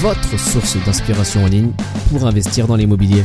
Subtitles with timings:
[0.00, 1.72] votre source d'inspiration en ligne
[2.08, 3.22] pour investir dans l'immobilier.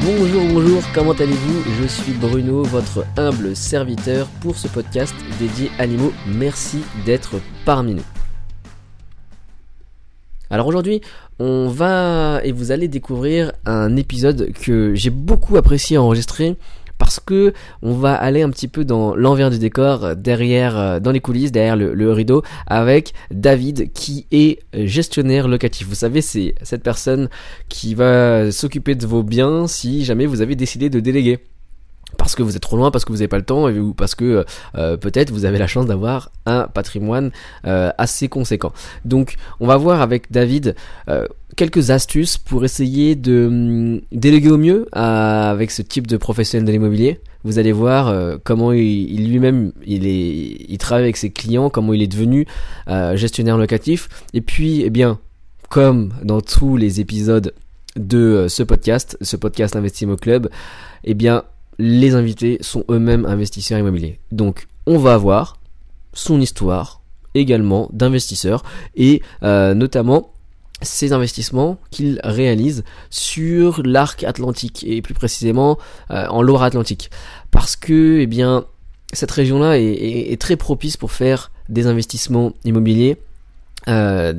[0.00, 1.62] Bonjour, bonjour, comment allez-vous?
[1.78, 6.10] Je suis Bruno, votre humble serviteur pour ce podcast dédié à l'IMO.
[6.26, 7.34] Merci d'être
[7.66, 8.04] parmi nous.
[10.48, 11.02] Alors aujourd'hui,
[11.38, 16.56] on va et vous allez découvrir un épisode que j'ai beaucoup apprécié enregistrer
[17.02, 17.52] parce que
[17.82, 21.50] on va aller un petit peu dans l'envers du décor, derrière, euh, dans les coulisses,
[21.50, 25.88] derrière le, rideau, avec David qui est gestionnaire locatif.
[25.88, 27.28] Vous savez, c'est cette personne
[27.68, 31.40] qui va s'occuper de vos biens si jamais vous avez décidé de déléguer
[32.16, 34.14] parce que vous êtes trop loin, parce que vous n'avez pas le temps, ou parce
[34.14, 34.44] que
[34.76, 37.30] euh, peut-être vous avez la chance d'avoir un patrimoine
[37.66, 38.72] euh, assez conséquent.
[39.04, 40.74] Donc on va voir avec David
[41.08, 46.66] euh, quelques astuces pour essayer de hum, déléguer au mieux avec ce type de professionnel
[46.66, 47.20] de l'immobilier.
[47.44, 52.46] Vous allez voir comment il, lui-même il travaille avec ses clients, comment il est devenu
[53.14, 54.08] gestionnaire locatif.
[54.32, 55.18] Et puis, eh bien,
[55.68, 57.52] comme dans tous les épisodes
[57.96, 60.50] de ce podcast, ce podcast Investimo Club,
[61.02, 61.42] eh bien,
[61.78, 64.18] les invités sont eux-mêmes investisseurs immobiliers.
[64.30, 65.58] Donc on va avoir
[66.12, 67.02] son histoire
[67.34, 68.62] également d'investisseurs
[68.94, 70.32] et euh, notamment
[70.82, 75.78] ces investissements qu'il réalise sur l'arc atlantique et plus précisément
[76.10, 77.10] euh, en Loire-Atlantique
[77.50, 78.66] parce que eh bien
[79.12, 83.18] cette région-là est, très propice pour faire des investissements immobiliers
[83.88, 84.32] euh,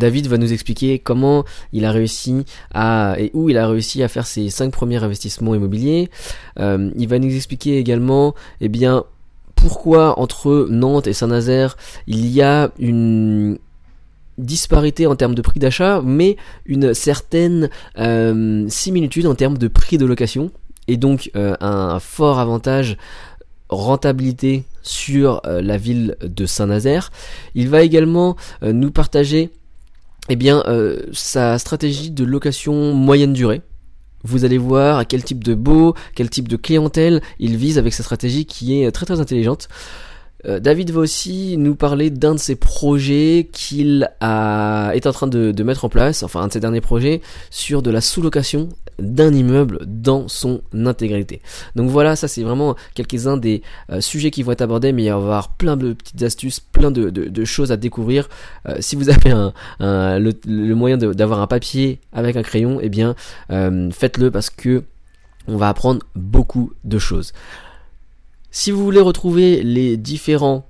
[0.00, 4.08] David va nous expliquer comment il a réussi à et où il a réussi à
[4.08, 6.10] faire ses cinq premiers investissements immobiliers.
[6.58, 9.04] Euh, il va nous expliquer également, eh bien,
[9.54, 11.76] pourquoi entre Nantes et Saint-Nazaire
[12.06, 13.58] il y a une
[14.38, 19.98] disparité en termes de prix d'achat, mais une certaine euh, similitude en termes de prix
[19.98, 20.50] de location,
[20.88, 22.96] et donc euh, un fort avantage
[23.68, 27.12] rentabilité sur la ville de Saint-Nazaire.
[27.54, 29.50] Il va également nous partager
[30.30, 33.62] eh bien, euh, sa stratégie de location moyenne durée.
[34.22, 37.92] Vous allez voir à quel type de beau, quel type de clientèle il vise avec
[37.92, 39.68] sa stratégie qui est très très intelligente.
[40.46, 45.62] Euh, David va aussi nous parler d'un de ses projets qu'il est en train de,
[45.62, 47.20] mettre en place, enfin un de ses derniers projets,
[47.50, 48.68] sur de la sous-location
[48.98, 51.40] d'un immeuble dans son intégralité.
[51.74, 55.10] Donc voilà, ça c'est vraiment quelques-uns des euh, sujets qui vont être abordés, mais il
[55.10, 58.28] va y avoir plein de petites astuces, plein de, choses à découvrir.
[58.68, 59.30] Euh, si vous avez
[59.80, 63.14] le, moyen d'avoir un papier avec un crayon, eh bien
[63.48, 64.84] faites-le parce que
[65.48, 67.32] on va apprendre beaucoup de choses.
[68.52, 70.66] Si vous voulez retrouver les différents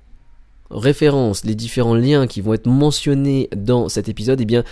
[0.69, 4.63] références, les différents liens qui vont être mentionnés dans cet épisode, eh bien,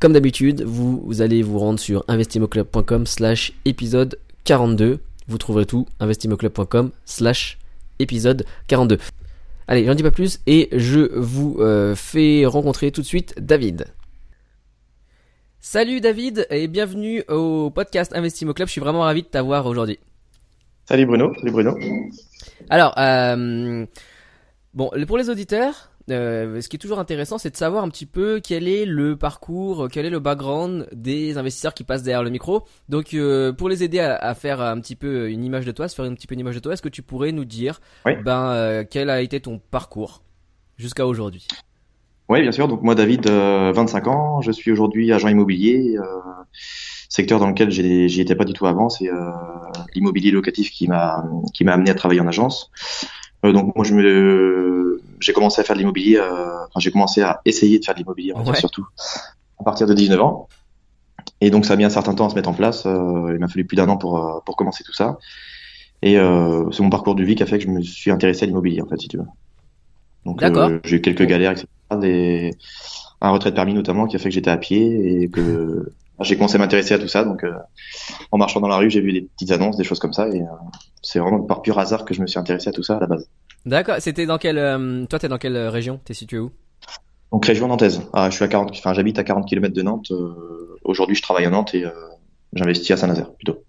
[0.00, 5.00] comme d'habitude, vous, allez vous rendre sur investimoclub.com slash épisode 42.
[5.26, 7.58] Vous trouverez tout, investimoclub.com slash
[7.98, 8.98] épisode 42.
[9.66, 13.84] Allez, j'en dis pas plus et je vous euh, fais rencontrer tout de suite David.
[15.60, 18.68] Salut David et bienvenue au podcast Investimo Club.
[18.68, 19.98] Je suis vraiment ravi de t'avoir aujourd'hui.
[20.88, 21.76] Salut Bruno, salut Bruno.
[22.70, 23.84] Alors, euh,
[24.72, 28.06] bon, pour les auditeurs, euh, ce qui est toujours intéressant, c'est de savoir un petit
[28.06, 32.30] peu quel est le parcours, quel est le background des investisseurs qui passent derrière le
[32.30, 32.64] micro.
[32.88, 35.94] Donc, euh, pour les aider à, faire un petit peu une image de toi, se
[35.94, 38.82] faire un petit peu une image de toi, est-ce que tu pourrais nous dire, ben,
[38.90, 40.22] quel a été ton parcours
[40.78, 41.46] jusqu'à aujourd'hui?
[42.30, 42.66] Oui, bien sûr.
[42.66, 45.98] Donc moi, David, 25 ans, je suis aujourd'hui agent immobilier
[47.08, 49.30] secteur dans lequel j'y étais pas du tout avant, c'est euh,
[49.94, 51.24] l'immobilier locatif qui m'a
[51.54, 52.70] qui m'a amené à travailler en agence.
[53.44, 57.22] Euh, donc moi je me j'ai commencé à faire de l'immobilier, euh, enfin j'ai commencé
[57.22, 58.86] à essayer de faire de l'immobilier surtout
[59.58, 60.48] à partir de 19 ans.
[61.40, 62.84] Et donc ça a mis un certain temps à se mettre en place.
[62.84, 65.18] il m'a fallu plus d'un an pour pour commencer tout ça.
[66.02, 68.46] Et c'est mon parcours de vie qui a fait que je me suis intéressé à
[68.46, 69.26] l'immobilier en fait si tu veux.
[70.26, 70.42] Donc
[70.84, 71.66] j'ai eu quelques galères etc.
[71.98, 72.50] Des,
[73.22, 75.90] un retrait de permis notamment qui a fait que j'étais à pied et que
[76.24, 77.24] j'ai commencé à m'intéresser à tout ça.
[77.24, 77.52] Donc, euh,
[78.32, 80.40] en marchant dans la rue, j'ai vu des petites annonces, des choses comme ça, et
[80.40, 80.46] euh,
[81.02, 83.06] c'est vraiment par pur hasard que je me suis intéressé à tout ça à la
[83.06, 83.28] base.
[83.66, 83.96] D'accord.
[84.00, 86.00] C'était dans quelle euh, Toi, t'es dans quelle région?
[86.04, 86.50] T'es situé où?
[87.32, 88.02] Donc région nantaise.
[88.12, 88.70] Ah, je suis à 40.
[88.72, 90.10] Enfin, j'habite à 40 km de Nantes.
[90.82, 91.84] Aujourd'hui, je travaille à Nantes et
[92.54, 93.62] j'investis à Saint-Nazaire plutôt.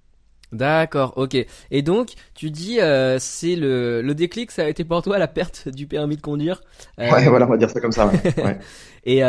[0.53, 1.35] D'accord, ok.
[1.69, 2.79] Et donc, tu dis,
[3.19, 6.61] c'est le, le déclic, ça a été pour toi la perte du permis de conduire?
[6.97, 8.07] Ouais, voilà, on va dire ça comme ça.
[8.07, 8.59] Ouais.
[9.03, 9.19] et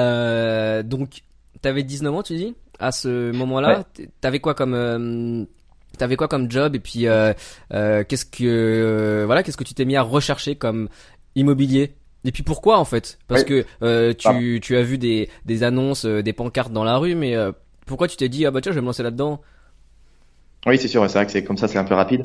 [0.84, 1.22] donc,
[1.60, 2.54] t'avais 19 ans, tu dis?
[2.80, 3.84] À ce moment-là,
[4.20, 5.44] t'avais quoi comme euh,
[5.98, 7.34] T'avais quoi comme job et puis euh,
[7.74, 10.88] euh, qu'est-ce que voilà qu'est-ce que tu t'es mis à rechercher comme
[11.34, 11.94] immobilier?
[12.24, 13.18] Et puis pourquoi en fait?
[13.28, 13.66] Parce que
[14.14, 14.38] tu, Ah.
[14.62, 17.34] tu as vu des, des annonces, des pancartes dans la rue, mais
[17.86, 19.40] pourquoi tu t'es dit ah bah tiens je vais me lancer là-dedans?
[20.66, 22.22] Oui, c'est sûr, c'est vrai que c'est comme ça, c'est un peu rapide.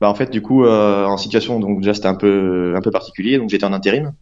[0.00, 3.38] Bah, en fait, du coup, en situation, donc déjà, c'était un peu, un peu particulier.
[3.38, 4.12] Donc, j'étais en intérim.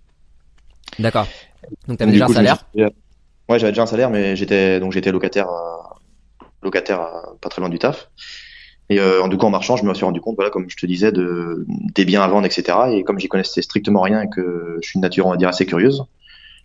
[0.98, 1.26] D'accord.
[1.88, 2.64] Donc t'avais déjà un coup, salaire?
[3.48, 7.60] Ouais, j'avais déjà un salaire, mais j'étais, donc j'étais locataire, euh, locataire euh, pas très
[7.60, 8.10] loin du taf.
[8.90, 10.86] Et euh, du coup, en marchant, je me suis rendu compte, voilà, comme je te
[10.86, 12.78] disais, de des biens à vendre, etc.
[12.92, 15.48] Et comme j'y connaissais strictement rien et que je suis une nature, on va dire,
[15.48, 16.04] assez curieuse,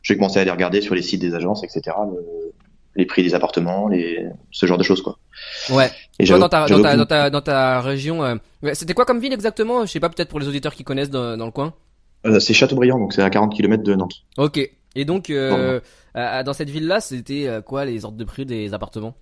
[0.02, 1.96] j'ai commencé à aller regarder sur les sites des agences, etc.
[2.12, 2.52] le-
[2.96, 5.18] les prix des appartements, les, ce genre de choses, quoi.
[5.70, 5.90] Ouais.
[6.20, 8.36] Et Toi, dans ta, dans ta, dans ta, dans ta région, euh,
[8.74, 9.86] c'était quoi comme ville exactement?
[9.86, 11.74] Je sais pas, peut-être pour les auditeurs qui connaissent dans, dans le coin.
[12.26, 14.16] Euh, c'est Châteaubriand, donc c'est à 40 km de Nantes.
[14.38, 14.60] Ok.
[15.00, 15.80] Et donc, euh,
[16.18, 19.16] euh, dans cette ville-là, c'était euh, quoi les ordres de prix des appartements?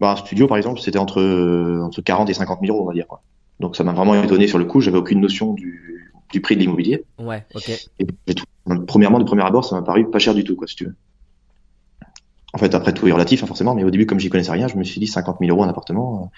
[0.00, 2.88] Bah, un studio, par exemple, c'était entre, euh, entre 40 et 50 000 euros, on
[2.88, 3.20] va dire, quoi.
[3.60, 6.60] Donc ça m'a vraiment étonné sur le coup, j'avais aucune notion du, du prix de
[6.60, 7.04] l'immobilier.
[7.18, 7.68] Ouais, ok.
[7.98, 8.46] Et j'ai tout-
[8.86, 10.94] premièrement, de premier abord, ça m'a paru pas cher du tout, quoi, si tu veux.
[12.54, 14.68] En fait, après, tout est relatif, hein, forcément, mais au début, comme j'y connaissais rien,
[14.68, 16.32] je me suis dit 50 000 euros un appartement,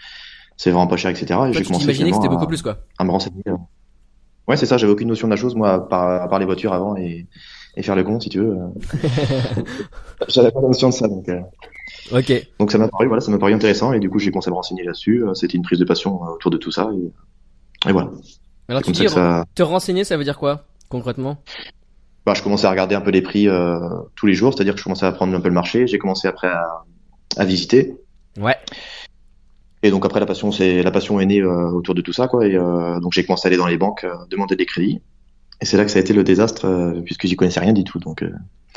[0.56, 1.48] c'est vraiment pas cher, etc.
[1.48, 3.44] Et j'ai commencé que c'était beaucoup plus quoi à me renseigner.
[4.48, 6.72] Ouais, c'est ça, j'avais aucune notion de la chose, moi, par, à part les voitures
[6.72, 7.26] avant et,
[7.76, 8.56] et faire le con, si tu veux.
[10.28, 11.28] j'avais pas notion de ça, donc.
[11.28, 11.40] euh,
[12.10, 12.32] Ok.
[12.58, 14.50] Donc ça m'a paru, voilà, ça m'a paru intéressant et du coup j'ai commencé à
[14.50, 15.24] me renseigner là-dessus.
[15.24, 18.10] Euh, C'était une prise de passion euh, autour de tout ça et, et voilà.
[18.68, 21.38] Alors tu dis ça te renseigner, ça veut dire quoi concrètement?
[22.26, 23.78] Bah, je commençais à regarder un peu les prix euh,
[24.14, 25.86] tous les jours, c'est-à-dire que je commençais à prendre un peu le marché.
[25.86, 26.84] J'ai commencé après à,
[27.36, 27.96] à visiter
[28.38, 28.56] Ouais.
[29.82, 32.26] et donc après la passion, c'est la passion est née euh, autour de tout ça
[32.28, 32.46] quoi.
[32.46, 35.00] Et euh, donc j'ai commencé à aller dans les banques demander des crédits.
[35.62, 37.84] Et c'est là que ça a été le désastre euh, puisque j'y connaissais rien du
[37.84, 37.98] tout.
[37.98, 38.30] Donc euh,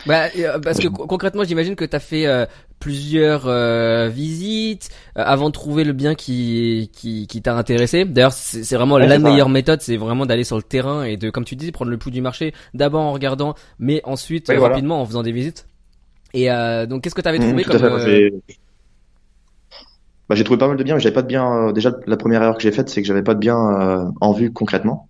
[0.06, 2.46] Bah, euh, parce que co- concrètement, j'imagine que t'as fait euh,
[2.80, 8.06] plusieurs euh, visites euh, avant de trouver le bien qui qui, qui t'a intéressé.
[8.06, 11.32] D'ailleurs, c'est vraiment Ouais, la meilleure méthode, c'est vraiment d'aller sur le terrain et de,
[11.32, 12.54] comme tu dis, prendre le pouls du marché.
[12.76, 14.76] D'abord en regardant, mais ensuite Ouais, euh, voilà.
[14.76, 15.68] rapidement en faisant des visites.
[16.34, 18.32] Et euh, donc, qu'est-ce que trouvé à comme fait, moi, euh, j'ai-
[20.30, 21.68] bah, j'ai trouvé pas mal de biens, mais j'avais pas de biens.
[21.70, 24.12] euh, déjà, la première erreur que j'ai faite, c'est que j'avais pas de biens euh,
[24.22, 25.10] en vue concrètement.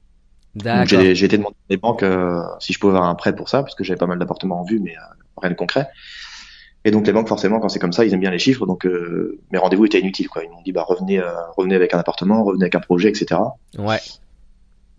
[0.86, 3.62] J'ai été demander à des banques euh, si je pouvais avoir un prêt pour ça,
[3.62, 5.02] parce que j'avais pas mal d'appartements en vue, mais euh,
[5.38, 5.88] rien de concret.
[6.86, 8.86] Et donc les banques, forcément, quand c'est comme ça, ils aiment bien les chiffres, donc
[8.86, 10.30] euh, mes rendez-vous étaient inutiles.
[10.30, 10.44] Quoi.
[10.44, 13.42] Ils m'ont dit, bah revenez, euh, revenez avec un appartement, revenez avec un projet, etc.
[13.80, 13.98] Ouais.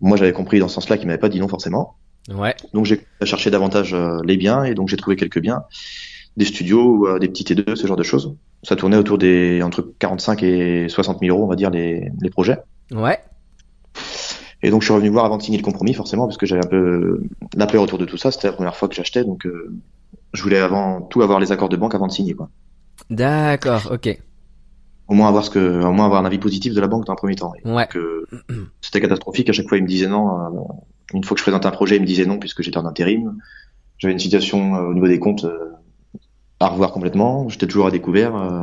[0.01, 1.95] Moi, j'avais compris dans ce sens-là qu'ils m'avaient pas dit non forcément.
[2.29, 2.55] Ouais.
[2.73, 5.63] Donc j'ai chercher davantage euh, les biens, et donc j'ai trouvé quelques biens,
[6.35, 8.35] des studios, euh, des petits T2, ce genre de choses.
[8.63, 12.29] Ça tournait autour des entre 45 et 60 000 euros, on va dire, les, les
[12.29, 12.57] projets.
[12.91, 13.19] Ouais.
[14.63, 16.65] Et donc je suis revenu voir avant de signer le compromis forcément parce que j'avais
[16.65, 17.21] un peu
[17.55, 18.31] la peur autour de tout ça.
[18.31, 19.71] C'était la première fois que j'achetais donc euh,
[20.33, 22.49] je voulais avant tout avoir les accords de banque avant de signer quoi.
[23.09, 23.89] D'accord.
[23.91, 24.17] Ok.
[25.07, 27.13] Au moins avoir ce que, au moins avoir un avis positif de la banque dans
[27.13, 27.53] un premier temps.
[27.63, 27.87] Et Ouais.
[27.95, 28.25] euh,
[28.81, 29.49] c'était catastrophique.
[29.49, 30.29] À chaque fois ils me disaient non.
[30.39, 30.49] euh,
[31.13, 33.37] une fois que je présentais un projet ils me disaient non puisque j'étais en intérim.
[33.99, 35.71] J'avais une situation euh, au niveau des comptes euh,
[36.59, 37.47] à revoir complètement.
[37.49, 38.35] J'étais toujours à découvert.
[38.35, 38.61] euh,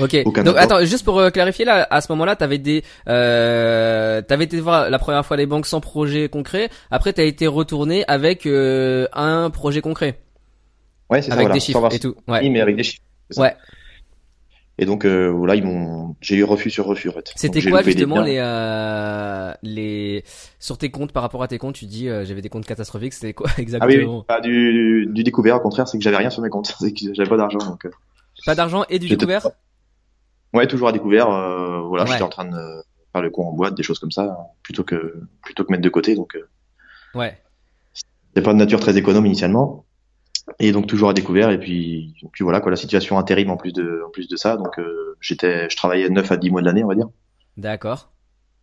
[0.00, 0.16] Ok.
[0.24, 4.44] Aucun Donc attends, juste pour euh, clarifier là, à ce moment-là, t'avais des, euh, t'avais
[4.44, 6.68] été voir la première fois les banques sans projet concret.
[6.90, 10.18] Après, t'as été retourné avec euh, un projet concret,
[11.10, 11.34] Ouais c'est ça.
[11.34, 11.54] avec voilà.
[11.54, 12.14] des chiffres et tout.
[12.26, 12.48] Ouais.
[12.50, 13.02] mais avec des chiffres.
[13.36, 13.54] Ouais.
[14.80, 17.32] Et donc euh, voilà ils m'ont, j'ai eu refus sur refus en fait.
[17.34, 20.22] C'était quoi justement les, euh, les
[20.60, 23.12] sur tes comptes par rapport à tes comptes, tu dis euh, j'avais des comptes catastrophiques.
[23.12, 24.18] C'était quoi Ah oui, exactement?
[24.18, 24.24] Oui.
[24.28, 27.12] Bah, du, du découvert, au contraire, c'est que j'avais rien sur mes comptes, c'est que
[27.12, 27.58] j'avais pas d'argent.
[27.58, 27.90] Donc, euh,
[28.46, 29.48] Pas d'argent et du découvert?
[30.54, 31.28] ouais, toujours à découvert.
[31.28, 32.10] euh, voilà, Ouais.
[32.12, 35.22] j'étais en train de faire le con en boîte, des choses comme ça, plutôt que
[35.42, 36.14] plutôt que mettre de côté.
[36.14, 36.48] Donc, euh,
[37.18, 37.36] Ouais.
[38.36, 39.84] c'est pas de nature très économe initialement,
[40.58, 41.50] et donc toujours à découvert.
[41.50, 44.56] Et puis, puis voilà quoi, la situation intérim en plus de en plus de ça.
[44.56, 47.08] Donc, euh, j'étais, je travaillais 9 à 10 mois de l'année, on va dire.
[47.56, 48.10] D'accord.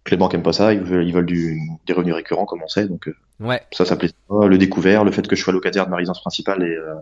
[0.10, 2.68] Les banques aiment pas ça, ils veulent, ils veulent du, des revenus récurrents, comme on
[2.68, 2.88] sait.
[2.88, 3.62] Donc, euh, Ouais.
[3.72, 4.48] ça, ça plaît pas.
[4.48, 6.94] Le découvert, le fait que je sois locataire de ma résidence principale et euh,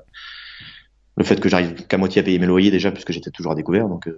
[1.18, 3.56] le fait que j'arrive qu'à moitié à payer mes loyers déjà, puisque j'étais toujours à
[3.56, 3.88] découvert.
[3.88, 4.18] Donc, euh,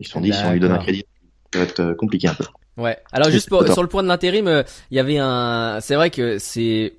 [0.00, 1.04] ils se sont dit, si on lui donne un crédit,
[1.52, 2.44] ça va être euh, compliqué un peu.
[2.76, 2.98] Ouais.
[3.12, 5.78] Alors juste pour, sur le point de l'intérim, il y avait un.
[5.80, 6.94] C'est vrai que c'est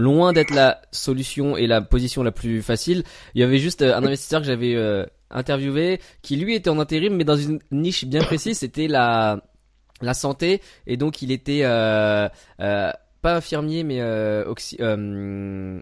[0.00, 3.02] loin d'être la solution et la position la plus facile.
[3.34, 6.78] Il y avait juste euh, un investisseur que j'avais euh, interviewé qui lui était en
[6.78, 8.58] intérim, mais dans une niche bien précise.
[8.58, 9.42] C'était la
[10.00, 12.28] la santé et donc il était euh,
[12.60, 12.90] euh,
[13.20, 14.00] pas infirmier mais
[14.46, 15.80] oxy- je,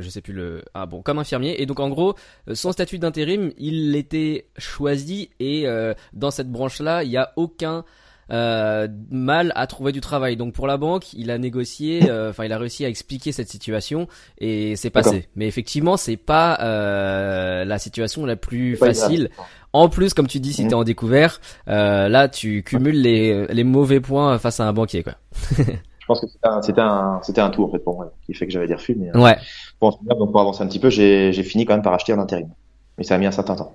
[0.00, 2.14] je sais plus le ah bon comme infirmier et donc en gros
[2.52, 5.66] son statut d'intérim il était choisi et
[6.12, 7.84] dans cette branche là il y a aucun
[8.30, 10.36] euh, mal à trouver du travail.
[10.36, 13.48] Donc pour la banque, il a négocié, euh, enfin il a réussi à expliquer cette
[13.48, 14.08] situation
[14.38, 15.28] et c'est passé.
[15.36, 19.30] Mais effectivement, c'est pas euh, la situation la plus facile.
[19.72, 23.64] En plus, comme tu dis, si tu es en découvert, là tu cumules les, les
[23.64, 25.14] mauvais points face à un banquier, quoi.
[26.08, 26.26] Je pense que
[26.62, 28.96] c'était un, c'était un, tout en fait pour moi qui fait que j'avais des refus.
[28.98, 29.36] Mais, ouais.
[29.78, 32.48] Pour, donc pour avancer un petit peu, j'ai fini quand même par acheter un intérim.
[32.96, 33.74] Mais ça a mis un certain temps.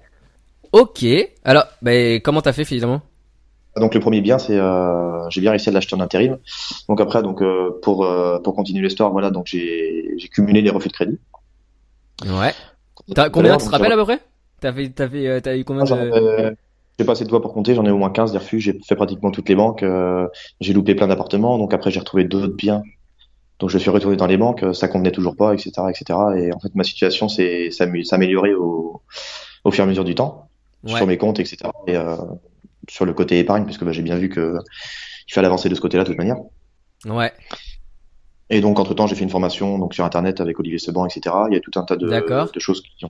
[0.72, 1.05] Ok.
[1.43, 3.01] Alors, ben, comment t'as fait finalement?
[3.77, 6.37] Donc le premier bien, c'est euh, j'ai bien réussi à l'acheter en intérim.
[6.87, 10.69] Donc après, donc euh, pour euh, pour continuer l'histoire, voilà, donc j'ai j'ai cumulé les
[10.69, 11.19] refus de crédit.
[12.25, 12.53] Ouais.
[13.15, 14.19] T'as combien tu te rappelles à peu près?
[14.61, 16.55] Fait t'as fait t'as eu combien de
[16.99, 18.79] J'ai pas assez de doigts pour compter, j'en ai au moins 15 des refus, j'ai
[18.87, 19.83] fait pratiquement toutes les banques,
[20.61, 22.83] j'ai loupé plein d'appartements, donc après j'ai retrouvé d'autres biens.
[23.59, 26.19] Donc je suis retourné dans les banques, ça convenait toujours pas, etc., etc.
[26.37, 29.01] Et en fait ma situation s'est s'améliorer au
[29.63, 30.47] au fur et à mesure du temps
[30.85, 31.57] sur mes comptes, etc.
[31.87, 32.15] Et euh,
[32.89, 34.57] sur le côté épargne, puisque bah, j'ai bien vu que
[35.27, 36.37] il fallait avancer de ce côté-là de toute manière.
[37.05, 37.31] Ouais.
[38.49, 41.35] Et donc entre temps, j'ai fait une formation donc sur internet avec Olivier Seban, etc.
[41.49, 43.09] Il y a tout un tas de, de choses qui ont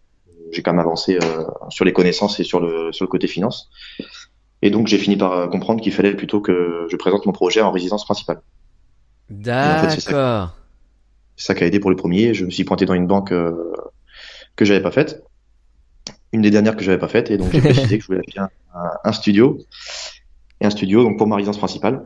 [0.53, 3.70] j'ai quand même avancé euh, sur les connaissances et sur le sur le côté finance.
[4.62, 7.62] Et donc j'ai fini par euh, comprendre qu'il fallait plutôt que je présente mon projet
[7.62, 8.42] en résidence principale.
[9.30, 9.89] D'accord.
[11.36, 12.34] c'est ça, qui a aidé pour le premier.
[12.34, 13.74] Je me suis pointé dans une banque euh,
[14.56, 15.24] que j'avais pas faite
[16.34, 18.40] une des dernières que j'avais pas faites et donc j'ai précisé que je voulais acheter
[19.04, 19.60] un, studio
[20.60, 22.04] et un studio donc pour ma résidence principale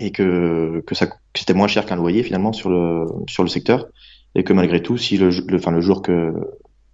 [0.00, 1.06] et que que ça
[1.36, 3.86] c'était moins cher qu'un loyer finalement sur le sur le secteur
[4.34, 6.34] et que malgré tout si le le, enfin, le jour que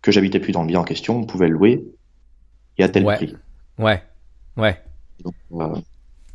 [0.02, 1.84] que j'habitais plus dans le bien en question on pouvait le louer
[2.76, 3.36] et à tel prix.
[3.78, 4.02] Ouais.
[4.56, 4.80] Ouais.
[5.22, 5.80] Donc euh,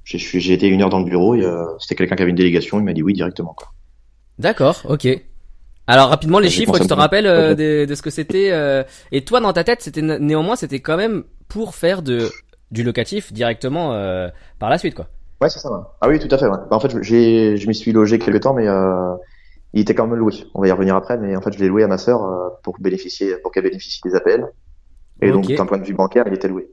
[0.06, 2.79] j'ai été une heure dans le bureau et euh, c'était quelqu'un qui avait une délégation
[2.79, 3.74] il m'a dit oui directement quoi.
[4.39, 5.08] D'accord ok
[5.89, 7.55] alors rapidement les chiffres, tu te rappelles euh,
[7.88, 11.24] de, ce que c'était euh, et toi dans ta tête, c'était néanmoins c'était quand même
[11.48, 12.29] pour faire de
[12.69, 14.29] du locatif directement euh,
[14.60, 15.08] par la suite quoi.
[15.41, 15.96] Ouais, c'est ça.
[16.00, 16.46] Ah oui, tout à fait.
[16.46, 16.58] Ouais.
[16.69, 18.67] Bah, en fait, j'ai je m'y suis logé quelque temps mais
[19.74, 20.34] il était quand même loué.
[20.53, 22.22] On va y revenir après mais en fait, je l'ai loué à ma sœur
[22.62, 24.46] pour bénéficier pour qu'elle bénéficie des APL.
[25.24, 26.69] Et donc d'un point de vue bancaire, il était loué.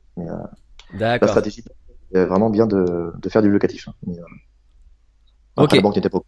[0.93, 1.27] D'accord.
[1.27, 1.65] La stratégie
[2.13, 3.89] vraiment bien de, de faire du locatif.
[5.57, 5.65] Hein.
[5.65, 6.21] Après, la banque n'était pas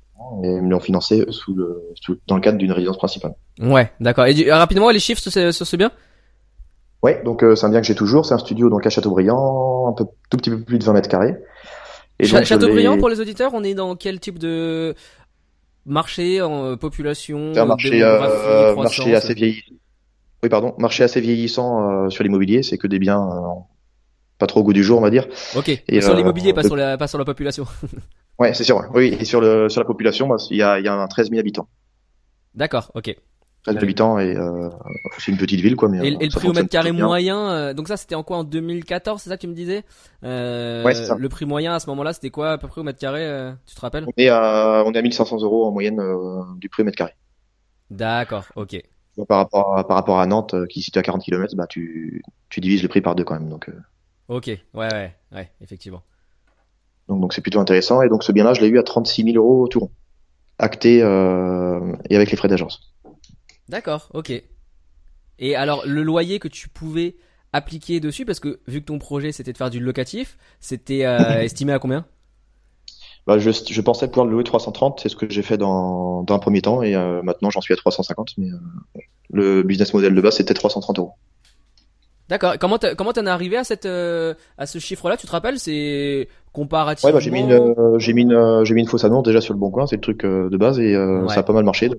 [0.42, 1.82] et me l'ont financé sous le,
[2.26, 3.35] dans le cadre d'une résidence principale.
[3.61, 4.26] Ouais, d'accord.
[4.26, 5.90] Et rapidement, les chiffres sur ce, bien?
[7.02, 8.26] Ouais, donc euh, c'est un bien que j'ai toujours.
[8.26, 11.08] C'est un studio donc à Châteaubriand, un peu tout petit peu plus de 20 mètres
[11.08, 11.37] carrés.
[12.18, 14.94] Et Châteaubriand, pour les auditeurs, on est dans quel type de
[15.87, 19.75] marché en population C'est un marché, euh, marché assez vieillissant.
[20.42, 22.62] Oui, pardon, marché assez vieillissant euh, sur l'immobilier.
[22.62, 23.28] C'est que des biens
[24.38, 25.26] pas trop au goût du jour, on va dire.
[25.57, 25.68] Ok.
[25.68, 27.66] Et, sur l'immobilier, pas sur la pas sur la population.
[28.38, 28.85] Ouais, c'est sûr.
[28.95, 31.40] Oui, et sur le sur la population, bah, il y a y a 13 000
[31.40, 31.68] habitants.
[32.54, 33.16] D'accord, ok.
[33.64, 34.71] 13 000 habitants et euh,
[35.18, 35.88] c'est une petite ville quoi.
[35.88, 38.45] Mais, et, le prix au mètre carré moyen, euh, donc ça c'était en quoi en
[38.45, 39.83] 2014, c'est ça que tu me disais?
[40.25, 41.16] Euh, Ouais, c'est ça.
[41.18, 43.52] Le prix moyen à ce moment-là, c'était quoi à peu près au mètre carré euh,
[43.66, 44.04] Tu te rappelles?
[44.07, 46.00] On est à on est à 1500 euros en moyenne
[46.59, 47.14] du prix au mètre carré.
[47.90, 48.80] D'accord, ok.
[49.26, 52.23] Par rapport à, par rapport à Nantes qui est situé à 40 km, bah tu
[52.50, 53.68] tu divises le prix par deux quand même donc.
[54.28, 56.02] Ok, ouais ouais ouais effectivement.
[57.08, 58.02] Donc donc c'est plutôt intéressant.
[58.02, 59.90] Et donc ce bien-là, je l'ai eu à 36 000 euros au tout
[60.58, 62.92] acté euh, et avec les frais d'agence.
[63.68, 64.32] D'accord, ok.
[65.38, 67.16] Et alors le loyer que tu pouvais
[67.52, 71.18] appliquer dessus, parce que vu que ton projet c'était de faire du locatif, c'était euh,
[71.40, 72.04] estimé à combien?
[73.26, 76.35] Bah, je, je, pensais pouvoir le louer 330, c'est ce que j'ai fait dans, dans
[76.35, 78.49] un premier temps, et euh, maintenant j'en suis à 350, mais
[79.30, 81.12] le business model de base c'était 330 euros.
[82.28, 82.54] D'accord.
[82.61, 85.58] Comment comment t'en es arrivé à cette euh, à ce chiffre-là Tu te rappelles?
[85.58, 87.08] C'est comparativement.
[87.08, 89.23] Ouais, bah, j'ai mis une euh, j'ai mis une euh, j'ai mis une fausse annonce
[89.23, 90.94] déjà sur le bon coin, c'est le truc de base et
[91.28, 91.90] ça a pas mal marché.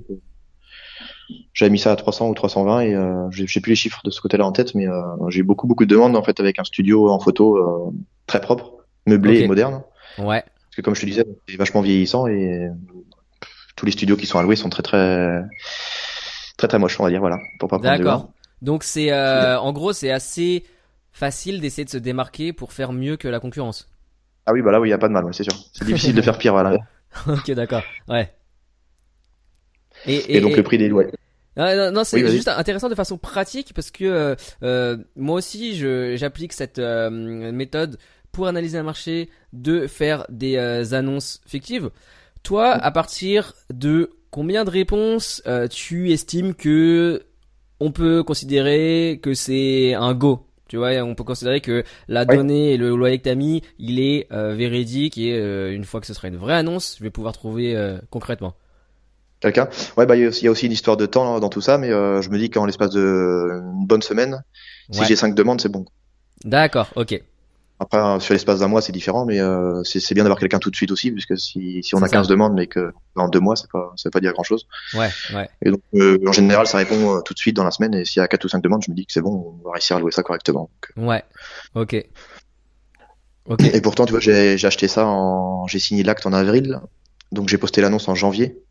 [1.53, 2.95] j'avais mis ça à 300 ou 320 et
[3.31, 4.85] j'ai plus les chiffres de ce côté-là en tête, mais
[5.29, 7.93] j'ai eu beaucoup beaucoup de demandes en fait avec un studio en photo
[8.27, 8.73] très propre,
[9.07, 9.81] meublé et moderne.
[10.19, 10.43] Ouais.
[10.43, 12.69] Parce que comme je te disais, c'est vachement vieillissant et
[13.75, 15.41] tous les studios qui sont alloués sont très très
[16.57, 18.29] très très moches, on va dire voilà, pour pas prendre D'accord.
[18.61, 20.65] Donc c'est euh, en gros c'est assez
[21.11, 23.89] facile d'essayer de se démarquer pour faire mieux que la concurrence.
[24.45, 25.53] Ah oui bah là oui y a pas de mal c'est sûr.
[25.73, 26.77] C'est difficile de faire pire voilà.
[27.27, 28.33] ok d'accord ouais.
[30.05, 31.05] Et, et, donc le prix des lois.
[31.57, 35.75] non, non c'est juste intéressant de façon pratique parce que euh, euh moi aussi
[36.17, 37.97] j'applique cette euh, méthode
[38.31, 41.89] pour analyser un marché de faire des euh, annonces fictives.
[42.43, 47.23] Toi, à partir de combien de réponses tu estimes que
[47.79, 50.45] on peut considérer que c'est un go.
[50.67, 53.99] Tu vois, on peut considérer que la donnée et le loyer que t'as mis, il
[53.99, 57.09] est euh, véridique et euh, une fois que ce sera une vraie annonce, je vais
[57.09, 58.53] pouvoir trouver euh, concrètement.
[59.39, 59.67] Quelqu'un
[59.97, 62.29] Ouais, bah il y a aussi une histoire de temps dans tout ça, mais je
[62.29, 64.43] me dis qu'en l'espace de une bonne semaine,
[64.91, 65.85] si j'ai cinq demandes, c'est bon.
[66.43, 67.19] D'accord, ok.
[67.81, 70.75] Après, sur l'espace d'un mois, c'est différent, mais euh, c'est bien d'avoir quelqu'un tout de
[70.75, 73.67] suite aussi, puisque si, si on a 15 demandes, mais que en deux mois, ça
[73.71, 74.67] veut pas dire grand chose.
[74.93, 75.49] Ouais, ouais.
[75.63, 78.03] Et donc, euh, en général, ça répond euh, tout de suite dans la semaine, et
[78.03, 79.71] s'il y a quatre ou cinq demandes, je me dis que c'est bon, on va
[79.73, 80.69] réussir à louer ça correctement.
[80.97, 81.23] Donc, ouais,
[81.73, 82.05] ok.
[83.45, 83.63] ok.
[83.63, 86.81] Et pourtant, tu vois, j'ai acheté ça en, j'ai signé l'acte en avril,
[87.31, 88.61] donc j'ai posté l'annonce en janvier.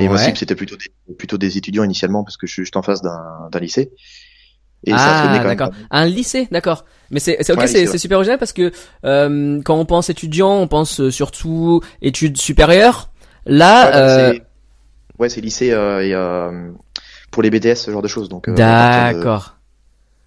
[0.00, 2.82] Et moi, c'était plutôt des, plutôt des étudiants initialement, parce que je suis juste en
[2.82, 3.92] face d'un lycée
[4.90, 5.70] ah, d'accord.
[5.90, 6.84] Un lycée, d'accord.
[7.10, 8.72] Mais c'est ok, c'est super original parce que
[9.04, 13.10] euh, quand on pense étudiant, on pense euh, surtout études supérieures.
[13.44, 14.40] Là, ouais,
[15.20, 15.28] euh...
[15.28, 16.70] c'est lycée euh, et euh,
[17.30, 18.28] pour les BTS, ce genre de choses.
[18.28, 18.48] Donc.
[18.50, 19.56] d'accord.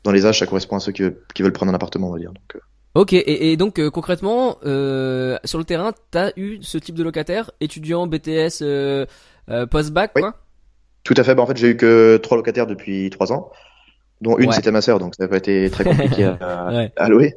[0.03, 2.19] Dans les âges, ça correspond à ceux qui, qui veulent prendre un appartement, on va
[2.19, 2.31] dire.
[2.31, 2.61] Donc.
[2.93, 8.05] Ok, et, et donc concrètement, sur le terrain, t'as eu ce type de locataire, étudiant,
[8.07, 8.63] BTS,
[9.69, 10.35] post-bac, quoi?
[11.03, 11.35] Tout à fait.
[11.35, 13.51] Bah, en fait, j'ai eu que trois locataires depuis trois ans
[14.21, 16.23] dont une c'était ma sœur, donc ça n'a pas été très compliqué
[16.95, 17.35] à, louer.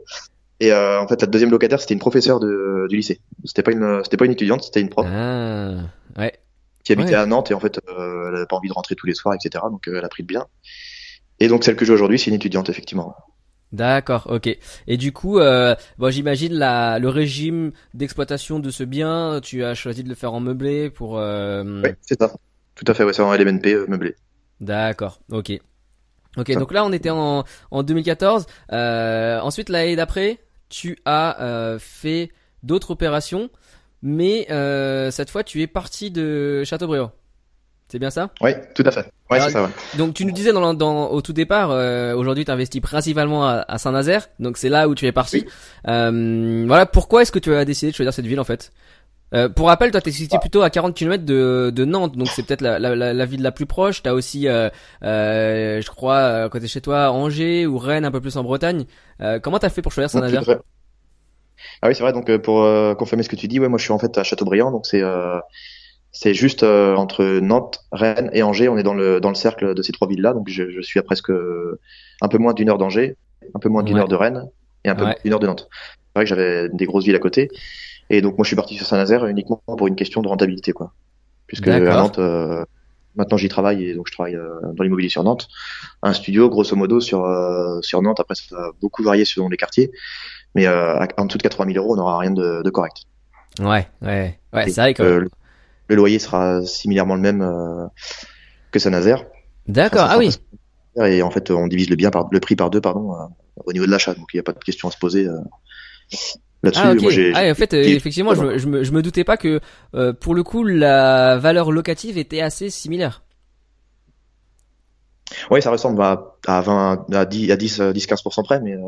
[0.60, 3.20] Et euh, en fait, la deuxième locataire, c'était une professeure de, du lycée.
[3.44, 5.06] C'était pas une, c'était pas une étudiante, c'était une prof.
[5.08, 5.74] Ah,
[6.16, 6.32] ouais.
[6.82, 9.06] Qui habitait à Nantes et en fait, euh, elle n'avait pas envie de rentrer tous
[9.06, 9.64] les soirs, etc.
[9.70, 10.46] Donc, euh, elle a pris le bien.
[11.38, 13.14] Et donc, celle que j'ai aujourd'hui, c'est une étudiante, effectivement.
[13.72, 14.48] D'accord, ok.
[14.86, 19.74] Et du coup, euh, bon, j'imagine la, le régime d'exploitation de ce bien, tu as
[19.74, 21.18] choisi de le faire en meublé pour.
[21.18, 21.82] Euh...
[21.84, 22.32] Oui, c'est ça.
[22.74, 24.14] Tout à fait, ouais, c'est en LMNP euh, meublé.
[24.60, 25.52] D'accord, ok.
[26.38, 28.46] Ok, donc là on était en, en 2014.
[28.72, 32.30] Euh, ensuite l'année d'après, tu as euh, fait
[32.62, 33.50] d'autres opérations,
[34.02, 37.12] mais euh, cette fois tu es parti de Châteaubriand.
[37.90, 38.28] C'est bien ça?
[38.42, 39.10] Oui, tout à fait.
[39.30, 39.62] Ouais, c'est ça.
[39.62, 39.70] Ouais.
[39.96, 43.64] Donc tu nous disais dans, dans au tout départ, euh, aujourd'hui tu investis principalement à,
[43.66, 45.46] à Saint-Nazaire, donc c'est là où tu es parti.
[45.86, 48.72] Euh, voilà, pourquoi est-ce que tu as décidé de choisir cette ville en fait?
[49.34, 52.44] Euh, pour rappel, toi, t'es situé plutôt à 40 km de, de Nantes, donc c'est
[52.44, 54.02] peut-être la, la, la, ville la plus proche.
[54.02, 54.70] T'as aussi, euh,
[55.02, 58.42] euh, je crois, à côté de chez toi, Angers ou Rennes, un peu plus en
[58.42, 58.84] Bretagne.
[59.20, 60.60] Euh, comment t'as fait pour choisir Saint-Nazaire
[61.82, 62.12] Ah oui, c'est vrai.
[62.12, 62.66] Donc pour
[62.96, 65.02] confirmer ce que tu dis, ouais, moi je suis en fait à Châteaubriand, donc c'est
[66.10, 68.68] c'est juste entre Nantes, Rennes et Angers.
[68.68, 70.98] On est dans le dans le cercle de ces trois villes-là, donc je, je, suis
[70.98, 73.16] à presque un peu moins d'une heure d'Angers,
[73.54, 74.48] un peu moins d'une heure de Rennes
[74.84, 75.68] et un peu d'une heure de Nantes.
[75.70, 77.50] C'est vrai que j'avais des grosses villes à côté.
[78.10, 80.92] Et donc moi je suis parti sur Saint-Nazaire uniquement pour une question de rentabilité quoi.
[81.46, 82.64] Puisque à Nantes euh,
[83.16, 85.48] maintenant j'y travaille et donc je travaille euh, dans l'immobilier sur Nantes.
[86.02, 89.56] Un studio grosso modo sur euh, sur Nantes après ça va beaucoup varier selon les
[89.56, 89.90] quartiers
[90.54, 93.02] mais en dessous de 80 000 euros on n'aura rien de, de, correct.
[93.60, 95.28] Ouais ouais ouais c'est vrai que le,
[95.88, 97.90] le, loyer sera similairement le même
[98.70, 99.24] que Saint-Nazaire.
[99.66, 100.34] D'accord ah oui.
[101.04, 103.14] Et en fait on divise le bien par le prix par deux pardon
[103.66, 105.28] au niveau de l'achat donc il n'y a pas de question à se poser
[106.64, 106.94] ah,
[107.34, 109.60] ah, en fait, euh, effectivement, je, me, je me doutais pas que
[109.94, 113.22] euh, pour le coup la valeur locative était assez similaire.
[115.50, 118.80] Oui, ça ressemble à, à 20, à 10, à 10, 10 15% près, mais euh,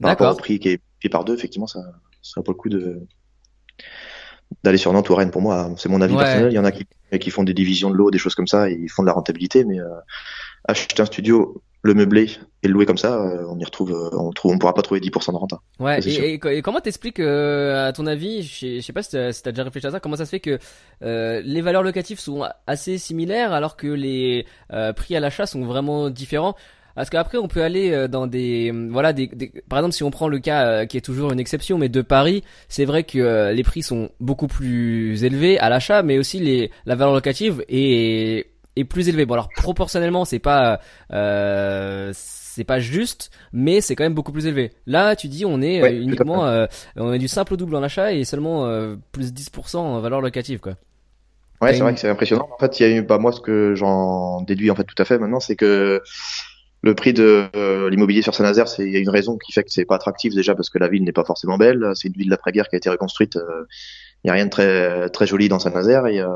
[0.00, 1.80] par rapport au prix qui est payé par deux, effectivement, ça,
[2.22, 3.00] ça pas le coup de
[4.64, 5.72] d'aller sur Nantes ou Rennes pour moi.
[5.76, 6.48] C'est mon avis personnel.
[6.50, 6.86] Il y en a qui,
[7.20, 9.12] qui font des divisions de l'eau, des choses comme ça, et ils font de la
[9.12, 9.88] rentabilité, mais euh,
[10.66, 12.30] acheter un studio le meubler
[12.62, 14.82] et le louer comme ça, euh, on y retrouve, euh, on trouve, on pourra pas
[14.82, 15.54] trouver 10% de rente.
[15.54, 15.60] Hein.
[15.78, 15.98] Ouais.
[16.06, 19.64] Et, et, comment t'expliques, euh, à ton avis, je sais, pas si t'as, as déjà
[19.64, 20.58] réfléchi à ça, comment ça se fait que
[21.00, 24.46] les valeurs locatives sont assez similaires alors que les
[24.96, 26.54] prix à l'achat sont vraiment différents?
[26.96, 29.28] Parce qu'après on peut aller dans des voilà des,
[29.68, 32.42] par exemple si on prend le cas qui est toujours une exception mais de Paris
[32.68, 36.96] c'est vrai que les prix sont beaucoup plus élevés à l'achat mais aussi les la
[36.96, 39.26] valeur locative est est plus élevé.
[39.26, 40.80] Bon alors proportionnellement c'est pas
[41.12, 44.72] euh, c'est pas juste, mais c'est quand même beaucoup plus élevé.
[44.86, 47.82] Là tu dis on est euh, uniquement euh, on est du simple au double en
[47.82, 50.74] achat et seulement euh, plus 10% en valeur locative quoi.
[51.60, 52.48] Ouais c'est vrai que c'est impressionnant.
[52.52, 55.00] En fait il y a eu bah moi ce que j'en déduis en fait tout
[55.00, 56.02] à fait maintenant c'est que
[56.82, 57.50] le prix de
[57.88, 60.34] l'immobilier sur Saint-Nazaire, c'est il y a une raison qui fait que c'est pas attractif
[60.34, 61.92] déjà parce que la ville n'est pas forcément belle.
[61.94, 63.38] C'est une ville d'après-guerre qui a été reconstruite
[64.24, 66.28] il y a rien de très très joli dans Saint-Nazaire et euh,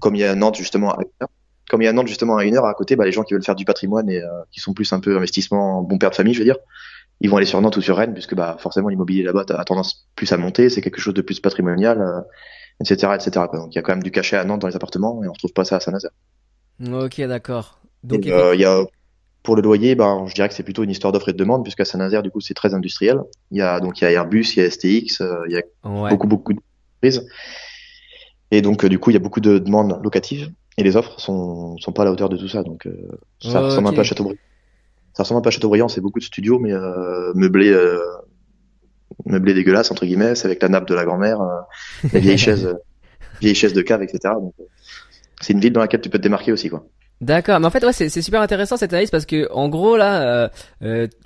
[0.00, 1.28] comme il y a Nantes justement à une heure,
[1.70, 3.34] comme il y a Nantes justement à une heure à côté, bah, les gens qui
[3.34, 6.14] veulent faire du patrimoine et euh, qui sont plus un peu investissement bon père de
[6.14, 6.56] famille, je veux dire,
[7.20, 10.08] ils vont aller sur Nantes ou sur Rennes puisque bah forcément l'immobilier là-bas a tendance
[10.16, 12.24] plus à monter, c'est quelque chose de plus patrimonial,
[12.80, 13.46] etc., euh, etc.
[13.48, 13.60] Quoi.
[13.60, 15.32] Donc il y a quand même du cachet à Nantes dans les appartements et on
[15.32, 16.10] retrouve pas ça à Saint-Nazaire.
[16.92, 17.80] Ok, d'accord.
[18.02, 18.84] Donc il y a
[19.44, 21.64] pour le loyer, ben, je dirais que c'est plutôt une histoire d'offre et de demande,
[21.64, 23.18] puisqu'à Saint-Nazaire, du coup, c'est très industriel.
[23.50, 25.62] Il y a donc il y a Airbus, il y a STX, il y a
[25.82, 26.60] beaucoup beaucoup de
[28.50, 31.18] et donc, euh, du coup, il y a beaucoup de demandes locatives et les offres
[31.18, 32.62] sont, sont pas à la hauteur de tout ça.
[32.62, 32.92] Donc, euh,
[33.40, 34.38] ça ressemble un peu à Châteaubriand.
[35.14, 37.74] Ça ressemble un peu à Châteaubriand, c'est beaucoup de studios, mais euh, meublés,
[39.26, 41.40] meublés dégueulasses, entre guillemets, avec la nappe de la grand-mère,
[42.12, 42.74] les vieilles chaises,
[43.40, 44.34] vieilles chaises de cave, etc.
[44.40, 44.54] Donc,
[45.40, 46.86] c'est une ville dans laquelle tu peux te démarquer aussi, quoi.
[47.22, 50.22] D'accord, mais en fait ouais c'est super intéressant cette analyse parce que en gros là
[50.22, 50.48] euh,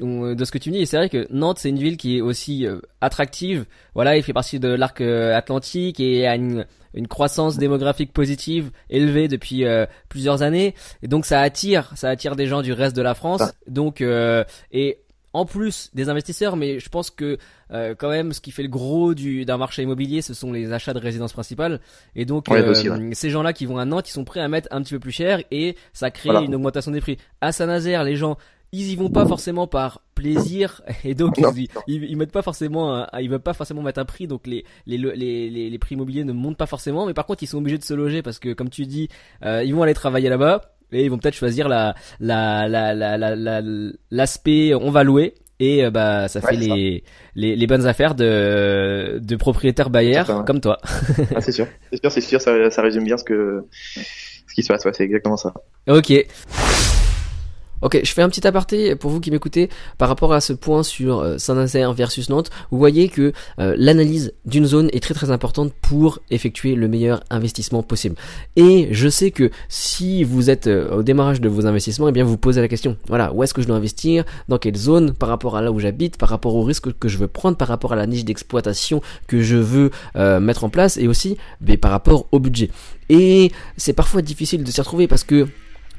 [0.02, 2.18] euh de ce que tu me dis c'est vrai que Nantes c'est une ville qui
[2.18, 3.64] est aussi euh, attractive.
[3.94, 8.72] Voilà, il fait partie de l'arc euh, atlantique et a une, une croissance démographique positive
[8.90, 9.64] élevée depuis
[10.10, 13.40] plusieurs années et donc ça attire ça attire des gens du reste de la France.
[13.42, 13.52] Ah.
[13.66, 14.98] Donc et
[15.36, 17.36] en plus des investisseurs, mais je pense que
[17.70, 20.72] euh, quand même ce qui fait le gros du d'un marché immobilier, ce sont les
[20.72, 21.80] achats de résidences principales.
[22.14, 22.72] Et donc euh,
[23.12, 25.12] ces gens-là qui vont à Nantes, ils sont prêts à mettre un petit peu plus
[25.12, 27.18] cher et ça crée une augmentation des prix.
[27.42, 28.38] À Saint-Nazaire, les gens
[28.72, 33.28] ils y vont pas forcément par plaisir et donc ils, ils, mettent pas forcément ils
[33.30, 36.56] veulent pas forcément mettre un prix donc les les, les les prix immobiliers ne montent
[36.56, 38.86] pas forcément mais par contre ils sont obligés de se loger parce que comme tu
[38.86, 39.08] dis
[39.44, 43.62] euh, ils vont aller travailler là-bas et ils vont peut-être choisir la la la la
[44.10, 47.02] l'aspect on va louer et euh, bah ça fait les,
[47.34, 50.78] les, les bonnes affaires de de propriétaires bailleurs comme toi.
[51.34, 54.62] ah, c'est sûr, c'est sûr, c'est sûr, ça, ça résume bien ce que ce qui
[54.62, 55.54] se passe, ouais, c'est exactement ça.
[55.88, 56.12] Ok.
[57.82, 60.82] Ok, je fais un petit aparté pour vous qui m'écoutez par rapport à ce point
[60.82, 62.50] sur euh, Saint-Nazaire versus Nantes.
[62.70, 67.22] Vous voyez que euh, l'analyse d'une zone est très très importante pour effectuer le meilleur
[67.28, 68.16] investissement possible.
[68.56, 72.24] Et je sais que si vous êtes euh, au démarrage de vos investissements, eh bien
[72.24, 72.96] vous posez la question.
[73.08, 74.24] Voilà, où est-ce que je dois investir?
[74.48, 75.12] Dans quelle zone?
[75.12, 77.68] Par rapport à là où j'habite Par rapport au risque que je veux prendre Par
[77.68, 81.90] rapport à la niche d'exploitation que je veux mettre en place Et aussi mais par
[81.90, 82.70] rapport au budget.
[83.08, 85.46] Et c'est parfois difficile de s'y retrouver parce que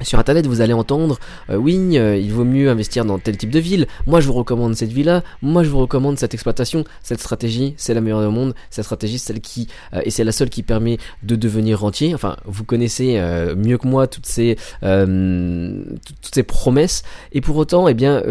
[0.01, 3.49] sur internet, vous allez entendre euh, oui, euh, il vaut mieux investir dans tel type
[3.49, 3.87] de ville.
[4.05, 5.23] Moi, je vous recommande cette ville-là.
[5.41, 6.83] Moi, je vous recommande cette exploitation.
[7.03, 8.53] Cette stratégie, c'est la meilleure du monde.
[8.69, 12.13] Cette stratégie, celle qui euh, et c'est la seule qui permet de devenir rentier.
[12.13, 13.19] Enfin, vous connaissez
[13.55, 17.03] mieux que moi toutes ces toutes ces promesses.
[17.31, 18.23] Et pour autant, eh bien,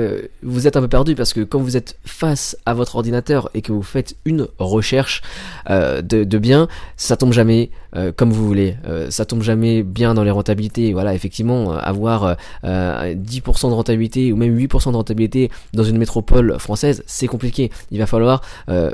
[0.43, 3.63] vous êtes un peu perdu parce que quand vous êtes face à votre ordinateur et
[3.63, 5.23] que vous faites une recherche
[5.69, 7.71] de, de biens, ça tombe jamais
[8.17, 8.77] comme vous voulez.
[9.11, 10.93] ça tombe jamais bien dans les rentabilités.
[10.93, 15.99] Voilà, effectivement euh, avoir 10% euh, de rentabilité ou même 8% de rentabilité dans une
[15.99, 17.71] métropole française, c'est compliqué.
[17.91, 18.91] Il va falloir euh,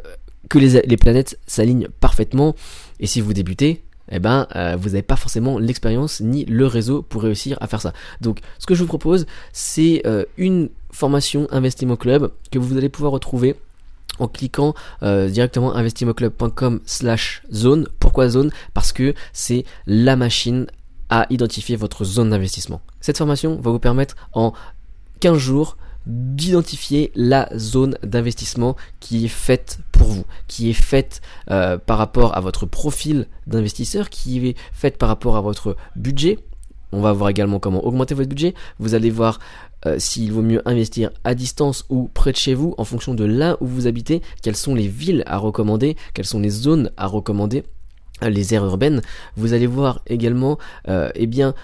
[0.49, 2.55] que les, planètes s'alignent parfaitement.
[3.01, 4.47] Et si vous débutez, eh ben,
[4.79, 7.93] vous n'avez pas forcément l'expérience ni le réseau pour réussir à faire ça.
[8.21, 10.03] Donc, ce que je vous propose, c'est
[10.37, 13.57] une formation Investimo Club que vous allez pouvoir retrouver
[14.19, 17.89] en cliquant directement investimoclub.com slash zone.
[17.99, 18.51] Pourquoi zone?
[18.75, 20.67] Parce que c'est la machine
[21.09, 22.81] à identifier votre zone d'investissement.
[23.01, 24.55] Cette formation va vous permettre en
[25.21, 31.21] 15 jours d'identifier la zone d'investissement qui est faite pour vous, qui est faite
[31.51, 36.39] euh, par rapport à votre profil d'investisseur, qui est faite par rapport à votre budget.
[36.93, 38.55] On va voir également comment augmenter votre budget.
[38.79, 39.41] Vous allez voir
[39.87, 43.25] euh, s'il vaut mieux investir à distance ou près de chez vous en fonction de
[43.25, 47.07] là où vous habitez, quelles sont les villes à recommander, quelles sont les zones à
[47.07, 47.65] recommander
[48.29, 49.03] les aires urbaines,
[49.37, 51.55] vous allez voir également euh, eh bien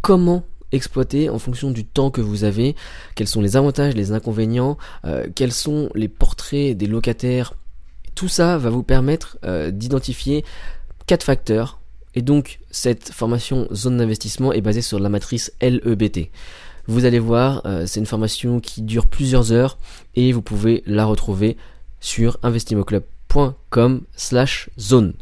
[0.00, 2.74] comment exploiter en fonction du temps que vous avez,
[3.14, 7.54] quels sont les avantages, les inconvénients, euh, quels sont les portraits des locataires.
[8.14, 10.44] Tout ça va vous permettre euh, d'identifier
[11.06, 11.80] quatre facteurs.
[12.14, 16.30] Et donc cette formation zone d'investissement est basée sur la matrice LEBT.
[16.86, 19.78] Vous allez voir, c'est une formation qui dure plusieurs heures
[20.14, 21.56] et vous pouvez la retrouver
[21.98, 25.14] sur investimoclub.com slash zone.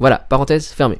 [0.00, 0.98] Voilà, parenthèse fermée.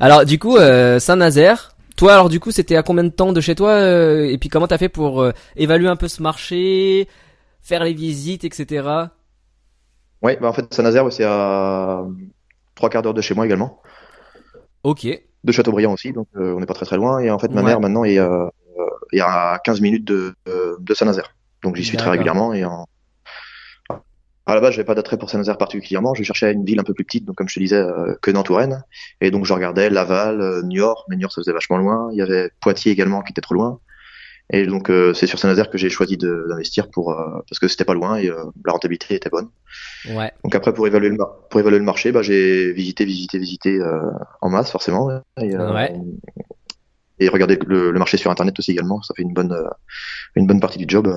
[0.00, 3.40] Alors du coup, euh, Saint-Nazaire, toi alors du coup c'était à combien de temps de
[3.40, 7.08] chez toi euh, et puis comment t'as fait pour euh, évaluer un peu ce marché,
[7.62, 8.88] faire les visites, etc.
[10.22, 12.04] Oui, bah en fait Saint-Nazaire c'est à
[12.80, 13.82] trois quarts d'heure de chez moi également.
[14.82, 15.06] Ok.
[15.44, 17.20] De Châteaubriand aussi, donc on n'est pas très très loin.
[17.20, 18.18] Et en fait ma mère maintenant est,
[19.12, 21.34] est à 15 minutes de, de Saint-Nazaire.
[21.62, 22.86] Donc j'y suis très régulièrement et en,
[24.50, 26.12] à la base, j'avais pas d'attrait pour Saint-Nazaire particulièrement.
[26.14, 28.30] Je cherchais une ville un peu plus petite, donc comme je te disais, euh, que
[28.30, 28.50] nantes
[29.20, 32.08] Et donc je regardais Laval, euh, Niort, mais Niort ça faisait vachement loin.
[32.12, 33.78] Il y avait Poitiers également qui était trop loin.
[34.52, 37.14] Et donc euh, c'est sur Saint-Nazaire que j'ai choisi d'investir pour
[37.48, 39.48] parce que c'était pas loin et la rentabilité était bonne.
[40.08, 40.32] Ouais.
[40.42, 41.18] Donc après pour évaluer le
[41.50, 43.80] pour évaluer le marché, bah j'ai visité, visité, visité
[44.40, 45.08] en masse forcément.
[45.40, 45.94] Et, ouais.
[47.20, 49.00] et regarder le, le, marché sur internet aussi également.
[49.02, 49.56] Ça fait une bonne
[50.34, 51.08] une bonne partie du job.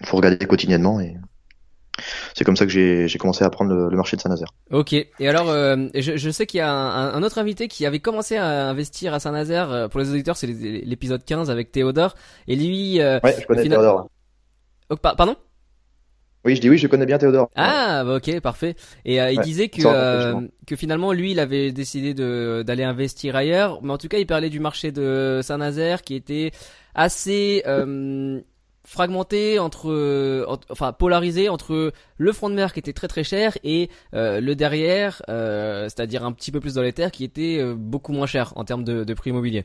[0.00, 1.16] Il faut regarder quotidiennement et
[2.34, 4.48] c'est comme ça que j'ai commencé à prendre le, marché de Saint-Nazaire.
[4.70, 4.92] Ok.
[4.92, 8.00] Et alors, euh, je, je, sais qu'il y a un, un, autre invité qui avait
[8.00, 9.70] commencé à investir à Saint-Nazaire.
[9.70, 12.14] Euh, pour les auditeurs, c'est l'épisode 15 avec Théodore.
[12.48, 13.00] Et lui...
[13.00, 14.08] Euh, ouais, je connais Théodore.
[14.90, 15.36] Oh, pardon?
[16.44, 17.48] Oui, je dis oui, je connais bien Théodore.
[17.54, 18.74] Ah, bah, ok, parfait.
[19.06, 19.80] Et il disait que
[20.66, 24.50] que finalement lui, il avait décidé d'aller investir ailleurs, mais en tout cas, il parlait
[24.50, 26.50] du marché de Saint-Nazaire qui était
[26.94, 27.62] assez
[28.84, 33.90] fragmenté entre, enfin polarisé entre le front de mer qui était très très cher et
[34.12, 38.52] le derrière, c'est-à-dire un petit peu plus dans les terres, qui était beaucoup moins cher
[38.56, 39.64] en termes de, de prix immobilier.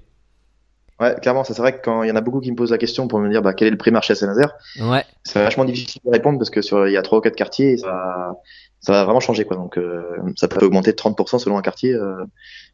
[0.99, 2.77] Ouais, clairement, c'est vrai que quand il y en a beaucoup qui me posent la
[2.77, 5.05] question pour me dire bah, quel est le prix marché à Saint-Nazaire, ouais.
[5.23, 7.77] c'est vachement difficile de répondre parce que sur il y a trois ou quatre quartiers,
[7.77, 8.33] ça,
[8.81, 9.55] ça va vraiment changer quoi.
[9.55, 10.03] Donc euh,
[10.35, 11.93] ça peut augmenter de 30% selon un quartier.
[11.93, 12.25] Euh.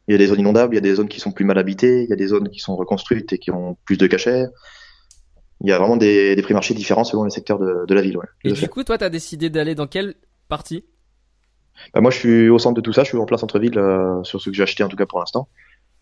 [0.08, 1.56] il y a des zones inondables, il y a des zones qui sont plus mal
[1.56, 4.46] habitées, il y a des zones qui sont reconstruites et qui ont plus de cachets.
[5.62, 8.02] Il y a vraiment des, des prix marchés différents selon les secteurs de, de la
[8.02, 8.18] ville.
[8.18, 10.14] Ouais, et du coup, toi, tu as décidé d'aller dans quelle
[10.48, 10.84] partie?
[11.94, 13.04] Bah, Moi, je suis au centre de tout ça.
[13.04, 15.18] Je suis en plein centre-ville euh, sur ce que j'ai acheté en tout cas pour
[15.18, 15.48] l'instant.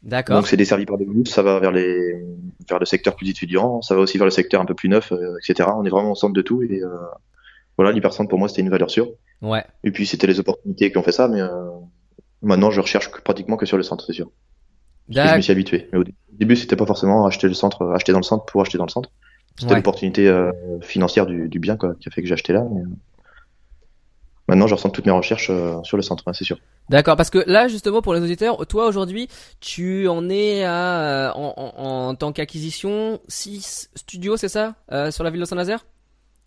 [0.05, 0.37] D'accord.
[0.37, 2.23] Donc c'est desservi par des bus, ça va vers les
[2.69, 5.13] vers le secteur plus étudiant, ça va aussi vers le secteur un peu plus neuf,
[5.13, 5.71] euh, etc.
[5.75, 6.89] On est vraiment au centre de tout et euh,
[7.79, 9.09] voilà, l'hypercentre pour moi c'était une valeur sûre.
[9.41, 9.65] Ouais.
[9.83, 11.49] Et puis c'était les opportunités qui ont fait ça, mais euh,
[12.43, 14.31] maintenant je recherche pratiquement que sur le centre, c'est sûr.
[15.09, 15.89] Parce que je me suis habitué.
[15.91, 18.77] Mais au début c'était pas forcément acheter le centre, acheter dans le centre pour acheter
[18.77, 19.11] dans le centre.
[19.57, 22.65] C'était l'opportunité euh, financière du, du, bien quoi, qui a fait que j'ai acheté là.
[22.75, 22.83] Mais,
[24.47, 26.59] Maintenant, je ressens toutes mes recherches euh, sur le centre, c'est sûr.
[26.91, 29.29] D'accord, parce que là, justement, pour les auditeurs, toi aujourd'hui,
[29.61, 35.11] tu en es à, euh, en, en, en tant qu'acquisition 6 studios, c'est ça, euh,
[35.11, 35.87] sur la ville de Saint-Nazaire?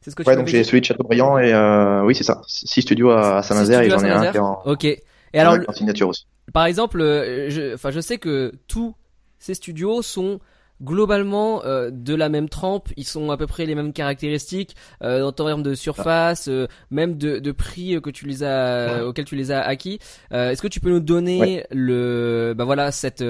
[0.02, 2.42] C'est ce que tu Ouais, donc j'ai celui de Châteaubriand et euh, oui, c'est ça,
[2.46, 4.86] 6 studios à Saint-Nazaire et j'en ai un qui est en, Ok.
[4.86, 5.02] Et
[5.34, 6.28] alors, en signature aussi.
[6.54, 8.96] Par exemple, je sais que tous
[9.40, 10.40] ces studios sont
[10.82, 15.24] globalement euh, de la même trempe, ils sont à peu près les mêmes caractéristiques euh,
[15.24, 19.36] en termes de surface, euh, même de, de, prix que tu les as, auxquels tu
[19.36, 20.00] les as acquis.
[20.32, 23.24] Est-ce que tu peux nous donner le, bah voilà, cette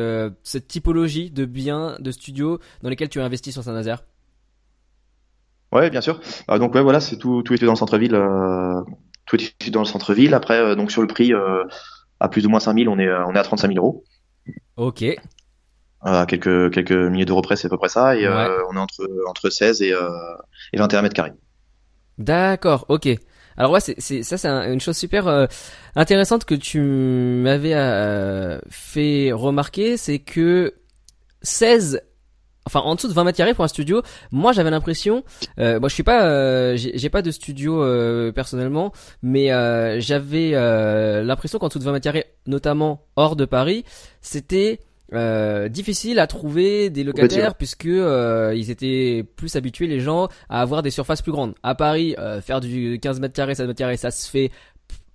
[0.43, 4.03] cette typologie de biens, de studios dans lesquels tu as investi sur Saint-Nazaire?
[5.71, 6.19] Ouais, bien sûr.
[6.47, 8.19] donc ouais, voilà, c'est tout, tout est dans le centre-ville,
[9.25, 10.33] tout est dans le centre-ville.
[10.33, 11.31] Après, donc sur le prix,
[12.19, 14.03] à plus ou moins 5000, on est on est à 35 000 euros.
[14.75, 15.05] Ok
[16.13, 18.79] à quelques quelques milliers d'euros près, c'est à peu près ça, et euh, on est
[18.79, 20.09] entre entre 16 et, euh,
[20.73, 21.33] et 21 mètres carrés.
[22.17, 23.09] D'accord, ok.
[23.57, 25.47] Alors ouais, c'est ça c'est une chose super euh,
[25.95, 30.75] intéressante que tu m'avais euh, fait remarquer, c'est que
[31.41, 32.01] 16
[32.67, 35.23] enfin en dessous de 20 mètres carrés pour un studio, moi j'avais l'impression
[35.59, 37.83] euh, moi je suis pas j'ai pas de studio
[38.31, 38.93] personnellement,
[39.23, 39.47] mais
[40.01, 40.51] j'avais
[41.23, 43.85] l'impression qu'en dessous de 20 mètres carrés notamment hors de Paris,
[44.21, 44.81] c'était
[45.13, 50.61] euh, difficile à trouver des locataires puisque euh, ils étaient plus habitués les gens à
[50.61, 51.53] avoir des surfaces plus grandes.
[51.63, 54.51] À Paris, euh, faire du 15 mètres carrés, 16 mètres carrés, ça se fait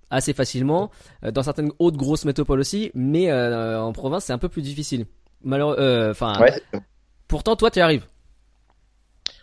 [0.09, 0.91] assez facilement.
[1.31, 5.05] dans certaines autres grosses métropoles aussi, mais en province c'est un peu plus difficile.
[5.43, 6.33] Malheureux, enfin.
[7.27, 8.05] pourtant, toi, tu y arrives.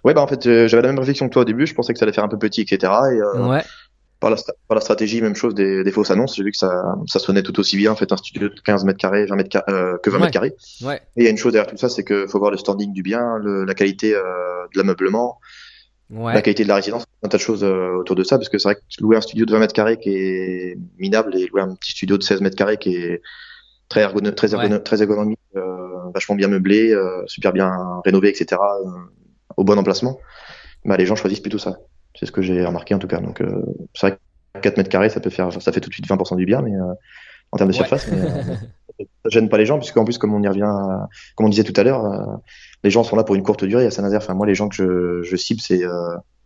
[0.03, 1.67] Ouais, bah en fait, j'avais la même réflexion que toi au début.
[1.67, 2.93] Je pensais que ça allait faire un peu petit, etc.
[3.13, 3.63] Et, ouais
[4.21, 4.37] par la,
[4.69, 6.37] par la stratégie, même chose des, des fausses annonces.
[6.37, 6.71] J'ai vu que ça,
[7.07, 7.91] ça sonnait tout aussi bien.
[7.91, 10.55] En fait, un studio de 15 mètres carrés, 20 mètres euh, que 20 mètres carrés.
[10.83, 10.97] Ouais.
[11.17, 12.93] Et il y a une chose derrière tout ça, c'est que faut voir le standing
[12.93, 14.23] du bien, le, la qualité euh,
[14.73, 15.39] de l'ameublement,
[16.11, 16.35] ouais.
[16.35, 18.37] la qualité de la résidence, un tas de choses euh, autour de ça.
[18.37, 21.35] Parce que c'est vrai que louer un studio de 20 mètres carrés qui est minable
[21.37, 23.23] et louer un petit studio de 16 mètres carrés qui est
[23.89, 27.73] très ergonomique, très, ergonomique, très ergonomique euh, vachement bien meublé, euh, super bien
[28.05, 28.61] rénové, etc.
[29.57, 30.19] au bon emplacement,
[30.85, 31.79] bah les gens choisissent plutôt ça.
[32.21, 33.19] C'est ce que j'ai remarqué en tout cas.
[33.19, 34.19] Donc euh, c'est vrai
[34.55, 36.61] que 4 mètres carrés, ça peut faire, ça fait tout de suite 20% du bien,
[36.61, 36.93] mais euh,
[37.51, 38.19] en termes de surface, mais,
[39.01, 40.71] euh, ça gêne pas les gens puisqu'en plus, comme on y revient,
[41.35, 42.39] comme on disait tout à l'heure,
[42.85, 44.21] les gens sont là pour une courte durée à Saint-Nazaire.
[44.23, 45.83] Enfin moi, les gens que je, je cible, c'est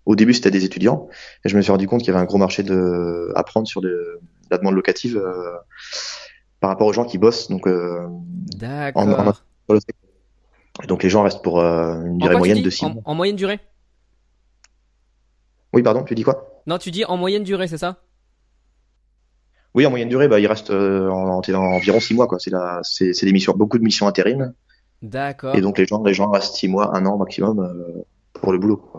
[0.06, 1.08] au début c'était des étudiants
[1.44, 3.66] et je me suis rendu compte qu'il y avait un gros marché de à prendre
[3.66, 5.20] sur de, la demande locative
[6.60, 7.66] par rapport aux gens qui bossent donc
[8.58, 9.34] D'accord.
[10.86, 13.02] donc les gens restent pour une durée moyenne de 6 mois.
[13.04, 13.58] En moyenne durée?
[15.74, 16.62] Oui, pardon, tu dis quoi?
[16.66, 17.98] Non, tu dis en moyenne durée, c'est ça?
[19.74, 22.26] Oui, en moyenne durée, bah, il reste euh, en, environ six mois.
[22.28, 22.38] Quoi.
[22.38, 24.54] C'est, la, c'est, c'est des missions, beaucoup de missions intérim.
[25.02, 25.54] D'accord.
[25.54, 28.58] Et donc les gens, les gens restent six mois, un an maximum euh, pour le
[28.58, 28.90] boulot.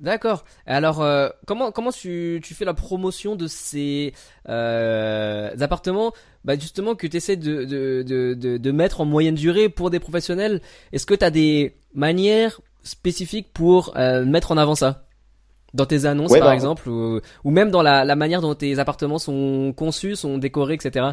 [0.00, 0.44] D'accord.
[0.66, 4.12] Alors, euh, comment comment tu, tu fais la promotion de ces
[4.48, 6.12] euh, appartements?
[6.44, 10.00] Bah justement que tu essaies de, de, de, de, mettre en moyenne durée pour des
[10.00, 15.04] professionnels Est-ce que tu as des manières spécifiques pour mettre en avant ça?
[15.74, 18.78] Dans tes annonces par bah, exemple ou, ou, même dans la, la, manière dont tes
[18.78, 21.12] appartements sont conçus, sont décorés, etc.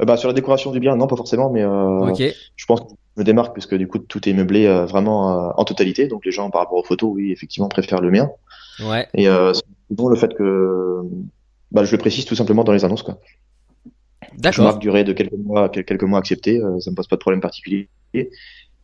[0.00, 2.12] Euh, bah, sur la décoration du bien, non, pas forcément, mais euh,
[2.56, 5.52] je pense que je me démarque puisque du coup tout est meublé euh, vraiment euh,
[5.56, 8.30] en totalité, donc les gens par rapport aux photos, oui, effectivement, préfèrent le mien.
[8.84, 9.08] Ouais.
[9.14, 9.26] Et
[9.90, 11.00] bon, le fait que
[11.72, 13.18] bah, je le précise tout simplement dans les annonces, quoi.
[14.38, 14.52] D'accord.
[14.52, 17.40] Je marque durée de quelques mois, quelques mois acceptés, ça me pose pas de problème
[17.40, 17.88] particulier.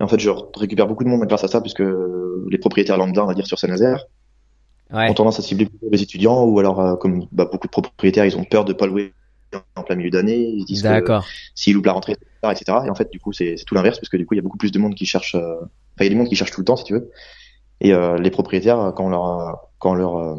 [0.03, 1.85] Et en fait, je récupère beaucoup de monde grâce à ça, puisque
[2.51, 4.05] les propriétaires lambda, on va dire, sur Saint-Nazaire,
[4.93, 5.09] ouais.
[5.09, 8.37] ont tendance à cibler les étudiants, ou alors, euh, comme bah, beaucoup de propriétaires, ils
[8.37, 9.15] ont peur de pas louer
[9.77, 11.19] en plein milieu d'année, ils disent que
[11.55, 12.79] s'ils louent la rentrée, etc.
[12.85, 14.43] Et en fait, du coup, c'est tout l'inverse, parce que du coup, il y a
[14.43, 15.55] beaucoup plus de monde qui cherche, euh...
[15.61, 17.11] enfin, il y a du monde qui cherche tout le temps, si tu veux.
[17.81, 20.35] Et euh, les propriétaires, quand on leur, quand on leur euh,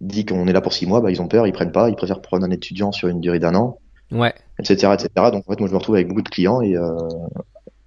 [0.00, 1.94] dit qu'on est là pour six mois, bah, ils ont peur, ils prennent pas, ils
[1.94, 3.78] préfèrent prendre un étudiant sur une durée d'un an,
[4.10, 4.34] Ouais.
[4.58, 5.08] etc., etc.
[5.30, 6.96] Donc en fait, moi, je me retrouve avec beaucoup de clients et euh,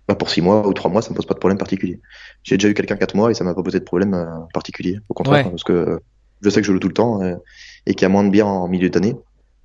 [0.07, 1.99] bah, pour six mois ou trois mois, ça me pose pas de problème particulier.
[2.43, 4.97] J'ai déjà eu quelqu'un quatre mois et ça m'a pas posé de problème euh, particulier.
[5.09, 5.49] Au contraire, Ouais.
[5.49, 5.99] parce que
[6.41, 7.35] je sais que je loue tout le temps euh,
[7.85, 9.15] et qu'il y a moins de biens en milieu d'année.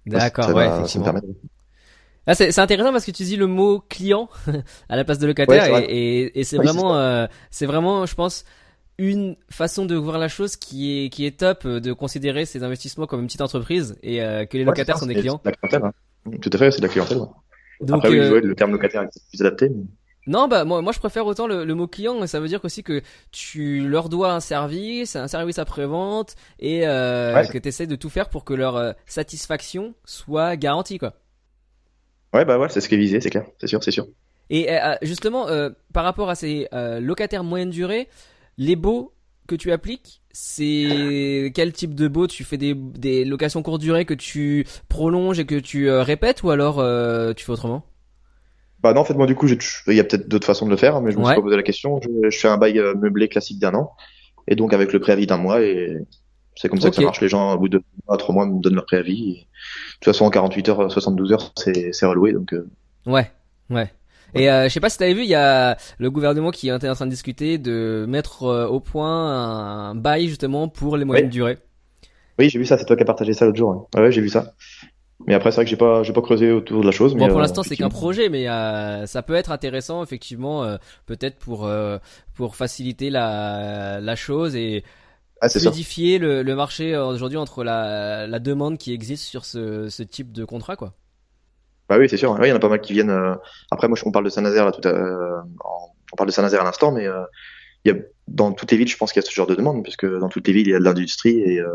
[0.07, 1.13] Bah, D'accord, ça ouais, va- effectivement.
[2.27, 4.29] Ah, c'est intéressant parce que tu dis le mot client
[4.89, 5.93] à la place de locataire Ouais, c'est vrai.
[5.93, 8.45] et, et, et c'est Oui, vraiment, euh, c'est vraiment, je pense,
[8.99, 12.63] une façon de voir la chose qui est qui est top euh, de considérer ces
[12.63, 15.41] investissements comme une petite entreprise et euh, que les Ouais, locataires sont des c'est clients.
[15.45, 15.85] la clientèle.
[15.85, 16.31] hein.
[16.43, 17.19] Tout à fait, c'est de la clientèle.
[17.19, 17.27] ouais.
[17.81, 19.71] Donc, Après, oui, euh, le terme locataire est plus adapté.
[19.71, 19.85] mais-
[20.27, 22.27] non, bah moi, moi je préfère autant le, le mot client.
[22.27, 23.03] Ça veut dire aussi que
[23.33, 27.47] tu leur dois un service, un service après-vente et euh, Ouais.
[27.49, 31.15] que tu essaies de tout faire pour que leur euh, satisfaction soit garantie, quoi.
[32.35, 34.07] Ouais, bah ouais, c'est ce qui est visé, c'est clair, c'est sûr, c'est sûr.
[34.51, 35.47] Et euh, justement,
[35.93, 36.69] par rapport à ces
[37.01, 38.09] locataires moyenne durée,
[38.59, 39.13] les baux
[39.49, 42.27] que tu appliques, c'est quel type de baux?
[42.29, 46.51] Tu fais des, des locations courte durée que tu prolonges et que tu répètes ou
[46.51, 46.77] alors
[47.35, 47.85] tu fais autrement?
[48.83, 50.71] Bah non, en fait, moi, du coup, j'ai- il y a peut-être d'autres façons de
[50.71, 51.29] le faire, mais je me Ouais.
[51.29, 52.01] suis pas posé la question.
[52.03, 53.93] Je, je fais un bail euh, meublé classique d'un an,
[54.49, 55.97] et donc avec le préavis d'un mois, et
[56.57, 57.21] c'est comme ça que ça marche.
[57.21, 59.33] Les gens, au bout de deux mois, trois mois, me donnent leur préavis.
[59.33, 59.45] et de
[59.97, 62.69] toute façon, en 48 heures, 72 heures, c'est c'est reloué, donc euh,
[63.07, 63.31] Ouais,
[63.71, 63.93] ouais.
[64.35, 66.89] Et euh, je sais pas si t'avais vu, il y a le gouvernement qui était
[66.89, 69.11] en train de discuter de mettre euh, au point
[69.91, 71.31] un bail justement pour les moyennes Oui.
[71.33, 71.59] durées.
[72.39, 72.79] oui, j'ai vu ça.
[72.79, 73.89] C'est toi qui as partagé ça l'autre jour.
[73.95, 74.01] hein.
[74.01, 74.55] Ouais, j'ai vu ça.
[75.27, 77.15] Mais après, c'est vrai que j'ai pas, j'ai pas creusé autour de la chose.
[77.15, 80.65] Bon, mais, pour euh, l'instant, c'est qu'un projet, mais euh, ça peut être intéressant, effectivement,
[80.65, 81.99] euh, peut-être pour euh,
[82.35, 84.83] pour faciliter la la chose et
[85.43, 89.89] Ah, fluidifier le, le marché euh, aujourd'hui entre la la demande qui existe sur ce
[89.89, 90.95] ce type de contrat, quoi.
[91.89, 92.33] Bah oui, c'est sûr.
[92.33, 93.11] Oui, il y en a pas mal qui viennent.
[93.11, 93.35] euh,
[93.71, 94.93] Après, moi, on parle de Saint-Nazaire là, tout à...
[94.93, 95.41] euh,
[96.13, 97.23] on parle de Saint-Nazaire à l'instant, mais euh,
[97.85, 99.55] il y a dans toutes les villes, je pense qu'il y a ce genre de
[99.57, 101.67] demande, puisque dans toutes les villes, il y a de l'industrie et euh,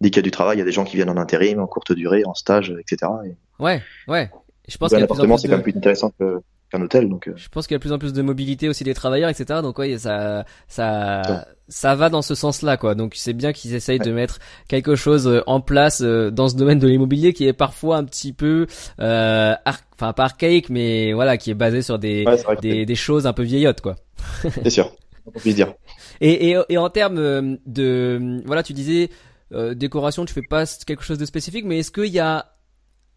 [0.00, 1.58] dès qu'il y a du travail, il y a des gens qui viennent en intérim,
[1.60, 3.10] en courte durée, en stage, etc.
[3.26, 4.30] Et Ouais, ouais.
[4.68, 5.76] Je pense un qu'il y a de plus en appartement, c'est de quand même plus
[5.76, 6.40] intéressant que-
[6.70, 7.26] qu'un hôtel, donc.
[7.26, 9.28] euh, Je pense qu'il y a de plus en plus de mobilité aussi des travailleurs,
[9.28, 9.60] etc.
[9.60, 11.48] Donc ouais, ça, ça, Ça.
[11.68, 12.94] ça va dans ce sens-là, quoi.
[12.94, 14.06] Donc c'est bien qu'ils essayent Ouais.
[14.06, 17.52] de mettre quelque chose euh, en place euh, dans ce domaine de l'immobilier qui est
[17.52, 18.66] parfois un petit peu,
[19.00, 19.54] euh,
[19.98, 23.32] enfin pas archaïque, mais voilà, qui est basé sur des, Ouais, des, des choses un
[23.32, 23.96] peu vieillottes, quoi.
[24.62, 24.92] c'est sûr.
[25.44, 25.74] Dire.
[26.20, 29.10] Et, en termes euh, de, voilà, tu disais
[29.52, 32.54] euh, décoration, tu fais pas quelque chose de spécifique, mais est-ce qu'il y a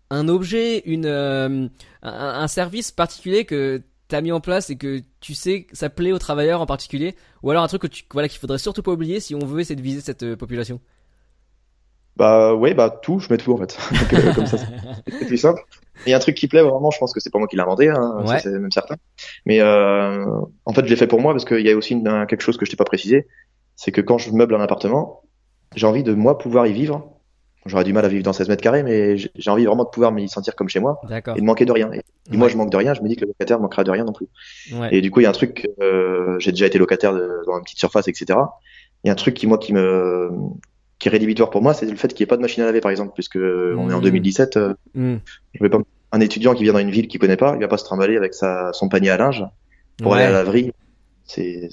[0.09, 1.67] un objet, une, euh,
[2.03, 6.11] un, service particulier que t'as mis en place et que tu sais que ça plaît
[6.11, 8.91] aux travailleurs en particulier, ou alors un truc que tu, voilà, qu'il faudrait surtout pas
[8.91, 10.79] oublier si on veut essayer de viser cette population?
[12.17, 13.77] Bah ouais, bah tout, je mets tout en fait.
[13.91, 15.61] Donc, euh, comme ça, c'est plus simple.
[16.05, 17.55] Il y a un truc qui plaît vraiment, je pense que c'est pas moi qui
[17.55, 18.39] l'ai inventé, hein, Ouais.
[18.39, 18.95] c'est même certain.
[19.45, 20.25] Mais euh,
[20.65, 22.41] en fait, je l'ai fait pour moi parce qu'il y a aussi une- un- quelque
[22.41, 23.27] chose que je t'ai pas précisé,
[23.75, 25.23] c'est que quand je meuble un appartement,
[25.75, 27.11] j'ai envie de moi pouvoir y vivre.
[27.65, 30.11] J'aurais du mal à vivre dans 16 mètres carrés, mais j'ai envie vraiment de pouvoir
[30.11, 31.35] m'y sentir comme chez moi D'accord.
[31.35, 31.89] et de manquer de rien.
[31.91, 32.03] Et,
[32.37, 34.13] moi, je manque de rien, je me dis que le locataire manquera de rien non
[34.13, 34.27] plus.
[34.71, 34.89] Ouais.
[34.91, 37.57] Et du coup, il y a un truc, euh, j'ai déjà été locataire de- dans
[37.57, 38.37] une petite surface, etc.
[39.03, 40.29] Il y a un truc qui, moi, qui me,
[40.99, 42.65] qui est rédhibitoire pour moi, c'est le fait qu'il n'y ait pas de machine à
[42.67, 44.01] laver, par exemple, puisque on est en Mhm.
[44.01, 44.57] 2017.
[44.57, 45.17] euh, Hmm.
[45.53, 45.79] je vais pas,
[46.11, 48.15] un étudiant qui vient dans une ville qu'il connaît pas, il va pas se trimballer
[48.17, 49.43] avec sa, son panier à linge
[50.01, 50.19] pour Ouais.
[50.19, 50.71] aller à la laverie.
[51.25, 51.69] C'est,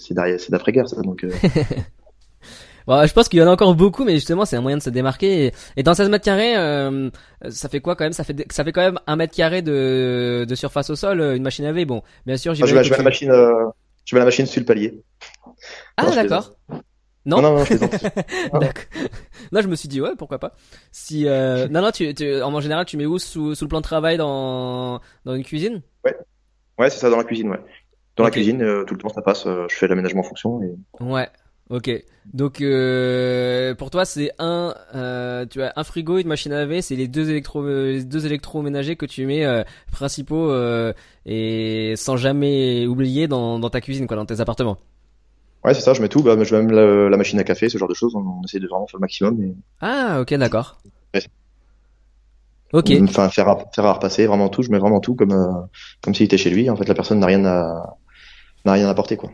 [0.51, 1.01] d'après-guerre, ça.
[1.03, 1.31] Donc, euh,
[2.89, 4.83] Bon, je pense qu'il y en a encore beaucoup, mais justement, c'est un moyen de
[4.83, 5.47] se démarquer.
[5.47, 7.11] Et, et dans 16 mètres carrés, euh,
[7.49, 8.13] ça fait quoi quand même?
[8.13, 11.37] Ça fait ça fait quand même un mètre carré de, de surface au sol, euh,
[11.37, 11.85] une machine à laver.
[11.85, 13.53] Bon, bien sûr, ah, je mets, je la machine, euh,
[14.05, 15.01] je mets la machine sur le palier.
[15.97, 16.57] Ah d'accord.
[17.25, 17.41] Non.
[17.41, 17.89] non, non, non.
[18.61, 18.85] D'accord.
[19.53, 20.55] Là, je me suis dit ouais, pourquoi pas.
[20.91, 21.69] Si euh...
[21.69, 23.19] non, non, tu, tu, en général, tu mets où?
[23.19, 25.83] Sous, sous le plan de travail dans dans une cuisine?
[26.79, 27.61] Ouais, c'est ça, dans la cuisine, ouais.
[28.17, 30.63] Dans la cuisine, euh, tout le temps, ça passe, euh, je fais l'aménagement en fonction
[30.63, 31.29] et, Ouais.
[31.71, 31.91] Ok.
[32.35, 36.83] Donc euh, pour toi, c'est un, euh, tu as un frigo, une machine à laver,
[36.83, 40.93] c'est les deux électro, les deux électroménagers que tu mets euh, principaux euh,
[41.25, 44.79] et sans jamais oublier dans, dans ta cuisine, quoi, dans tes appartements.
[45.65, 47.69] Ouais, c'est ça, je mets tout, bah, je mets même la, la machine à café,
[47.69, 50.35] ce genre de choses, on, on essaie de vraiment faire le maximum et, Ah, ok,
[50.35, 50.79] d'accord.
[51.15, 51.23] Ouais.
[52.73, 52.91] Ok.
[53.03, 55.67] Enfin, faire à, faire à repasser, vraiment tout, je mets vraiment tout comme, euh,
[56.03, 56.71] comme s'il était chez lui.
[56.71, 57.97] En fait, la personne n'a rien à,
[58.65, 59.31] n'a rien à apporter, quoi.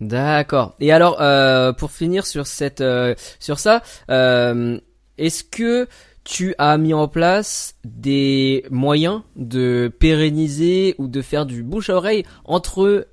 [0.00, 0.76] D'accord.
[0.78, 4.78] Et alors, euh, pour finir sur cette, euh, sur ça, euh,
[5.18, 5.88] est-ce que
[6.22, 11.96] tu as mis en place des moyens de pérenniser ou de faire du bouche à
[11.96, 13.08] oreille entre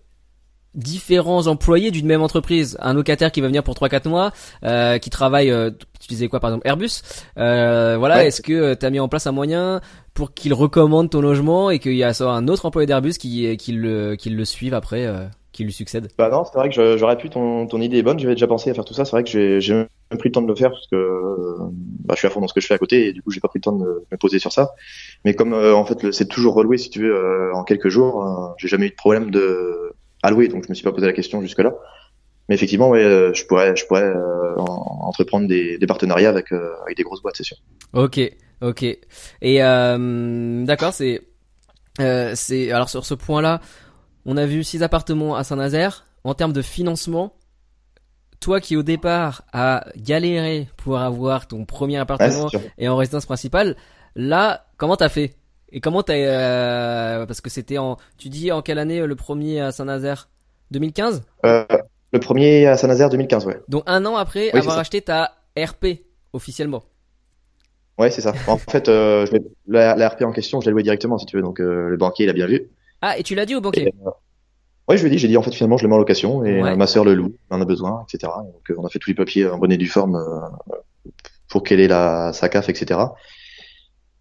[0.75, 4.31] différents employés d'une même entreprise Un locataire qui va venir pour 3-4 mois,
[4.63, 7.01] euh, qui travaille, euh, tu disais quoi par exemple Airbus
[7.37, 8.27] euh, Voilà, Ouais.
[8.27, 9.81] est-ce que tu as mis en place un moyen
[10.13, 13.55] pour qu'il recommande ton logement et qu'il y a soit un autre employé d'Airbus qui,
[13.57, 16.09] qui, le, qui le suive après euh qui lui succède?
[16.17, 18.71] Bah non, c'est vrai que j'aurais pu, ton, ton idée est bonne, j'avais déjà pensé
[18.71, 20.55] à faire tout ça, c'est vrai que j'ai j'ai même pris le temps de le
[20.55, 21.57] faire parce que
[22.03, 23.31] bah, je suis à fond dans ce que je fais à côté et du coup
[23.31, 24.71] j'ai pas pris le temps de me, me poser sur ça.
[25.23, 28.25] Mais comme euh, en fait c'est toujours reloué si tu veux euh, en quelques jours,
[28.25, 29.92] euh, j'ai jamais eu de problème de
[30.23, 31.73] à louer donc je me suis pas posé la question jusque là.
[32.49, 36.51] Mais effectivement ouais, euh, je pourrais je pourrais euh, en- entreprendre des, des partenariats avec
[36.51, 37.57] euh, avec des grosses boîtes c'est sûr.
[37.93, 38.19] Ok,
[38.61, 38.83] ok.
[38.83, 41.21] Et euh, d'accord, c'est
[42.35, 43.61] c'est alors sur ce point-là,
[44.25, 46.05] on a vu six appartements à Saint-Nazaire.
[46.25, 47.35] En termes de financement,
[48.39, 52.47] toi qui au départ a galéré pour avoir ton premier appartement
[52.77, 53.75] et en résidence principale,
[54.15, 55.35] là, comment t'as fait?
[55.73, 59.15] Et comment t'as euh, parce que c'était en tu dis en quelle année euh, le
[59.15, 60.29] premier à Saint-Nazaire?
[60.71, 61.65] 2015 Euh,
[62.13, 63.59] le premier à Saint-Nazaire 2015 ouais.
[63.67, 66.83] Donc un an après c'est avoir acheté ta RP officiellement.
[67.97, 68.33] Ouais c'est ça.
[68.47, 71.35] En fait euh, je la, la RP en question je l'ai loué directement si tu
[71.37, 72.69] veux donc le banquier il a bien vu.
[73.01, 73.87] Ah et tu l'as dit au banquier?
[73.87, 73.93] Et,
[74.87, 76.45] ouais, je lui ai dit, j'ai dit en fait finalement je le mets en location
[76.45, 76.75] et Ouais.
[76.75, 78.31] ma sœur le loue, elle en a besoin, etc.
[78.47, 80.23] Et donc on a fait tous les papiers en bonne et due forme
[81.49, 82.99] pour qu'elle ait la sa CAF, etc.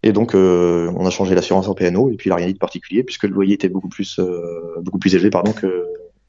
[0.03, 2.53] Et donc euh, on a changé l'assurance en PNO et puis il a rien dit
[2.53, 5.85] de particulier puisque le loyer était beaucoup plus euh, beaucoup plus élevé pardon que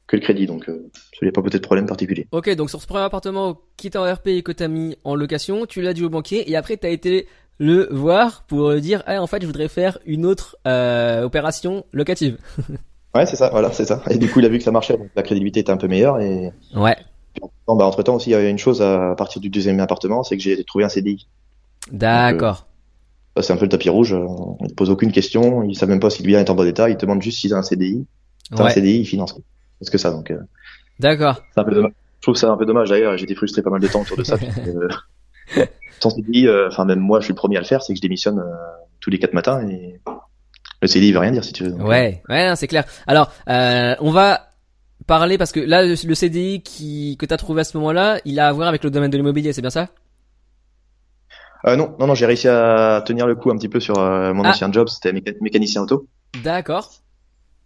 [0.07, 0.89] que le crédit donc euh,
[1.21, 2.25] il n'y a pas peut-être de problème particulier.
[2.31, 5.15] Ok, donc sur ce premier appartement qui est en RP et que t'as mis en
[5.15, 9.21] location, tu l'as dit au banquier et après t'as été le voir pour dire ah
[9.21, 12.37] en fait je voudrais faire une autre euh, opération locative.
[13.13, 14.03] Ouais c'est ça, voilà c'est ça.
[14.09, 15.87] Et du coup il a vu que ça marchait donc la crédibilité était un peu
[15.87, 16.97] meilleure et Ouais.
[17.65, 20.35] bah, entre temps aussi il y a une chose à partir du deuxième appartement c'est
[20.35, 21.25] que j'ai trouvé un CDI.
[21.93, 22.64] D'accord.
[23.35, 24.13] Ça, c'est un peu le tapis rouge.
[24.13, 24.25] euh,
[24.61, 25.63] Il ne pose aucune question.
[25.63, 26.89] Il sait même pas si le bien est en bon état.
[26.89, 28.05] Il te demande juste s'il a un CDI.
[28.43, 28.71] Si t'as un Ouais.
[28.73, 29.35] CDI, il finance.
[29.79, 30.37] Parce que ça, donc, euh,
[30.99, 31.41] D'accord.
[31.53, 31.91] c'est un peu dommage.
[32.19, 33.17] Je trouve ça un peu dommage d'ailleurs.
[33.17, 34.37] J'ai été frustré pas mal de temps autour de ça.
[35.57, 35.63] euh,
[35.99, 37.97] ton CDI, euh, enfin, même moi, je suis le premier à le faire, c'est que
[37.97, 38.43] je démissionne euh,
[39.01, 39.99] tous les quatre matins et
[40.81, 41.71] le CDI veut rien dire si tu veux.
[41.71, 42.85] Donc, Ouais, ouais, c'est clair.
[43.05, 44.47] Alors, euh, on va
[45.07, 48.39] parler parce que là, le, le CDI qui que t'as trouvé à ce moment-là, il
[48.39, 49.89] a à voir avec le domaine de l'immobilier, c'est bien ça?
[51.67, 54.33] Euh, non, non, non, j'ai réussi à tenir le coup un petit peu sur euh,
[54.33, 54.49] mon Ah.
[54.49, 54.87] ancien job.
[54.87, 56.07] C'était méca- mécanicien auto.
[56.43, 56.91] D'accord.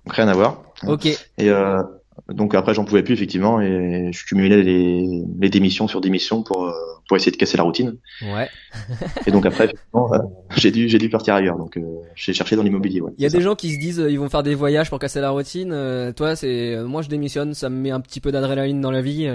[0.06, 0.62] Donc rien à voir.
[0.88, 1.06] Ok.
[1.06, 1.18] Et
[1.50, 1.82] euh,
[2.30, 6.66] donc après, j'en pouvais plus effectivement et je cumulais les, les démissions sur démissions pour
[6.68, 6.72] euh,
[7.08, 7.98] pour essayer de casser la routine.
[8.22, 8.48] Ouais.
[9.26, 10.20] Et donc après, effectivement, euh,
[10.56, 11.58] j'ai dû, j'ai dû partir ailleurs.
[11.58, 11.82] Donc, euh,
[12.14, 13.02] j'ai cherché dans l'immobilier.
[13.02, 14.90] Ouais, Il y a des gens qui se disent euh, ils vont faire des voyages
[14.92, 15.72] pour casser la routine.
[15.74, 18.92] Euh, toi, c'est euh, moi je démissionne, ça me met un petit peu d'adrénaline dans
[18.92, 19.28] la vie.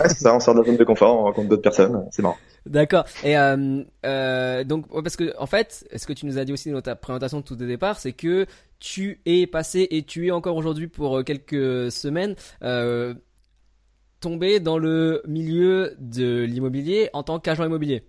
[0.00, 0.34] Ouais, c'est ça.
[0.34, 2.06] On sort de la zone de confort, on rencontre d'autres personnes.
[2.10, 2.36] C'est marrant.
[2.66, 3.04] D'accord.
[3.22, 6.70] Et euh, euh, donc parce que en fait, ce que tu nous as dit aussi
[6.70, 8.46] dans ta présentation de tout au départ, c'est que
[8.80, 13.14] tu es passé et tu es encore aujourd'hui pour euh, quelques semaines euh,
[14.20, 18.06] tombé dans le milieu de l'immobilier en tant qu'agent immobilier.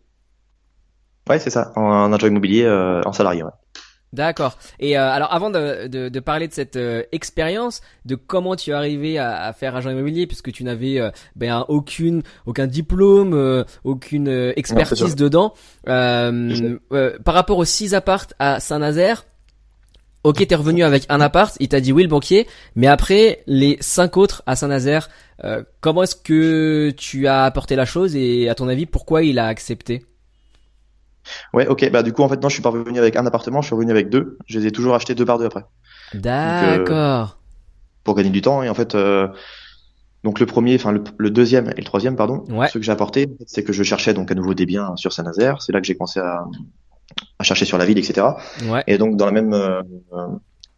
[1.30, 1.74] Ouais, c'est ça.
[1.76, 3.44] En, en agent immobilier, euh, en salarié.
[3.44, 3.52] Ouais.
[4.16, 4.58] D'accord.
[4.80, 8.72] Et euh, alors avant de, de, de parler de cette euh, expérience, de comment tu
[8.72, 13.34] es arrivé à, à faire agent immobilier, puisque tu n'avais euh, ben, aucune aucun diplôme,
[13.34, 15.54] euh, aucune euh, expertise dedans,
[15.86, 19.26] par rapport aux six appartes à Saint-Nazaire.
[20.24, 23.78] Ok, t'es revenu avec un appart, il t'a dit oui le banquier, mais après les
[23.80, 25.10] cinq autres à Saint-Nazaire,
[25.44, 29.38] euh, comment est-ce que tu as apporté la chose et à ton avis pourquoi il
[29.38, 30.04] a accepté?
[31.54, 31.90] Ouais, ok.
[31.92, 33.76] Bah, du coup, en fait, non, je suis pas revenu avec un appartement, je suis
[33.76, 34.38] revenu avec deux.
[34.48, 35.66] Je les ai toujours achetés deux par deux après.
[36.14, 37.38] D'accord.
[38.04, 38.62] Pour gagner du temps.
[38.64, 39.28] Et en fait, euh,
[40.24, 42.44] donc le premier, enfin, le, le deuxième et le troisième, pardon.
[42.50, 42.68] Ouais.
[42.68, 45.62] Ce que j'ai apporté, c'est que je cherchais donc à nouveau des biens sur Saint-Nazaire.
[45.62, 46.44] C'est là que j'ai commencé à,
[47.40, 48.28] à chercher sur la ville, etc.
[48.70, 48.84] Ouais.
[48.88, 49.82] Et donc, dans la même, euh,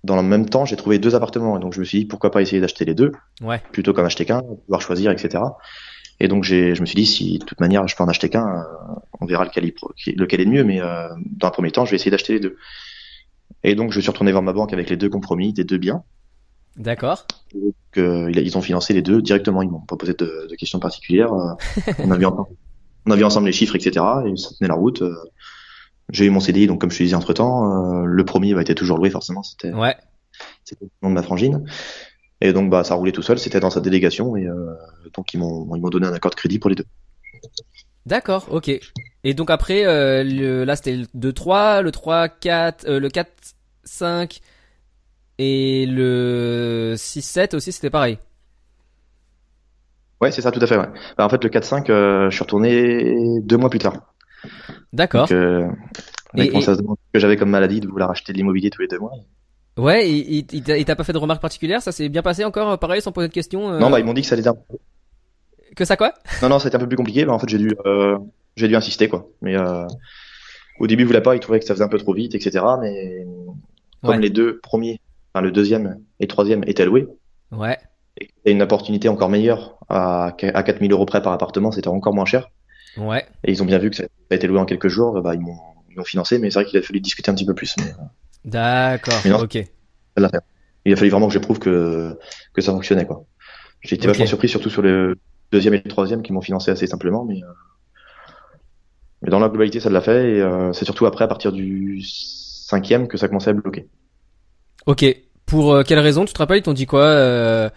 [0.04, 1.58] dans le même temps, j'ai trouvé deux appartements.
[1.58, 3.62] Et donc, je me suis dit, pourquoi pas essayer d'acheter les deux, Ouais.
[3.72, 5.44] plutôt qu'en acheter qu'un, pouvoir choisir, etc.
[6.20, 8.30] Et donc, j'ai, je me suis dit, si de toute manière, je peux en acheter
[8.30, 8.64] qu'un, euh,
[9.22, 10.64] on verra lequel, il, lequel est le mieux.
[10.64, 11.08] Mais euh,
[11.38, 12.58] dans un premier temps, je vais essayer d'acheter les deux.
[13.64, 16.04] Et donc, je suis retourné voir ma banque avec les deux compromis des deux biens.
[16.76, 17.26] D'accord.
[17.54, 17.74] Il
[18.38, 19.62] a- ils ont financé les deux directement.
[19.62, 21.34] Ils m'ont pas posé de, de questions particulières.
[21.34, 21.54] Euh,
[22.00, 22.50] on a vu ensemble,
[23.06, 24.06] on a vu ensemble les chiffres, etc.
[24.28, 25.02] Et ça tenait la route.
[25.02, 25.16] Euh,
[26.12, 27.64] J'ai eu mon CDI, donc comme je te disais entre temps,
[28.06, 29.44] le premier va été toujours loué forcément.
[29.44, 29.96] C'était Ouais.
[30.64, 31.66] c'était le nom de ma frangine.
[32.42, 34.74] Et donc bah ça roulait tout seul, c'était dans sa délégation et euh,
[35.16, 36.86] donc ils m'ont ils m'ont donné un accord de crédit pour les deux.
[38.06, 38.70] D'accord, ok.
[39.24, 44.40] Et donc après, euh, le, là c'était le 2-3, le 3-4, euh, le 4-5
[45.40, 48.18] et le 6-7 aussi c'était pareil.
[50.22, 50.78] Ouais, c'est ça tout à fait.
[50.78, 50.88] Ouais.
[51.18, 54.14] Bah, en fait le 4-5, euh, je suis retourné deux mois plus tard.
[54.94, 55.28] D'accord.
[55.28, 58.38] Donc Et- commencé à se demander ce que j'avais comme maladie de vouloir acheter de
[58.38, 59.12] l'immobilier tous les deux mois.
[59.78, 62.22] Ouais, et, et, il t'a- il t'a pas fait de remarques particulières, ça s'est bien
[62.24, 64.28] passé encore, euh, pareil, sans poser de questions euh, Non bah ils m'ont dit que
[64.28, 64.58] ça allait être un...
[65.76, 66.14] Que ça quoi?
[66.42, 67.26] Non non c'était un peu plus compliqué.
[67.26, 68.18] Bah, en fait j'ai dû euh,
[68.56, 69.28] j'ai dû insister quoi.
[69.42, 69.86] Mais euh,
[70.80, 72.66] au début ils voulaient pas, ils trouvaient que ça faisait un peu trop vite, etc.
[72.82, 73.26] Mais
[74.04, 74.20] comme Ouais.
[74.20, 75.00] les deux premiers,
[75.34, 77.08] enfin le deuxième et le troisième étaient loués,
[77.52, 77.78] Ouais.
[78.20, 82.14] et a une opportunité encore meilleure à, à 4000 euros près par appartement, c'était encore
[82.16, 82.50] moins cher.
[82.98, 83.26] Ouais.
[83.44, 85.40] Et ils ont bien vu que ça a été loué en quelques jours, bah, ils
[85.42, 85.58] m'ont
[85.92, 87.76] ils m'ont financé, mais c'est vrai qu'il a fallu discuter un petit peu plus.
[87.78, 88.04] Mais, euh,
[88.46, 89.42] D'accord.
[89.42, 89.58] Ok.
[90.86, 92.18] Il a fallu vraiment que je prouve que,
[92.54, 93.06] que ça fonctionnait.
[93.06, 93.26] quoi.
[93.82, 95.18] J'ai été vachement surpris, surtout sur le
[95.52, 97.48] deuxième et le troisième qui m'ont financé assez simplement, mais, euh,
[99.22, 100.38] mais dans la globalité, ça l'a fait.
[100.38, 103.88] Et euh, c'est surtout après, à partir du cinquième, que ça commençait à bloquer.
[104.86, 105.06] Ok.
[105.46, 106.26] Pour euh, quelle raison?
[106.26, 106.58] Tu te rappelles?
[106.60, 107.70] Ils t'ont dit quoi euh,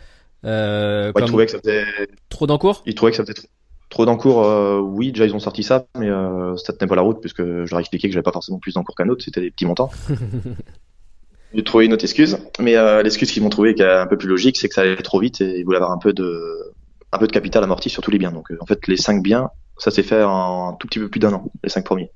[0.44, 1.84] euh, Ouais, comme ils trouvaient que ça faisait,
[2.28, 2.82] Trop d'encours?
[2.86, 3.46] ils trouvaient que ça faisait trop,
[3.90, 4.42] trop d'encours.
[4.44, 7.42] euh, oui, déjà ils ont sorti ça, mais euh, ça tenait pas la route puisque
[7.42, 9.66] je leur ai expliqué que j'avais pas forcément plus d'encours qu'un autre, c'était des petits
[9.66, 9.90] montants.
[11.54, 14.16] J'ai trouvé une autre excuse, mais euh, l'excuse qu'ils m'ont trouvé qui est un peu
[14.16, 16.40] plus logique, c'est que ça allait trop vite et ils voulaient avoir un peu de,
[17.10, 18.30] un peu de capital amorti sur tous les biens.
[18.30, 21.08] Donc euh, en fait, les cinq biens, ça s'est fait en un tout petit peu
[21.08, 22.12] plus d'un an, les cinq premiers.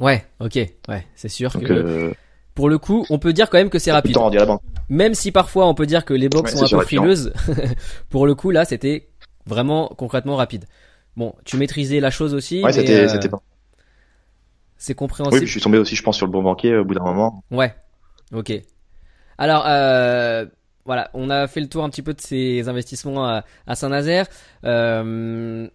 [0.00, 0.24] Ouais.
[0.40, 0.56] Ok.
[0.88, 1.06] Ouais.
[1.14, 2.14] C'est sûr Donc que
[2.54, 4.14] pour le coup, on peut dire quand même que c'est rapide.
[4.14, 4.62] temps la banque.
[4.88, 7.34] Même si parfois on peut dire que les box Ouais, sont un peu frileuses,
[8.08, 9.08] pour le coup là c'était
[9.46, 10.64] vraiment concrètement rapide.
[11.16, 13.42] Bon, tu maîtrisais la chose aussi, Ouais, c'était, euh, pas.
[14.76, 15.38] c'est Oui, compréhensible.
[15.38, 17.04] puis je suis tombé aussi, je pense, sur le bon banquier euh, au bout d'un
[17.04, 17.44] moment.
[17.50, 17.74] Ouais.
[18.32, 18.52] Ok.
[19.38, 20.46] Alors, euh,
[20.84, 24.26] voilà, on a fait le tour un petit peu de ces investissements à, à Saint-Nazaire.
[24.64, 25.68] Euh,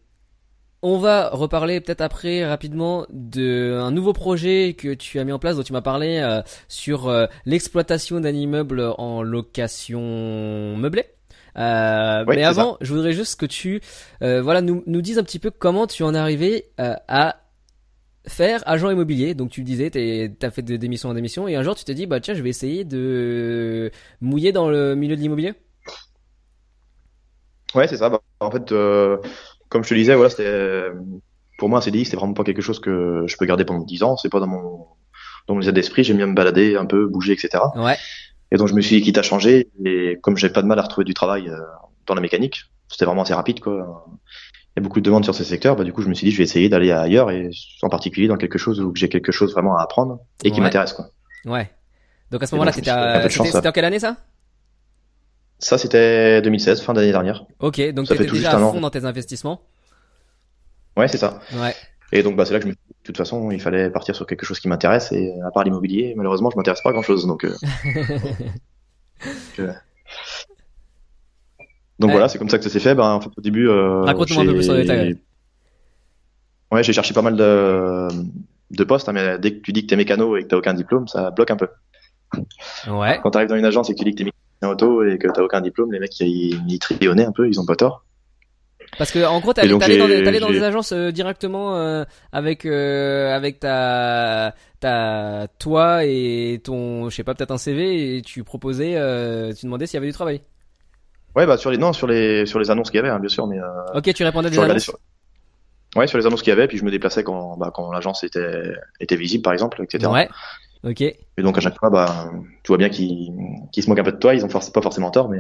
[0.82, 5.40] on va reparler peut-être après rapidement de un nouveau projet que tu as mis en
[5.40, 11.06] place, dont tu m'as parlé euh, sur euh, l'exploitation d'un immeuble en location meublée.
[11.58, 13.82] Euh, Oui, mais avant, je voudrais juste que tu,
[14.22, 17.38] euh, voilà, nous, nous dises un petit peu comment tu en es arrivé euh, à
[18.28, 19.34] faire agent immobilier.
[19.34, 22.06] Donc tu disais, t'as fait de démission en démission, et un jour tu t'es dit,
[22.06, 23.92] bah tiens, je vais essayer de
[24.22, 25.54] mouiller dans le milieu de l'immobilier.
[27.76, 28.10] Ouais, c'est ça.
[28.10, 28.70] Bah, en fait,
[29.70, 30.92] comme je te disais, voilà, c'était
[31.60, 34.04] pour moi un CDI, c'était vraiment pas quelque chose que je peux garder pendant 10
[34.04, 34.18] ans.
[34.18, 34.88] C'est pas dans mon
[35.48, 36.04] dans mon état d'esprit.
[36.04, 37.64] J'aime bien me balader, un peu bouger, etc.
[37.76, 37.98] Ouais.
[38.52, 39.70] Et donc je me suis dit quitte à changer.
[39.86, 41.58] Et comme j'ai pas de mal à retrouver du travail euh,
[42.08, 44.06] dans la mécanique, c'était vraiment assez rapide, quoi.
[44.76, 45.76] Il y a beaucoup de demandes sur ces secteurs.
[45.76, 47.50] Bah, du coup, je me suis dit, je vais essayer d'aller ailleurs et
[47.82, 50.64] en particulier dans quelque chose où j'ai quelque chose vraiment à apprendre et qui Ouais.
[50.66, 51.10] m'intéresse, quoi.
[51.46, 51.70] Ouais.
[52.32, 54.18] Donc à ce moment-là, c'était en quelle année ça?
[55.58, 57.44] Ça, c'était 2016, fin d'année dernière.
[57.60, 58.82] Ok, donc tout déjà à un fond an.
[58.82, 59.62] dans tes investissements?
[60.96, 61.40] Ouais, c'est ça.
[61.54, 61.76] Ouais.
[62.12, 63.90] Et donc, bah, c'est là que je me suis dit, de toute façon, il fallait
[63.90, 65.12] partir sur quelque chose qui m'intéresse.
[65.12, 67.26] Et à part l'immobilier, malheureusement, je m'intéresse pas à grand chose.
[67.28, 67.50] Donc, euh,
[69.26, 69.74] donc, euh,
[72.00, 72.14] donc Ouais.
[72.14, 72.96] voilà, c'est comme ça que ça s'est fait.
[72.96, 75.18] Ben, en fait, au début, euh, Raconte-nous un peu plus en détail,
[76.72, 76.84] ouais.
[76.84, 78.08] J'ai cherché pas mal de,
[78.72, 80.74] de postes, hein, mais dès que tu dis que t'es mécano et que t'as aucun
[80.74, 81.68] diplôme, ça bloque un peu.
[82.88, 83.20] Ouais.
[83.22, 84.24] Quand t'arrives dans une agence et que tu dis que
[84.62, 86.62] t'es auto et que t'as aucun diplôme, les mecs, ils,
[87.02, 88.06] ils nez un peu, ils ont pas tort.
[88.98, 90.22] Parce que en gros, t'allais donc, t'allais dans, des-
[90.60, 97.24] dans agences euh, directement euh, avec euh, avec ta ta toi et ton je sais
[97.24, 98.94] pas peut-être un CV et tu proposais
[99.58, 100.42] tu demandais s'il y avait du travail.
[101.36, 103.30] Ouais, bah, sur les, non, sur les, sur les annonces qu'il y avait, hein, bien
[103.30, 103.58] sûr, mais,
[103.94, 104.84] Ok, tu répondais à des annonces.
[104.84, 104.98] sur,
[105.96, 108.24] ouais, sur les annonces qu'il y avait, puis je me déplaçais quand, bah, quand l'agence
[108.24, 110.12] était, était visible, par exemple, etc.
[110.12, 110.28] Ouais.
[110.84, 111.02] Ok.
[111.02, 112.32] Et donc à chaque fois, bah,
[112.64, 113.32] tu vois bien qu'ils
[113.84, 114.34] se moquent un peu de toi.
[114.34, 115.38] Ils ont forc- pas forcément tort, mais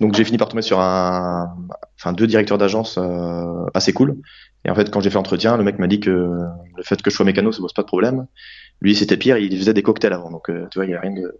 [0.00, 1.54] donc j'ai fini par tomber sur un,
[1.98, 4.16] enfin deux directeurs d'agence euh, assez cool.
[4.64, 7.10] Et en fait, quand j'ai fait entretien, le mec m'a dit que le fait que
[7.10, 8.26] je sois mécano, ça pose pas de problème.
[8.80, 9.36] Lui, c'était pire.
[9.36, 11.34] Il faisait des cocktails avant, donc euh, tu vois, il y a rien de.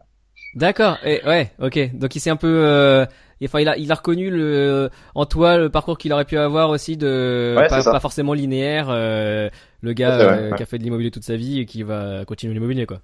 [0.55, 0.99] D'accord.
[1.05, 1.53] Et ouais.
[1.61, 1.95] Ok.
[1.95, 3.07] Donc il s'est un peu euh,
[3.43, 6.69] enfin il a il a reconnu le en toi le parcours qu'il aurait pu avoir
[6.69, 9.51] aussi de Ouais, pas, forcément linéaire le
[9.95, 10.57] gars C'est vrai, ouais.
[10.57, 13.01] qui a fait de l'immobilier toute sa vie et qui va continuer l'immobilier quoi.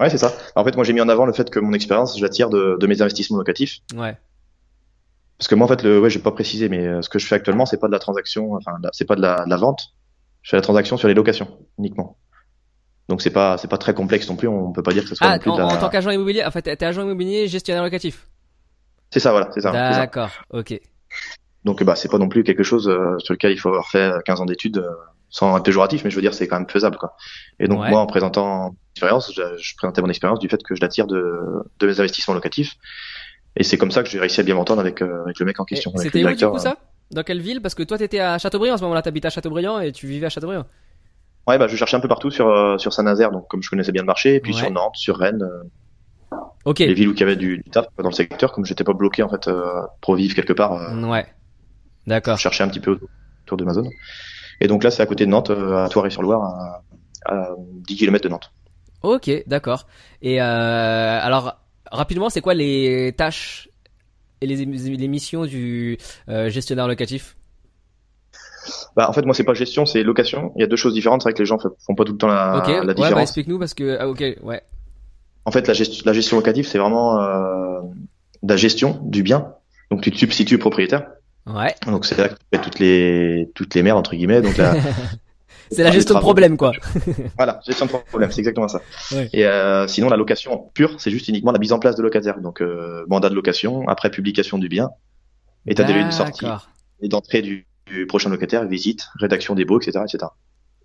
[0.00, 0.32] Ouais, c'est ça.
[0.56, 2.50] En fait, moi, j'ai mis en avant le fait que mon expérience, je la tire
[2.50, 3.78] de, de mes investissements locatifs.
[3.96, 4.16] Ouais.
[5.38, 7.26] Parce que moi, en fait, le, ouais, j'ai pas précisé, mais euh, ce que je
[7.26, 9.94] fais actuellement, c'est pas de la transaction, enfin, c'est pas de la, de la vente.
[10.42, 12.16] Je fais la transaction sur les locations uniquement.
[13.08, 14.48] Donc c'est pas, c'est pas très complexe non plus.
[14.48, 15.66] On peut pas dire que ce soit Ah non plus en, de la...
[15.66, 18.28] en tant qu'agent immobilier en fait t'es agent immobilier gestionnaire locatif.
[19.10, 19.72] C'est ça, voilà, c'est ça.
[19.72, 20.30] D'accord.
[20.50, 20.78] Ok.
[21.64, 24.10] Donc bah c'est pas non plus quelque chose euh, sur lequel il faut avoir fait
[24.24, 24.90] 15 ans d'études euh,
[25.28, 27.14] sans être péjoratif, mais je veux dire c'est quand même faisable quoi.
[27.58, 27.90] Et donc Ouais.
[27.90, 30.88] moi en présentant mon expérience, je, je présentais mon expérience du fait que je la
[30.88, 31.40] tire de,
[31.78, 32.74] de mes investissements locatifs.
[33.56, 35.60] Et c'est comme ça que j'ai réussi à bien m'entendre avec, euh, avec le mec
[35.60, 35.92] en question.
[35.96, 36.76] C'était où du coup ça?
[37.10, 37.60] Dans quelle ville?
[37.62, 40.26] Parce que toi t'étais à Châteaubriand en ce moment-là, t'habites à Châteaubriand et tu vivais
[40.26, 40.64] à Châteaubriand.
[41.46, 43.92] Ouais, bah je cherchais un peu partout sur euh, sur Saint-Nazaire, donc comme je connaissais
[43.92, 44.58] bien le marché, et puis Ouais.
[44.60, 46.78] sur Nantes, sur Rennes, euh, Ok.
[46.78, 48.94] les villes où il y avait du, du taf dans le secteur, comme j'étais pas
[48.94, 51.26] bloqué en fait euh, pour vivre quelque part, euh, Ouais.
[52.06, 52.36] D'accord.
[52.36, 52.98] je cherchais un petit peu
[53.46, 53.88] autour- de ma zone.
[54.60, 56.82] Et donc là c'est à côté de Nantes, euh, à Toiré-sur-Loire, à,
[57.26, 57.48] à
[57.86, 58.50] 10 km de Nantes.
[59.02, 59.86] Ok, d'accord.
[60.22, 60.44] Et euh,
[61.22, 61.58] alors
[61.94, 63.68] rapidement, c'est quoi les tâches
[64.40, 67.36] et les, les missions du euh, gestionnaire locatif?
[68.96, 70.52] Bah en fait moi c'est pas gestion, c'est location.
[70.56, 72.18] Il y a deux choses différentes, c'est vrai que les gens font pas tout le
[72.18, 72.68] temps la, Ok.
[72.68, 73.22] la ouais, bah différence.
[73.22, 74.62] explique-nous parce que ah, ok, ouais.
[75.44, 77.80] En fait la, gest- la gestion locative c'est vraiment euh,
[78.42, 79.52] de la gestion du bien
[79.90, 81.08] Donc tu te substitues propriétaire.
[81.46, 81.74] Ouais.
[81.86, 84.40] Donc c'est là que tu fais toutes les toutes les merdes entre guillemets.
[84.40, 84.74] Donc là,
[85.70, 86.72] c'est la gestion de problème quoi.
[87.36, 88.80] voilà, gestion de problème, c'est exactement ça.
[89.12, 89.28] Ouais.
[89.32, 92.40] Et euh, sinon la location pure, c'est juste uniquement la mise en place de locataire.
[92.40, 94.90] Donc euh, mandat de location, après publication du bien,
[95.66, 96.46] état des lieux de sortie
[97.00, 100.26] et d'entrée du, du prochain locataire, visite, rédaction des baux, etc., etc.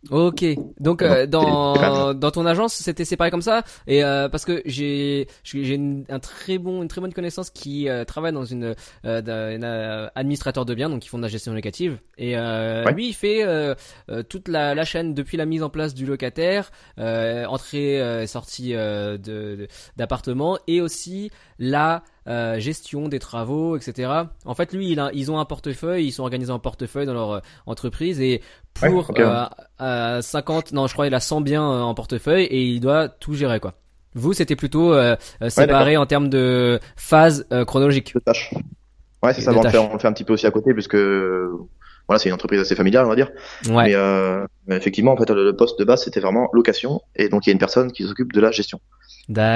[0.10, 0.45] Ok,
[0.80, 3.66] donc euh, dans dans ton agence c'était séparé comme ça?
[3.86, 5.78] Et euh, parce que j'ai j'ai
[6.08, 10.08] un très bon une très bonne connaissance qui euh, travaille dans une, euh, une, euh,
[10.16, 12.00] administrateur de biens donc qui font de la gestion locative.
[12.18, 12.93] Et euh, Ouais.
[12.93, 13.43] lui il fait
[14.30, 18.76] toute la, la chaîne depuis la mise en place du locataire, euh, entrée euh, sortie
[18.76, 24.11] euh, de- d'appartement et aussi la euh, gestion des travaux etc.
[24.45, 27.13] En fait lui il a, ils ont un portefeuille ils sont organisés en portefeuille dans
[27.13, 28.41] leur euh, entreprise et
[28.74, 29.20] pour Ouais, ok.
[29.20, 29.45] euh,
[29.82, 33.34] euh, 50 non je crois il a 100 biens en portefeuille et il doit tout
[33.34, 33.74] gérer quoi.
[34.15, 34.93] Vous c'était plutôt
[35.49, 38.13] séparé en termes de phase chronologique.
[38.15, 38.53] De tâches.
[39.22, 39.51] Ouais, c'est ça.
[39.51, 39.88] on, le fait, tâches.
[39.89, 42.76] on le fait un petit peu aussi à côté, puisque voilà, c'est une entreprise assez
[42.76, 43.30] familiale, on va dire.
[43.70, 43.93] Ouais.
[44.67, 47.49] Mais effectivement, en fait, le, le poste de base, c'était vraiment location, et donc il
[47.49, 48.80] y a une personne qui s'occupe de la gestion.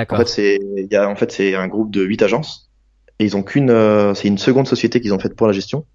[0.09, 0.17] En D'accord.
[0.17, 2.71] fait, c'est il y a en fait c'est un groupe de huit agences,
[3.19, 5.85] et ils ont qu'une, euh, c'est une seconde société qu'ils ont faite pour la gestion.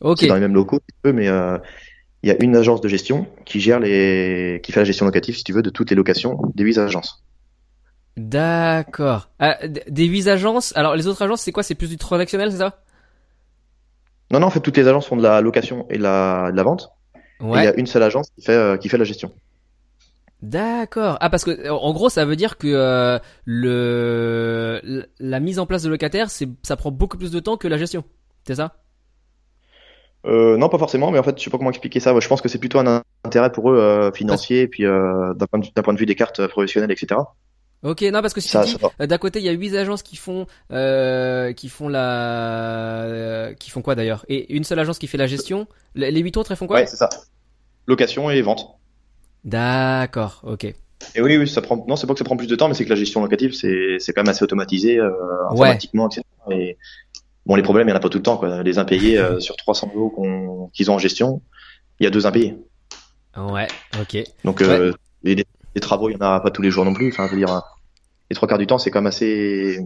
[0.00, 0.20] ok.
[0.20, 1.58] C'est dans les mêmes locaux, mais euh,
[2.22, 5.36] il y a une agence de gestion qui gère les, qui fait la gestion locative,
[5.36, 7.24] si tu veux, de toutes les locations des huit agences.
[8.16, 9.30] D'accord.
[9.38, 10.72] Ah, des huit agences.
[10.76, 11.62] Alors les autres agences c'est quoi?
[11.62, 12.82] C'est plus du transactionnel c'est ça?
[14.30, 16.56] Non, non, en fait, toutes les agences font de la location et de la, de
[16.56, 16.90] la vente.
[17.52, 17.68] Et il y Ouais.
[17.68, 19.32] a une seule agence qui fait, euh, qui fait la gestion.
[20.42, 21.18] D'accord.
[21.20, 25.66] Ah parce que euh, en gros ça veut dire que euh, le la mise en
[25.66, 28.04] place de locataire c'est ça prend beaucoup plus de temps que la gestion.
[28.46, 28.76] C'est ça?
[30.26, 32.18] Euh, non, pas forcément, mais en fait, je sais pas comment expliquer ça.
[32.18, 35.46] Je pense que c'est plutôt un intérêt pour eux euh, financier, et puis euh, d'un
[35.46, 37.20] point, de- d'un point de vue des cartes professionnelles, etc.
[37.84, 38.56] Ok, non parce que si
[39.00, 43.54] euh, d'un côté il y a huit agences qui font euh, qui font la euh,
[43.54, 44.24] qui font quoi d'ailleurs?
[44.28, 45.68] Et une seule agence qui fait la gestion.
[45.94, 46.78] Les les huit autres elles font quoi?
[46.80, 47.08] Ouais, c'est ça.
[47.86, 48.76] Location et vente.
[49.44, 50.64] D'accord, ok.
[50.64, 50.74] Et
[51.22, 51.84] oui, oui, ça prend.
[51.88, 53.52] Non, c'est pas que ça prend plus de temps, mais c'est que la gestion locative,
[53.54, 55.10] c'est c'est quand même assez automatisé euh,
[55.50, 56.22] informatiquement, etc.
[56.50, 56.76] Et
[57.46, 58.62] bon, les problèmes, il y en a pas tout le temps, quoi.
[58.62, 61.40] Les impayés euh, sur 300 euros qu'on- qu'ils ont en gestion,
[62.00, 62.56] il y a deux impayés.
[63.36, 63.68] Ouais,
[64.00, 64.24] ok.
[64.44, 67.08] Donc, euh, les, les travaux, il y en a pas tous les jours non plus.
[67.12, 67.62] Enfin, je veux dire,
[68.30, 69.78] les trois quarts du temps, c'est quand même assez,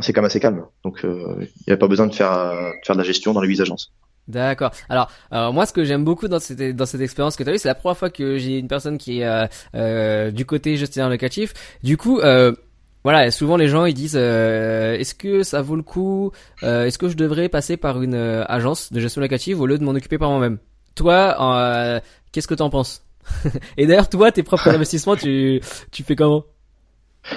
[0.00, 0.66] c'est quand même assez calme.
[0.84, 3.40] Donc, euh, il n'y avait pas besoin de faire, de faire de la gestion dans
[3.40, 3.92] les huit agences.
[4.28, 4.72] D'accord.
[4.90, 7.54] Alors, alors moi, ce que j'aime beaucoup dans cette dans cette expérience que tu as
[7.54, 10.76] eue, c'est la première fois que j'ai une personne qui est euh, euh, du côté
[10.76, 11.54] gestionnaire locatif.
[11.82, 12.52] Du coup, euh,
[13.04, 16.30] voilà, souvent les gens ils disent euh, est-ce que ça vaut le coup
[16.62, 19.78] euh, Est-ce que je devrais passer par une euh, agence de gestion locative au lieu
[19.78, 20.58] de m'en occuper par moi-même?
[20.94, 22.00] Toi, euh,
[22.32, 23.02] qu'est-ce que t'en penses?
[23.78, 25.60] Et d'ailleurs, toi, tes propres investissements, tu
[25.90, 26.44] tu fais comment?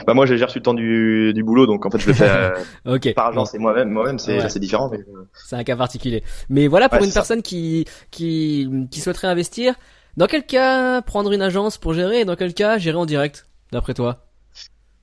[0.07, 2.13] Bah, moi, j'ai déjà reçu le temps du, du boulot, donc en fait, je le
[2.13, 2.63] fais euh,
[3.15, 3.89] par agence et moi-même.
[3.89, 4.49] Moi-même, c'est Ouais.
[4.49, 6.23] c'est différent, mais euh, C'est un cas particulier.
[6.49, 7.21] Mais voilà, pour Ouais, une ça.
[7.21, 9.75] personne qui, qui, qui souhaiterait investir,
[10.17, 13.47] dans quel cas prendre une agence pour gérer et dans quel cas gérer en direct,
[13.71, 14.27] d'après toi?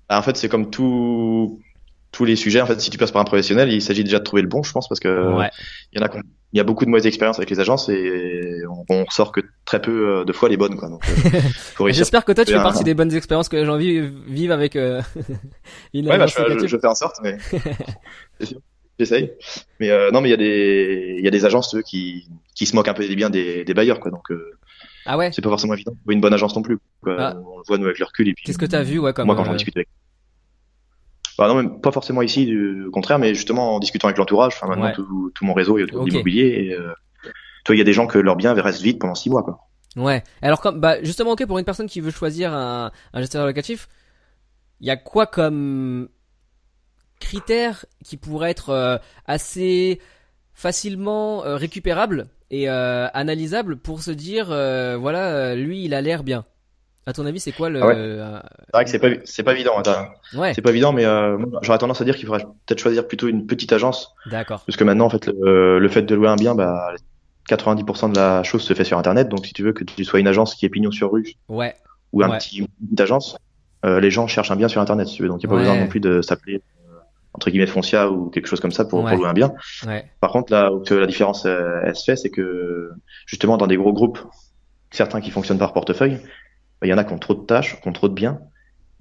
[0.09, 1.61] Bah, en fait, c'est comme tout,
[2.12, 2.61] tous les sujets.
[2.61, 4.62] En fait, si tu passes par un professionnel, il s'agit déjà de trouver le bon,
[4.62, 5.50] je pense, parce que Ouais.
[5.92, 6.11] il y en a,
[6.52, 9.40] il y a beaucoup de mauvaises expériences avec les agences et on, on ressort que
[9.66, 10.88] très peu euh, de fois les bonnes, quoi.
[10.88, 11.88] Donc, euh.
[11.92, 14.74] J'espère que toi, tu fais partie des bonnes expériences que les gens vivent, vivent avec
[14.76, 15.02] euh,
[15.94, 17.36] une Ouais, bah, agence je, je, fais en sorte, mais
[18.98, 19.32] j'essaye.
[19.80, 22.28] Mais euh, non, mais il y a des, il y a des agences eux, qui,
[22.54, 24.11] qui se moquent un peu des biens des, des bailleurs, quoi.
[24.11, 24.52] Donc, euh,
[25.06, 25.30] Ah ouais?
[25.32, 26.78] c'est pas forcément évident une bonne agence non plus.
[27.02, 27.16] Quoi.
[27.18, 27.34] Ah.
[27.36, 28.44] On le voit nous avec le recul et puis.
[28.44, 29.88] Qu'est-ce que t'as vu, ouais, comme moi quand j'en euh, discute avec.
[31.39, 34.55] Bah non, même pas forcément ici, du au contraire, mais justement en discutant avec l'entourage.
[34.57, 34.93] Enfin, maintenant Ouais.
[34.93, 36.07] tout, tout mon réseau est autour Ok.
[36.07, 36.47] de l'immobilier.
[36.68, 36.93] Et, euh,
[37.64, 39.61] toi, il y a des gens que leurs biens restent vides pendant six mois, quoi.
[39.97, 40.22] Ouais.
[40.43, 43.89] Alors comme bah justement ok pour une personne qui veut choisir un, un gestionnaire locatif,
[44.80, 46.09] il y a quoi comme
[47.20, 50.01] critères qui pourraient être euh, assez
[50.55, 56.01] facilement euh, récupérables et euh, analysables pour se dire euh, voilà euh, lui il a
[56.01, 56.45] l'air bien?
[57.09, 57.94] À ton avis c'est quoi le Ah ouais.
[57.96, 59.72] euh, C'est vrai que c'est pas, c'est pas évident.
[59.86, 63.09] hein, ouais C'est pas évident, mais euh, j'aurais tendance à dire qu'il faudrait peut-être choisir
[63.09, 66.28] plutôt une petite agence, d'accord parce que maintenant, en fait, le, le fait de louer
[66.28, 66.92] un bien, bah,
[67.48, 69.28] 90% de la chose se fait sur Internet.
[69.30, 71.74] Donc, si tu veux que tu sois une agence qui est pignon sur rue ouais
[72.12, 72.38] ou un Ouais.
[72.38, 73.36] petit une petite agence,
[73.86, 75.28] euh, les gens cherchent un bien sur Internet, si tu veux.
[75.28, 76.92] Donc, il n'y a pas besoin non plus de s'appeler euh,
[77.32, 79.11] entre guillemets Foncia ou quelque chose comme ça pour, Ouais.
[79.12, 79.52] pour louer un bien.
[79.86, 82.90] ouais Par contre, là où la différence euh, elle se fait, c'est que
[83.24, 84.18] justement dans des gros groupes,
[84.90, 86.18] certains qui fonctionnent par portefeuille,
[86.83, 88.41] il y en a qui ont trop de tâches, qui ont trop de biens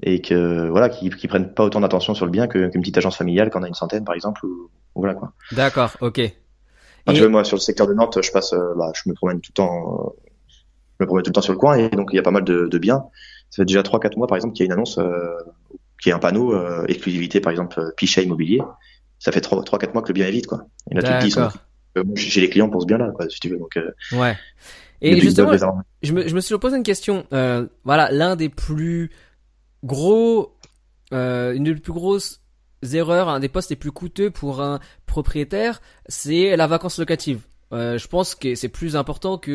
[0.03, 3.17] et que voilà, qui, qui prennent pas autant d'attention sur le bien qu'une petite agence
[3.17, 4.45] familiale qui en a une centaine par exemple.
[4.45, 5.33] Ou, ou voilà quoi.
[5.51, 6.33] d'accord ok Enfin,
[7.07, 9.15] Et- tu vois, moi sur le secteur de Nantes, je passe, euh, bah, je me
[9.15, 10.13] promène tout le temps,
[10.99, 12.31] je me promène tout le temps sur le coin et donc il y a pas
[12.31, 13.05] mal de, de biens.
[13.49, 15.37] Ça fait déjà trois quatre mois par exemple qu'il y a une annonce, euh,
[16.01, 18.61] qui est un panneau euh, exclusivité par exemple euh, Pichet Immobilier
[19.19, 20.67] ça fait 3-4 mois que le bien est vide, quoi.
[20.91, 21.53] Et là, tu te dis, D'accord.
[21.97, 23.57] euh, j'ai les clients pour ce bien-là, quoi, si tu veux.
[23.57, 24.37] Donc, euh, Ouais.
[25.01, 25.51] Et justement,
[26.01, 27.25] je me, je me suis posé une question.
[27.33, 29.11] Euh, voilà, l'un des plus
[29.83, 30.55] gros,
[31.13, 32.41] euh, une des plus grosses
[32.93, 37.41] erreurs, un des postes les plus coûteux pour un propriétaire, c'est la vacance locative.
[37.73, 39.51] Euh, je pense que c'est plus important que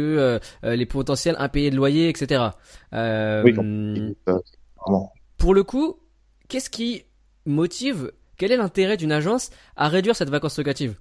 [0.64, 2.45] euh, les potentiels impayés de loyer, etc.
[2.93, 3.55] Euh, Oui,
[5.38, 5.97] pour le coup,
[6.49, 7.05] qu'est-ce qui
[7.47, 10.97] motive Quel est l'intérêt d'une agence à réduire cette vacance locative?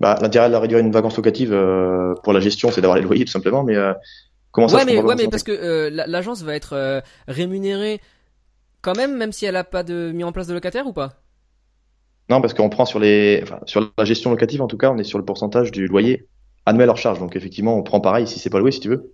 [0.00, 3.02] Bah, l'intérêt de la réduire une vacance locative euh, pour la gestion, c'est d'avoir les
[3.04, 3.64] loyers, tout simplement.
[3.64, 3.92] Mais euh,
[4.52, 8.00] comment ça Ouais, mais ouais, mais parce que euh, la- l'agence va être euh, rémunérée
[8.82, 11.14] quand même, même si elle a pas de mis en place de locataire ou pas?
[12.28, 14.98] Non, parce qu'on prend sur les, enfin, sur la gestion locative, en tout cas, on
[14.98, 16.26] est sur le pourcentage du loyer
[16.66, 17.18] annuel hors charge.
[17.20, 19.12] Donc, effectivement, on prend pareil si c'est pas loué, si tu veux.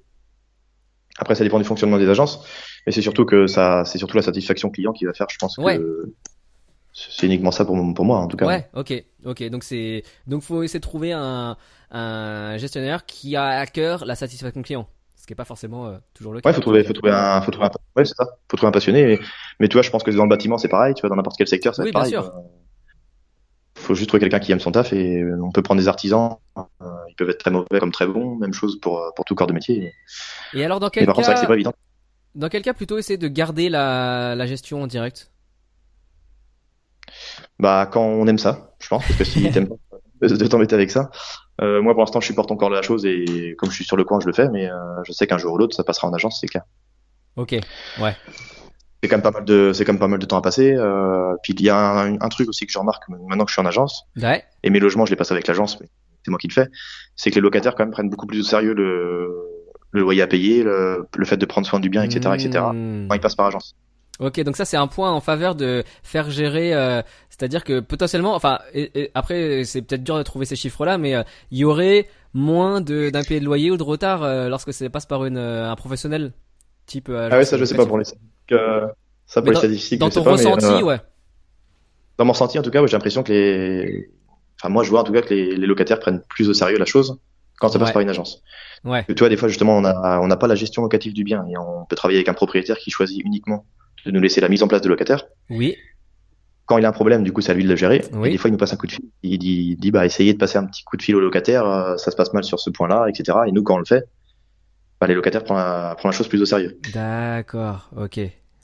[1.18, 2.44] Après, ça dépend du fonctionnement des agences,
[2.86, 5.56] mais c'est surtout que ça, c'est surtout la satisfaction client qui va faire, je pense
[5.56, 5.78] que Ouais.
[6.92, 8.46] C'est uniquement ça pour, pour moi, en tout cas.
[8.46, 8.92] Ouais, ok,
[9.24, 9.48] ok.
[9.50, 11.56] Donc c'est donc faut essayer de trouver un
[11.90, 15.98] un gestionnaire qui a à cœur la satisfaction client, ce qui est pas forcément euh,
[16.14, 16.48] toujours le cas.
[16.48, 18.26] Ouais, faut trouver, faut trouver un, faut trouver un, ouais, c'est ça.
[18.50, 19.04] Faut trouver un passionné.
[19.04, 19.18] Mais,
[19.60, 20.94] mais tu vois, je pense que dans le bâtiment, c'est pareil.
[20.94, 22.12] Tu vois, dans n'importe quel secteur, va Oui, pareil.
[22.12, 22.30] bien sûr.
[22.32, 22.42] quoi.
[23.74, 26.36] Faut juste trouver quelqu'un qui aime son taf et euh, on peut prendre des artisans.
[26.58, 26.62] euh,
[27.08, 28.36] ils peuvent être très mauvais comme très bons.
[28.36, 29.92] Même chose pour, euh, pour tout corps de métier.
[30.52, 31.72] Et alors dans Mais quel par contre, c'est vrai que cas c'est pas évident.
[32.34, 35.31] dans quel cas plutôt essayer de garder la la gestion en direct?
[37.58, 39.76] Bah, quand on aime ça, je pense, parce que si t'aimes pas
[40.28, 41.10] de t'embêter avec ça.
[41.60, 44.04] Euh, moi, pour l'instant, je supporte encore la chose et comme je suis sur le
[44.04, 46.12] coin, je le fais, mais euh, je sais qu'un jour ou l'autre, ça passera en
[46.14, 46.62] agence, c'est clair.
[47.36, 47.52] Ok,
[48.00, 48.16] ouais.
[49.02, 50.74] C'est quand même pas mal de, c'est quand même pas mal de temps à passer.
[50.76, 53.54] Euh, puis il y a un, un truc aussi que je remarque maintenant que je
[53.54, 54.44] suis en agence, Ouais.
[54.62, 55.88] et mes logements, je les passe avec l'agence, mais
[56.24, 56.68] c'est moi qui le fais,
[57.16, 59.28] c'est que les locataires quand même prennent beaucoup plus au sérieux le,
[59.90, 62.64] le loyer à payer, le, le fait de prendre soin du bien, etc., etc.
[62.72, 63.08] Hmm.
[63.08, 63.74] Quand ils passent par agence.
[64.22, 68.34] Ok, donc ça c'est un point en faveur de faire gérer, euh, c'est-à-dire que potentiellement,
[68.34, 71.64] enfin, et- et après c'est peut-être dur de trouver ces chiffres-là, mais euh, il y
[71.64, 75.36] aurait moins de d'impayés de loyer ou de retard euh, lorsque ça passe par une,
[75.38, 76.32] euh, un professionnel,
[76.86, 77.08] type.
[77.08, 78.04] euh, Ah ouais, agence ça, je sais pas pour les
[78.52, 78.86] euh,
[79.26, 81.00] ça pour Mais les statistiques, Dans ton pas, ressenti, euh, ouais.
[82.18, 84.10] Dans mon ressenti, en tout cas, ouais, j'ai l'impression que les,
[84.60, 86.78] enfin, moi, je vois en tout cas que les, les locataires prennent plus au sérieux
[86.78, 87.18] la chose
[87.58, 87.92] quand ça passe Ouais.
[87.94, 88.42] par une agence.
[88.84, 89.04] Ouais.
[89.06, 91.44] Tu vois, des fois, justement, on a, on n'a pas la gestion locative du bien
[91.48, 93.64] et on peut travailler avec un propriétaire qui choisit uniquement
[94.06, 95.26] de nous laisser la mise en place de locataire.
[95.50, 95.76] Oui.
[96.66, 98.04] Quand il a un problème, du coup, c'est à lui de le gérer.
[98.12, 98.28] Oui.
[98.28, 99.04] Et des fois, il nous passe un coup de fil.
[99.22, 101.66] Il dit, il dit, bah, essayez de passer un petit coup de fil au locataire,
[101.66, 103.38] euh, ça se passe mal sur ce point-là, etc.
[103.46, 104.04] Et nous, quand on le fait,
[105.00, 106.78] bah, les locataires prennent la, prennent la chose plus au sérieux.
[106.94, 107.90] D'accord.
[107.96, 108.20] Ok.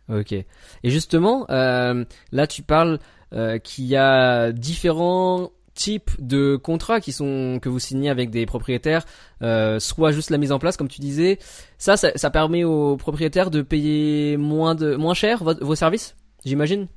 [0.08, 0.32] Ok.
[0.32, 0.46] Et
[0.84, 2.98] justement, euh, là tu parles
[3.34, 8.46] euh, qu'il y a différents types de contrats qui sont que vous signez avec des
[8.46, 9.04] propriétaires,
[9.42, 11.38] euh, soit juste la mise en place, comme tu disais.
[11.78, 16.16] Ça, ça, ça permet aux propriétaires de payer moins de moins cher vo- vos services,
[16.44, 16.88] j'imagine?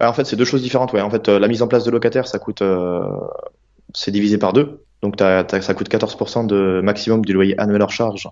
[0.00, 0.92] Alors, en fait, c'est deux choses différentes.
[0.92, 1.00] Ouais.
[1.00, 3.00] En fait, euh, la mise en place de locataire, ça coûte, euh,
[3.94, 4.84] c'est divisé par deux.
[5.02, 8.28] Donc, t'as, t'as- ça coûte 14% de maximum du loyer annuel hors charge,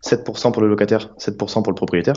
[0.00, 2.14] 7% pour le locataire, 7% pour le propriétaire.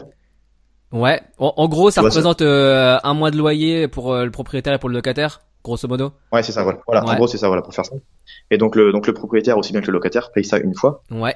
[0.91, 1.19] Ouais.
[1.39, 4.89] En, en gros, ça représente euh, un mois de loyer pour le propriétaire et pour
[4.89, 6.11] le locataire, grosso modo.
[6.31, 6.63] Ouais, c'est ça.
[6.63, 6.79] Voilà.
[6.87, 7.03] Voilà.
[7.05, 7.11] Ouais.
[7.11, 7.47] En gros, c'est ça.
[7.47, 7.95] Voilà, pour faire ça.
[8.49, 11.03] Et donc, le, donc le propriétaire aussi bien que le locataire paye ça une fois.
[11.11, 11.35] Ouais.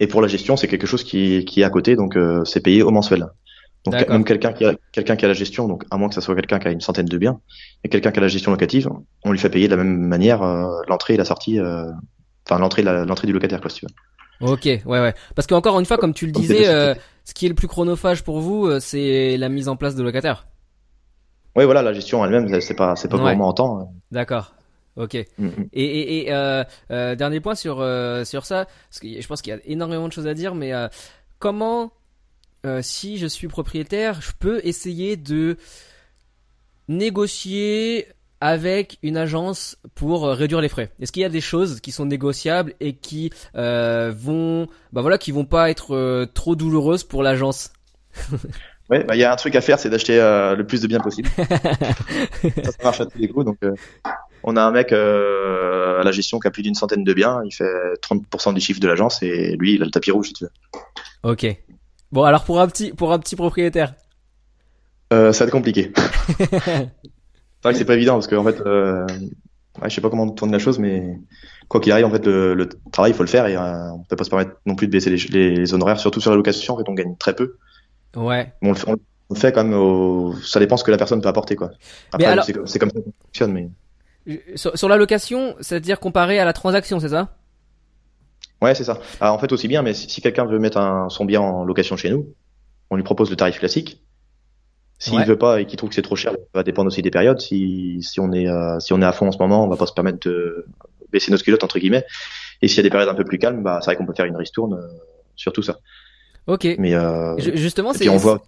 [0.00, 2.60] Et pour la gestion, c'est quelque chose qui, qui est à côté, donc euh, c'est
[2.60, 3.26] payé au mensuel.
[3.84, 6.20] Donc même quelqu'un qui a quelqu'un qui a la gestion, donc à moins que ça
[6.20, 7.40] soit quelqu'un qui a une centaine de biens,
[7.84, 8.90] et quelqu'un qui a la gestion locative,
[9.24, 11.84] on lui fait payer de la même manière euh, l'entrée et la sortie, euh,
[12.46, 14.50] enfin l'entrée l'entrée du locataire, quoi, si tu veux.
[14.52, 15.14] Ok, ouais, ouais.
[15.34, 16.94] Parce qu'encore une fois, comme tu le disais, euh,
[17.24, 20.46] ce qui est le plus chronophage pour vous, c'est la mise en place de locataires.
[21.56, 23.34] Ouais, voilà, la gestion elle-même, c'est pas c'est pas Ouais.
[23.34, 23.92] en temps.
[24.12, 24.54] D'accord.
[24.96, 25.14] Ok.
[25.14, 25.68] Et, Mm, mm.
[25.72, 29.52] et, et euh, euh, dernier point sur euh, sur ça, parce que je pense qu'il
[29.52, 30.72] y a énormément de choses à dire, mais
[31.38, 31.92] comment,
[32.82, 35.56] si je suis propriétaire, je peux essayer de
[36.88, 38.06] négocier
[38.40, 40.90] avec une agence pour réduire les frais?
[41.00, 45.30] Est-ce qu'il y a des choses qui sont négociables et qui vont, bah voilà, qui
[45.32, 47.72] vont pas être trop douloureuses pour l'agence?
[48.90, 50.88] Ouais, bah il y a un truc à faire, c'est d'acheter euh, le plus de
[50.88, 51.28] biens possible.
[51.28, 51.44] ça,
[52.64, 53.46] ça marche à tous les coups.
[53.46, 53.72] Donc, euh,
[54.42, 57.40] on a un mec euh, à la gestion qui a plus d'une centaine de biens,
[57.44, 57.72] il fait
[58.02, 60.50] 30% du chiffre de l'agence et lui, il a le tapis rouge, si tu veux.
[61.22, 61.46] Ok.
[62.10, 63.94] Bon, alors pour un petit pour un petit propriétaire.
[65.12, 65.92] Ça va être compliqué.
[66.38, 66.90] c'est
[67.62, 70.52] vrai que c'est pas évident parce que en fait, ouais, je sais pas comment tourner
[70.52, 71.16] la chose, mais
[71.68, 74.16] quoi qu'il arrive, en fait, le, le travail, il faut le faire et on peut
[74.16, 76.74] pas se permettre non plus de baisser les, les, les honoraires, surtout sur la location,
[76.74, 77.56] en fait, on gagne très peu.
[78.16, 78.52] Ouais.
[78.62, 78.96] On le fait, on
[79.34, 80.34] le fait quand même au...
[80.42, 81.70] ça dépend ce que la personne peut apporter, quoi.
[82.12, 83.68] Après, alors- c'est comme- c'est comme ça que ça fonctionne, mais
[84.56, 87.36] Sur, sur la location, c'est-à-dire comparé à la transaction, c'est ça?
[88.62, 88.98] Ouais, c'est ça.
[89.20, 91.64] Alors, en fait, aussi bien, mais si, si quelqu'un veut mettre un, son bien en
[91.64, 92.34] location chez nous,
[92.90, 94.02] on lui propose le tarif classique.
[94.98, 95.24] S'il Ouais.
[95.24, 97.40] veut pas et qu'il trouve que c'est trop cher, ça va dépendre aussi des périodes.
[97.40, 99.76] Si, si on est euh, si on est à fond en ce moment, on va
[99.78, 100.66] pas se permettre de
[101.10, 102.04] baisser notre culotte entre guillemets.
[102.60, 104.12] Et s'il y a des périodes un peu plus calmes, bah c'est vrai qu'on peut
[104.14, 104.86] faire une ristourne euh,
[105.36, 105.78] sur tout ça.
[106.52, 106.66] Ok.
[106.78, 108.00] Mais euh, Ju- Justement, c'est.
[108.00, 108.42] puis on voit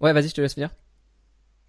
[0.00, 0.70] Ouais, vas-y, je te laisse finir.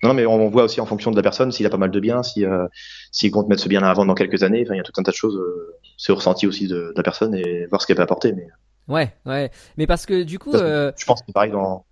[0.03, 1.99] non mais on voit aussi en fonction de la personne s'il a pas mal de
[1.99, 2.65] biens, si euh,
[3.11, 4.63] s'il compte mettre ce bien à vendre dans quelques années.
[4.65, 5.35] Enfin il y a tout un tas de choses.
[5.37, 8.33] euh, c'est au ressenti aussi de, de la personne et voir ce qu'elle peut apporter.
[8.33, 8.47] Mais
[8.87, 9.51] Ouais, ouais.
[9.77, 10.91] Mais parce que du coup, que- euh...
[10.97, 11.85] je pense que c'est pareil dans.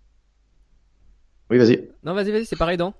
[1.49, 1.89] Oui vas-y.
[2.03, 2.93] non, vas-y, vas-y, c'est pareil dans.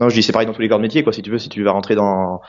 [0.00, 1.12] Non, je dis c'est pareil dans tous les corps de métier, quoi.
[1.12, 2.40] Si tu veux, si tu vas rentrer dans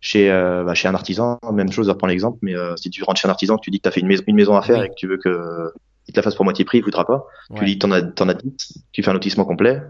[0.00, 3.02] chez euh, bah, chez un artisan, même chose, je reprends l'exemple, mais euh, si tu
[3.04, 4.54] rentres chez un artisan, que tu dis que tu as fait une maison, une maison
[4.56, 4.86] à faire Oui.
[4.86, 5.72] et que tu veux que
[6.08, 7.26] il te la fasse pour moitié prix, il voudra pas.
[7.54, 9.80] Tu lui dis t'en as t'en as 10, tu fais un lotissement complet,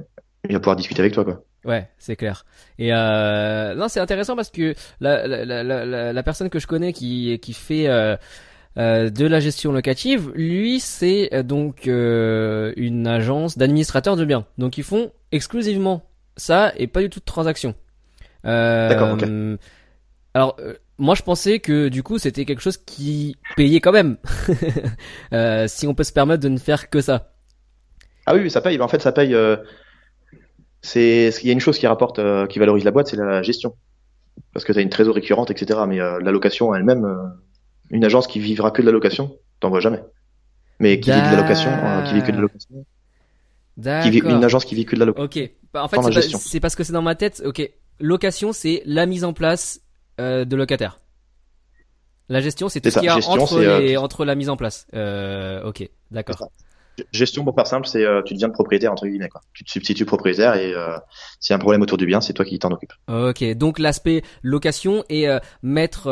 [0.49, 1.43] il va pouvoir discuter avec toi, quoi.
[1.65, 2.47] Ouais, c'est clair.
[2.79, 6.67] Et euh, non, c'est intéressant parce que la, la, la, la, la personne que je
[6.67, 8.17] connais qui qui fait euh,
[8.79, 14.45] euh, de la gestion locative, lui, c'est euh, donc euh, une agence d'administrateurs de biens.
[14.59, 16.03] Donc ils font exclusivement
[16.37, 17.75] ça et pas du tout de transactions.
[18.45, 19.59] Euh, D'accord, ok.
[20.35, 24.17] Alors euh, moi je pensais que du coup c'était quelque chose qui payait quand même.
[25.33, 27.33] Euh, si on peut se permettre de ne faire que ça.
[28.27, 28.81] Ah oui, ça paye.
[28.81, 29.35] En fait, ça paye.
[29.35, 29.57] euh,
[30.83, 33.43] c'est il y a une chose qui rapporte, euh, qui valorise la boîte, c'est la
[33.43, 33.75] gestion,
[34.53, 35.81] parce que tu as une trésor récurrente, etc.
[35.89, 37.17] Mais euh, la location elle-même, euh,
[37.91, 40.03] une agence qui vivra que de la location, t'en vois jamais.
[40.79, 44.21] Mais qui vit de la location, euh, qui vit que de la location, qui vit,
[44.21, 44.37] D'accord.
[44.37, 45.43] une agence qui vit que de la location.
[45.43, 45.51] Ok.
[45.73, 45.99] Bah, en fait,
[46.39, 47.43] c'est parce que c'est dans ma tête.
[47.45, 47.69] Ok.
[47.99, 49.81] Location, c'est la mise en place
[50.21, 50.99] euh, de locataires.
[52.29, 54.49] La gestion, c'est tout ce qu'il y a Gestion, entre, euh, les, entre la mise
[54.49, 54.87] en place.
[54.95, 55.89] Euh, ok.
[56.11, 56.51] D'accord.
[57.13, 59.43] Gestion, pour faire simple, c'est euh, tu deviens le propriétaire entre guillemets quoi.
[59.53, 60.97] Tu te substitues propriétaire et euh,
[61.39, 62.95] s'il y a un problème autour du bien, c'est toi qui t'en occupe.
[63.07, 63.45] Ok.
[63.55, 66.05] Donc l'aspect location et euh, mettre,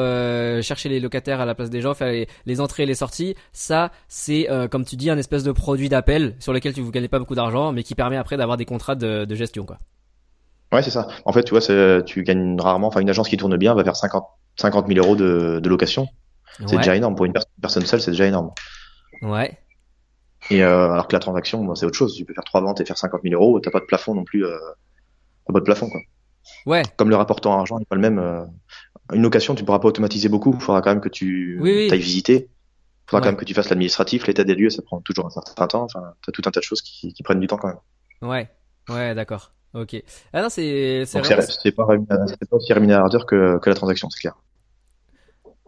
[0.62, 3.34] chercher les locataires à la place des gens, faire les, les entrées et les sorties,
[3.52, 7.08] ça, c'est comme tu dis un espèce de produit d'appel sur lequel tu ne gagnez
[7.08, 9.78] pas beaucoup d'argent, mais qui permet après d'avoir des contrats de, de gestion, quoi.
[10.74, 11.08] Ouais, c'est ça.
[11.24, 12.88] En fait, tu vois, tu gagnes rarement.
[12.88, 14.24] Enfin, une agence qui tourne bien va faire 50
[14.56, 16.06] 50 000 euros de, de location.
[16.58, 16.76] C'est Ouais.
[16.76, 18.52] déjà énorme pour une pers- personne seule, c'est déjà énorme.
[19.22, 19.58] Ouais.
[20.50, 22.14] Et euh, alors que la transaction, bon, c'est autre chose.
[22.14, 23.58] Tu peux faire trois ventes et faire 50 000 euros.
[23.60, 24.44] T'as pas de plafond non plus.
[24.44, 24.56] Euh,
[25.46, 26.00] t'as pas de plafond quoi.
[26.66, 26.82] Ouais.
[26.96, 28.18] Comme le rapport temps argent n'est pas le même.
[28.18, 28.44] euh,
[29.12, 30.54] une location, tu pourras pas automatiser beaucoup.
[30.54, 31.88] Il faudra quand même que tu Oui, oui.
[31.92, 32.48] ailles visiter.
[33.06, 33.22] Il faudra Ouais.
[33.24, 35.82] quand même que tu fasses l'administratif, l'état des lieux, ça prend toujours un certain temps.
[35.84, 37.78] Enfin, t'as tout un tas de choses qui, qui prennent du temps quand même.
[38.22, 38.48] Ouais.
[38.88, 39.14] Ouais.
[39.14, 39.52] D'accord.
[39.74, 40.02] Ok.
[40.32, 41.20] Ah non, c'est c'est
[41.72, 44.36] pas, pas aussi rémunérateur que, que la transaction, c'est clair.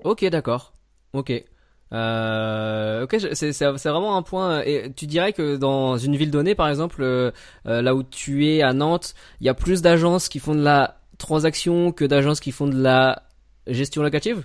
[0.04, 0.72] Ok, d'accord.
[1.12, 1.32] Ok.
[1.92, 4.62] Euh, ok, c'est vraiment un point.
[4.62, 7.30] Et tu dirais que dans une ville donnée, par exemple, euh,
[7.66, 10.62] euh, là où tu es à Nantes, il y a plus d'agences qui font de
[10.62, 13.22] la transaction que d'agences qui font de la
[13.66, 14.44] gestion locative?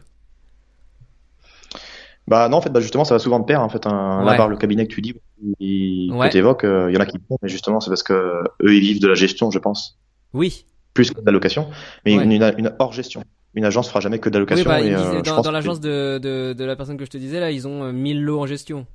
[2.27, 3.61] Bah non, en fait, bah justement, ça va souvent de pair.
[3.61, 4.25] En fait, un, Ouais.
[4.31, 5.15] là, par le cabinet que tu dis,
[5.59, 6.27] Ouais.
[6.27, 8.43] que t'évoques, euh, il y en a qui font, mais justement, c'est parce que euh,
[8.63, 9.97] eux, ils vivent de la gestion, je pense,
[10.33, 10.65] Oui.
[10.93, 11.67] plus que de la location.
[12.05, 12.23] Mais Ouais.
[12.23, 13.23] une, une, une hors gestion.
[13.53, 16.53] Une agence fera jamais que de la Oui, bah, euh, dans, que- l'agence de, de,
[16.53, 18.85] de la personne que je te disais là, ils ont euh, 1000 lots en gestion.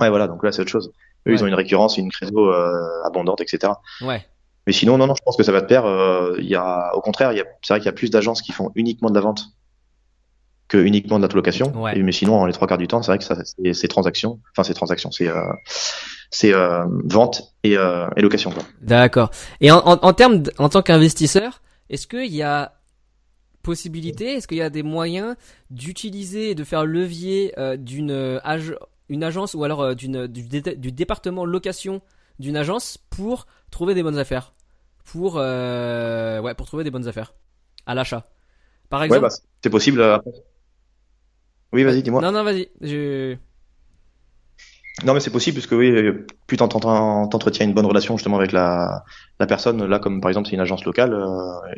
[0.00, 0.26] Ouais, voilà.
[0.26, 0.90] Donc là, c'est autre chose.
[1.26, 1.36] Eux, Ouais.
[1.36, 2.10] ils ont une récurrence, une
[2.50, 3.74] euh, abondante, etc.
[4.00, 4.24] Ouais.
[4.66, 7.32] Mais sinon, non, non, je pense que ça va euh, Il y a, au contraire,
[7.62, 9.48] c'est vrai qu'il y a plus d'agences qui font uniquement de la vente
[10.72, 11.68] que uniquement de la location.
[11.80, 11.94] Ouais.
[12.02, 14.40] Mais sinon, les trois quarts du temps, c'est vrai que ça, c'est, transactions.
[14.52, 15.52] Enfin, c'est transactions, c'est, euh,
[16.30, 18.50] c'est euh, vente et, euh, et location.
[18.80, 19.30] D'accord.
[19.60, 21.60] Et en, en, en termes, en tant qu'investisseur,
[21.90, 22.72] est-ce qu'il y a
[23.62, 25.36] possibilité, est-ce qu'il y a des moyens
[25.70, 30.90] d'utiliser et de faire levier d'une ag- une agence ou alors d'une du, dé- du
[30.90, 32.00] département location
[32.38, 34.52] d'une agence pour trouver des bonnes affaires,
[35.04, 37.34] pour ouais pour trouver des bonnes affaires
[37.86, 38.22] à l'achat.
[38.88, 39.28] Par Ouais, exemple.
[39.28, 40.00] bah, c'est possible.
[41.72, 41.76] Euh.
[41.76, 42.20] Oui, vas-y, dis-moi.
[42.22, 42.68] non non vas-y.
[42.80, 43.36] Je...
[45.04, 48.16] Non, mais c'est possible parce que oui, euh, plus t'en- t'en- t'entretiens une bonne relation
[48.18, 49.04] justement avec la,
[49.40, 49.84] la personne.
[49.86, 51.26] Là, comme par exemple, c'est une agence locale euh,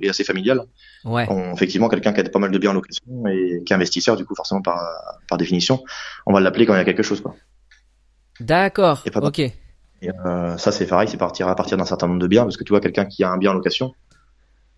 [0.02, 0.62] et assez familiale.
[1.04, 1.24] Ouais.
[1.30, 4.16] On, effectivement, quelqu'un qui a pas mal de biens en location et qui est investisseur,
[4.16, 4.78] du coup, forcément par,
[5.28, 5.82] par définition,
[6.26, 7.20] on va l'appeler quand il y a quelque chose.
[7.20, 7.36] Quoi.
[8.40, 9.04] D'accord.
[9.22, 9.38] Ok.
[9.38, 9.52] Et
[10.26, 12.64] euh, ça, c'est pareil, c'est partir à partir d'un certain nombre de biens, parce que
[12.64, 13.92] tu vois, quelqu'un qui a un bien en location,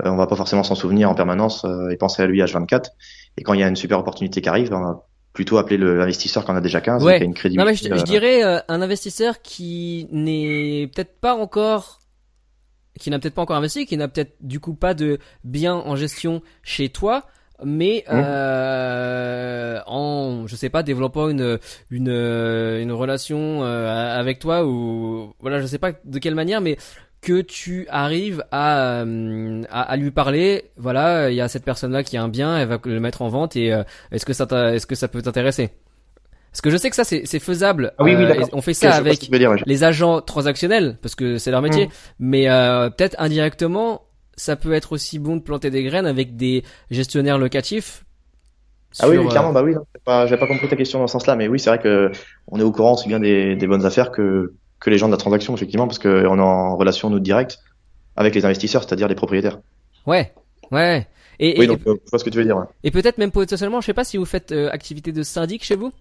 [0.05, 2.91] euh, on va pas forcément s'en souvenir en permanence euh, et penser à lui H24.
[3.39, 5.06] Et quand il y a une super opportunité qui arrive, on va
[5.37, 7.19] plutôt appeler le- l'investisseur qui en a déjà 15 Ouais.
[7.19, 7.91] qui a une Non crédibilité.
[7.91, 12.01] mais je, je euh, dirais euh, un investisseur qui n'est peut-être pas encore
[12.99, 15.95] qui n'a peut-être pas encore investi, qui n'a peut-être du coup pas de biens en
[15.97, 17.27] gestion chez toi,
[17.63, 18.13] mais Mmh.
[18.15, 21.59] euh, en je sais pas développant une
[21.91, 26.77] une une relation euh, avec toi ou voilà je sais pas de quelle manière mais
[27.27, 31.91] que tu arrives à, euh, à à lui parler voilà il y a cette personne
[31.91, 34.33] là qui a un bien elle va le mettre en vente et euh, est-ce que
[34.33, 35.71] ça est-ce que ça peut t'intéresser?
[36.53, 37.93] Parce que je sais que ça c'est faisable.
[37.99, 39.59] Ah oui, oui, euh, on fait ça avec dire, ouais.
[39.67, 41.87] les agents transactionnels parce que c'est leur métier.
[41.87, 41.91] Mm.
[42.21, 44.03] Mais euh, peut-être indirectement,
[44.37, 48.05] ça peut être aussi bon de planter des graines avec des gestionnaires locatifs.
[49.01, 49.75] Ah oui, clairement, bah oui,
[50.29, 52.11] j'ai pas, compris ta question dans ce sens-là, mais oui, c'est vrai que
[52.47, 55.13] on est au courant aussi bien des, des bonnes affaires que, que les gens de
[55.13, 57.61] la transaction, effectivement, parce qu'on est en relation, nous, directe
[58.17, 59.59] avec les investisseurs, c'est-à-dire les propriétaires.
[60.07, 60.33] Ouais,
[60.71, 61.07] ouais.
[61.39, 62.65] Et, Oui, et, donc, euh, je vois ce que tu veux dire, ouais.
[62.83, 65.77] et peut-être même potentiellement, je sais pas si vous faites euh, activité de syndic chez
[65.77, 65.93] vous?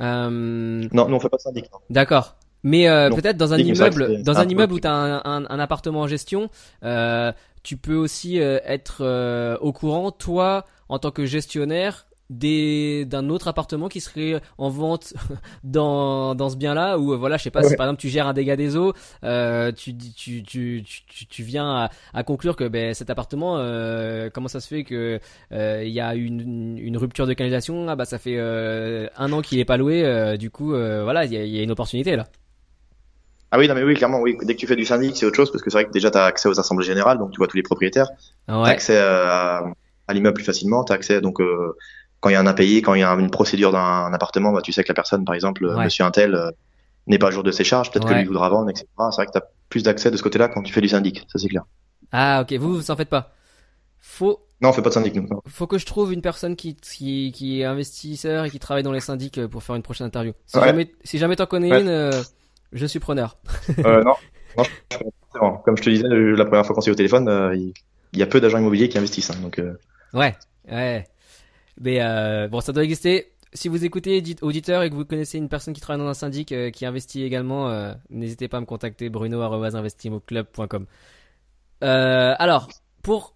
[0.00, 1.78] Euh, Non, nous, on fait pas de syndic, non.
[1.90, 2.36] D'accord.
[2.62, 3.16] Mais euh, Non.
[3.16, 6.06] peut-être dans un immeuble, dans un immeuble où tu as un, un, un appartement en
[6.08, 6.48] gestion,
[6.82, 7.30] euh,
[7.62, 13.48] tu peux aussi euh, être euh, au courant, toi, en tant que gestionnaire, d'un autre
[13.48, 15.12] appartement qui serait en vente
[15.64, 17.76] dans dans ce bien-là ou euh, voilà je sais pas si Ouais.
[17.76, 18.94] par exemple tu gères un dégât des eaux
[19.24, 23.58] euh, tu tu tu tu tu, tu viens à, à conclure que ben cet appartement
[23.58, 25.20] euh, comment ça se fait que
[25.52, 29.32] euh, il y a une, une rupture de canalisation ah bah ça fait euh, un
[29.32, 31.60] an qu'il est pas loué euh, du coup euh, voilà il y a, il y
[31.60, 32.24] a une opportunité là
[33.50, 34.36] Ah oui, non, mais oui, clairement, oui.
[34.42, 36.10] Dès que tu fais du syndic, c'est autre chose, parce que c'est vrai que déjà,
[36.10, 38.08] tu as accès aux assemblées générales, donc tu vois tous les propriétaires.
[38.62, 39.64] T'as ouais accès à,
[40.08, 40.82] à l'immeuble plus facilement.
[40.84, 41.76] T'as accès, donc, euh,
[42.24, 44.62] quand il y a un impayé, quand il y a une procédure d'un appartement, bah,
[44.62, 45.84] tu sais que la personne, par exemple, Ouais.
[45.84, 46.50] monsieur Intel, euh,
[47.06, 48.20] n'est pas à jour de ses charges, peut-être que Ouais.
[48.20, 48.86] lui voudra vendre, etc.
[49.10, 51.38] C'est vrai que t'as plus d'accès de ce côté-là quand tu fais du syndic, ça
[51.38, 51.64] c'est clair.
[52.12, 53.34] ah ok vous vous en faites pas
[54.00, 55.28] faut Non, on fait pas de syndic, nous.
[55.46, 58.92] faut que je trouve une personne qui qui qui est investisseur et qui travaille dans
[58.92, 60.64] les syndics euh, pour faire une prochaine interview si Ouais.
[60.66, 62.22] jamais si jamais t'en connais une euh,
[62.72, 63.36] je suis preneur
[63.84, 64.14] Euh, non,
[64.56, 65.38] non, je.
[65.64, 67.74] Comme je te disais, la première fois qu'on s'est au téléphone, il
[68.14, 69.76] il y a peu d'agents immobiliers qui investissent, hein, donc euh,
[70.12, 70.34] Ouais,
[70.70, 71.04] ouais.
[71.80, 73.32] Mais euh, bon, ça doit exister.
[73.52, 76.50] Si vous écoutez, auditeur, et que vous connaissez une personne qui travaille dans un syndic
[76.52, 80.86] euh, qui investit également, euh, n'hésitez pas à me contacter bruno@investimoclub.com.
[81.82, 82.68] Euh, alors,
[83.02, 83.34] pour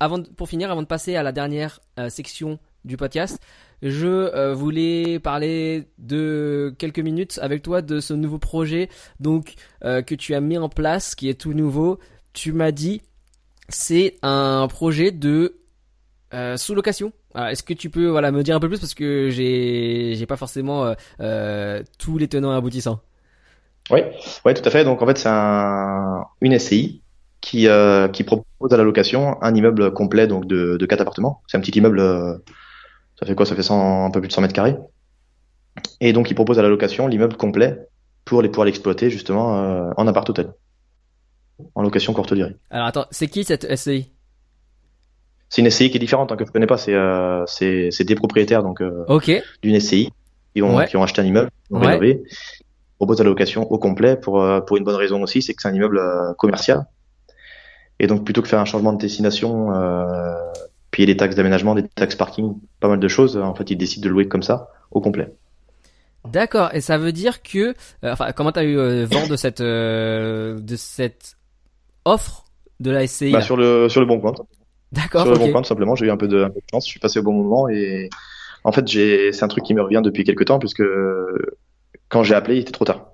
[0.00, 3.40] avant de- pour finir, avant de passer à la dernière euh, section du podcast,
[3.82, 10.14] je euh, voulais parler de quelques minutes avec toi de ce nouveau projet donc que
[10.14, 11.98] tu as mis en place, qui est tout nouveau.
[12.32, 13.02] Tu m'as dit
[13.68, 15.56] c'est un projet de
[16.32, 17.12] euh, sous-location.
[17.38, 20.26] Alors, Est-ce que tu peux voilà me dire un peu plus parce que j'ai j'ai
[20.26, 22.98] pas forcément euh, euh, tous les tenants et aboutissants.
[23.92, 24.00] Oui,
[24.44, 24.82] ouais, tout à fait.
[24.84, 27.00] Donc en fait, c'est un, une SCI
[27.40, 31.40] qui, euh, qui propose à la location un immeuble complet donc de, de quatre appartements.
[31.46, 32.36] C'est un petit immeuble, euh,
[33.20, 33.46] ça fait quoi?
[33.46, 34.76] Ça fait 100, un peu plus de 100 mètres carrés.
[36.00, 37.86] Et donc il propose à la location l'immeuble complet
[38.24, 40.52] pour les pouvoir l'exploiter justement en appart hôtel,
[41.76, 42.56] en location courte durée.
[42.70, 44.10] Alors attends, c'est qui cette SCI
[45.48, 46.76] C'est une SCI qui est différente hein, que je connais pas.
[46.76, 49.04] C'est euh, c'est des propriétaires donc euh,
[49.62, 50.12] d'une SCI
[50.54, 50.86] qui ont, Ouais.
[50.86, 51.86] qui ont acheté un immeuble, qui ont Ouais.
[51.88, 52.22] rénové,
[52.98, 55.62] proposent à la location au complet pour, euh, pour une bonne raison aussi, c'est que
[55.62, 56.86] c'est un immeuble euh, commercial.
[58.00, 60.34] Et donc plutôt que faire un changement de destination, euh,
[60.90, 64.04] payer des taxes d'aménagement, des taxes parking, pas mal de choses, en fait ils décident
[64.04, 65.32] de louer comme ça au complet.
[66.30, 66.70] d'accord.
[66.74, 67.74] Et ça veut dire que, euh,
[68.04, 71.36] enfin, comment t'as eu euh, vent de cette euh, de cette
[72.04, 72.44] offre
[72.80, 74.32] de la SCI Bah, sur le sur le bon coin,
[74.92, 76.64] D'accord, sur le bon coin tout simplement, j'ai eu un peu de, un peu de
[76.70, 78.08] chance, je suis passé au bon moment et
[78.64, 80.82] en fait j'ai c'est un truc qui me revient depuis quelques temps puisque
[82.08, 83.12] quand j'ai appelé il était trop tard.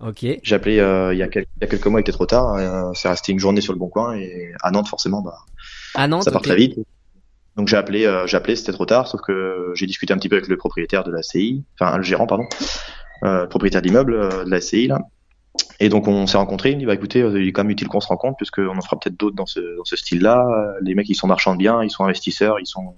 [0.00, 0.26] Ok.
[0.42, 2.26] J'ai appelé euh, il, y a quelques, il y a quelques mois, il était trop
[2.26, 2.54] tard.
[2.54, 5.38] euh, c'est resté une journée sur le bon coin et à Nantes forcément, bah,
[5.94, 6.24] À Nantes.
[6.24, 6.46] ça part ok.
[6.48, 6.78] très vite.
[7.56, 9.06] Donc j'ai appelé, euh, j'ai appelé, c'était trop tard.
[9.06, 12.02] Sauf que j'ai discuté un petit peu avec le propriétaire de la CI, enfin le
[12.02, 12.44] gérant pardon,
[13.22, 14.98] euh, le propriétaire d'immeuble euh, de la CI là.
[15.80, 16.70] Et donc on s'est rencontrés.
[16.70, 18.76] Il me dit bah écoutez, euh, il est quand même utile qu'on se rencontre puisqu'on
[18.76, 20.76] en fera peut-être d'autres dans ce dans ce style-là.
[20.82, 22.94] Les mecs ils sont marchands de biens, ils sont investisseurs, ils sont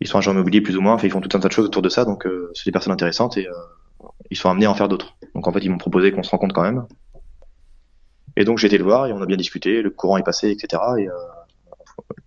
[0.00, 0.94] ils sont agents immobiliers plus ou moins.
[0.94, 2.04] Enfin, ils font tout un tas de choses autour de ça.
[2.04, 3.52] Donc euh, c'est des personnes intéressantes et euh,
[4.30, 5.16] ils sont amenés à en faire d'autres.
[5.34, 6.86] Donc en fait ils m'ont proposé qu'on se rencontre quand même.
[8.36, 9.82] Et donc j'ai été le voir et on a bien discuté.
[9.82, 10.82] Le courant est passé, etc.
[10.98, 11.12] Et euh,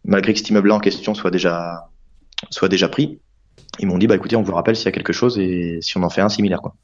[0.03, 1.89] malgré que cet immeuble-là en question soit déjà
[2.49, 3.19] soit déjà pris,
[3.79, 5.97] ils m'ont dit bah écoutez on vous rappelle s'il y a quelque chose et si
[5.97, 6.75] on en fait un similaire quoi.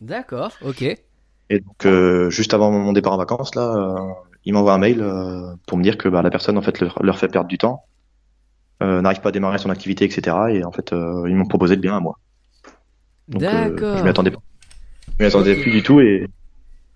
[0.00, 0.84] D'accord, ok.
[1.50, 4.12] Et donc euh, juste avant mon départ en vacances là, euh,
[4.44, 7.02] ils m'envoient un mail euh, pour me dire que bah, la personne en fait leur,
[7.02, 7.84] leur fait perdre du temps,
[8.80, 10.36] n'arrive pas à démarrer son activité etc.
[10.52, 12.18] Et en fait ils m'ont proposé le bien à moi.
[13.28, 13.98] Donc D'accord.
[13.98, 14.40] je m'y attendais pas.
[15.18, 16.26] Je m'y attendais plus du tout et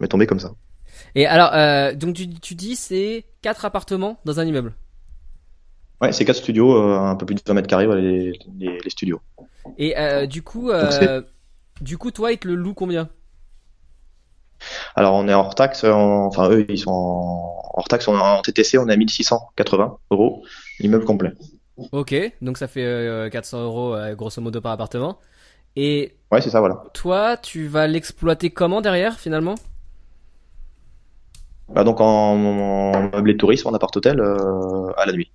[0.00, 0.52] m'est tombé comme ça.
[1.16, 1.50] Et alors,
[1.96, 4.72] donc tu, tu dis c'est quatre appartements dans un immeuble.
[6.00, 8.90] Ouais c'est quatre studios, un peu plus de 20 mètres carrés voilà, les, les, les
[8.90, 9.20] studios.
[9.78, 9.94] Et
[10.28, 11.24] du coup, Donc,
[11.80, 13.10] du coup, toi, ils te le louent combien?
[14.96, 18.42] Alors on est hors taxe, en- enfin eux ils sont en hors taxe, on en
[18.42, 20.44] TTC, on est à 1680 euros
[20.80, 21.32] l'immeuble complet.
[21.92, 25.18] Ok, donc ça fait euh, 400 euros euh, grosso modo par appartement.
[25.76, 26.84] Et Ouais c'est ça voilà.
[26.94, 29.56] toi, tu vas l'exploiter comment derrière finalement?
[31.68, 35.30] Bah donc en, en meublé de tourisme, en appart hôtel euh, à la nuit.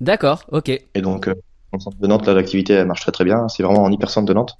[0.00, 0.70] D'accord, ok.
[0.94, 1.34] Et donc euh,
[1.74, 3.46] le centre de Nantes, l'activité marche très très bien.
[3.48, 4.58] C'est vraiment en hyper-centre de Nantes.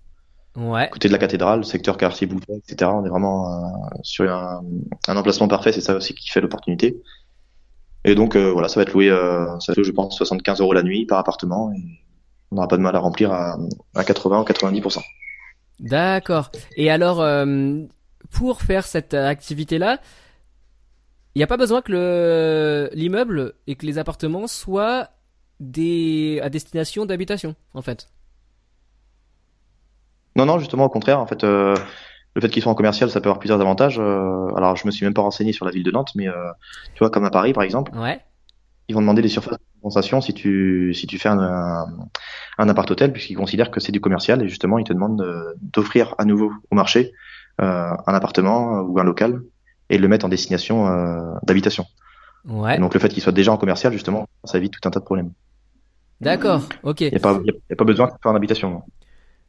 [0.57, 0.88] Ouais.
[0.90, 2.90] Côté de la cathédrale, secteur quartier Bouffet, etc.
[2.94, 3.66] On est vraiment euh,
[4.03, 4.62] sur un,
[5.09, 5.72] un, emplacement parfait.
[5.72, 7.00] C'est ça aussi qui fait l'opportunité.
[8.05, 10.72] Et donc euh, voilà, ça va être loué, euh, ça fait je pense 75 euros
[10.72, 11.72] la nuit par appartement.
[11.72, 11.80] Et
[12.50, 13.57] on n'aura pas de mal à remplir à,
[13.94, 15.03] à 80 ou 90%.
[15.80, 16.50] D'accord.
[16.76, 17.82] Et alors, euh,
[18.30, 20.00] pour faire cette activité-là,
[21.34, 25.09] il n'y a pas besoin que le l'immeuble et que les appartements soient
[25.61, 28.09] des à destination d'habitation, en fait?
[30.37, 31.76] Non, non, justement, au contraire, en fait, euh,
[32.35, 33.99] le fait qu'ils soient en commercial, ça peut avoir plusieurs avantages.
[33.99, 36.51] Euh, alors, je me suis même pas renseigné sur la ville de Nantes, mais euh,
[36.95, 38.20] tu vois, comme à Paris, par exemple, Ouais.
[38.89, 41.87] ils vont demander des surfaces de compensation si tu si tu fais un, un,
[42.59, 46.14] un appart-hôtel, puisqu'ils considèrent que c'est du commercial, et justement, ils te demandent de- d'offrir
[46.18, 47.12] à nouveau au marché
[47.61, 49.43] euh, un appartement ou un local
[49.91, 51.85] et de le mettre en destination euh, d'habitation.
[52.47, 52.76] Ouais.
[52.76, 55.01] Et Donc, le fait qu'il soit déjà en commercial, justement, ça évite tout un tas
[55.01, 55.33] de problèmes.
[56.22, 56.62] D'accord.
[56.83, 57.03] Ok.
[57.03, 57.28] Il n'y a,
[57.72, 58.83] a- pas besoin de faire en habitation.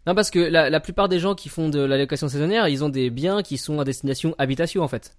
[0.08, 0.16] Non.
[0.16, 2.90] Parce que la, la plupart des gens qui font de la location saisonnière, ils ont
[2.90, 5.16] des biens qui sont à destination habitation, en fait.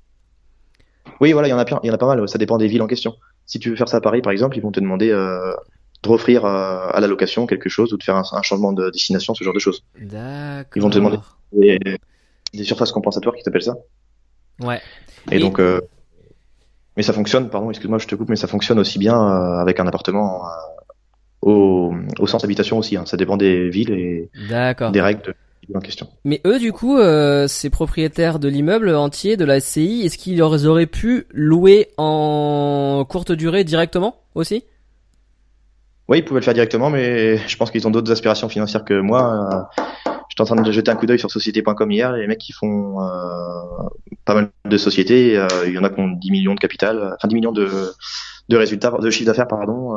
[1.20, 2.28] Oui, voilà, il y en a il y en a pas mal.
[2.28, 3.14] Ça dépend des villes en question.
[3.46, 5.52] Si tu veux faire ça à Paris, par exemple, ils vont te demander euh,
[6.02, 8.90] de offrir euh, à la location quelque chose ou de faire un, un changement de
[8.90, 9.84] destination, ce genre de choses.
[10.00, 10.72] D'accord.
[10.76, 11.18] Ils vont te demander.
[11.52, 13.76] Des surfaces compensatoires qui t'appellent ça.
[14.60, 14.80] Ouais.
[15.30, 15.80] Et, Et- donc, euh,
[16.96, 17.50] mais ça fonctionne.
[17.50, 19.20] Pardon, excuse-moi, je te coupe, mais ça fonctionne aussi bien
[19.58, 20.44] avec un appartement
[21.44, 22.96] au, au sens habitation aussi.
[22.96, 23.04] hein.
[23.06, 24.30] Ça dépend des villes et
[24.92, 25.34] des règles de
[25.74, 26.08] en question.
[26.24, 30.42] Mais eux, du coup, euh, ces propriétaires de l'immeuble entier de la SCI, est-ce qu'ils
[30.42, 34.64] auraient pu louer en courte durée directement aussi?
[36.06, 39.00] Oui, ils pouvaient le faire directement, mais je pense qu'ils ont d'autres aspirations financières que
[39.00, 39.66] moi.
[39.76, 39.82] Euh,
[40.28, 43.00] J'étais en train de jeter un coup d'œil sur société.com hier, les mecs qui font
[43.00, 43.88] euh,
[44.24, 47.14] pas mal de sociétés, euh, il y en a qui ont 10 millions de capital,
[47.14, 47.68] enfin 10 millions de,
[48.48, 49.94] de résultats, de chiffre d'affaires, pardon.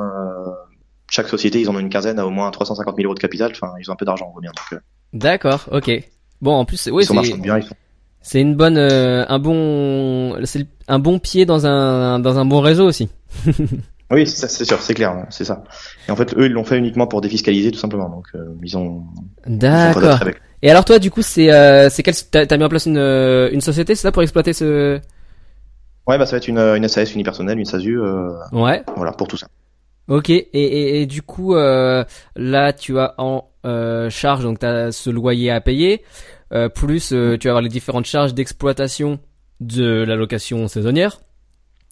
[1.08, 3.20] Euh, chaque société, ils en ont une quinzaine à au moins 350 000 euros de
[3.20, 4.52] capital, enfin ils ont un peu d'argent, on voit bien.
[4.74, 4.78] Euh,
[5.14, 5.92] D'accord, ok.
[6.42, 7.76] Bon, en plus, oui, ils sont c'est biens, ils sont...
[8.22, 12.60] c'est une bonne, euh, un bon, c'est un bon pied dans un dans un bon
[12.62, 13.10] réseau aussi.
[14.10, 15.66] Oui, c'est sûr, c'est clair, c'est ça.
[16.08, 18.08] Et en fait, eux, ils l'ont fait uniquement pour défiscaliser, tout simplement.
[18.08, 19.04] Donc, euh, ils ont.
[19.46, 20.20] D'accord.
[20.62, 22.16] Et alors toi, du coup, c'est euh, c'est quel
[22.48, 25.00] t'as mis en place une euh, une société, c'est ça pour exploiter ce
[26.08, 28.82] Ouais, bah ça va être une, une SAS unipersonnelle, une SASU, euh, Ouais.
[28.96, 29.48] voilà, pour tout ça.
[30.08, 30.30] Ok.
[30.30, 32.04] Et et, et du coup, euh,
[32.36, 36.04] là, tu as en euh, charge donc t'as ce loyer à payer,
[36.54, 39.20] euh, plus euh, tu vas avoir les différentes charges d'exploitation
[39.60, 41.20] de la location saisonnière.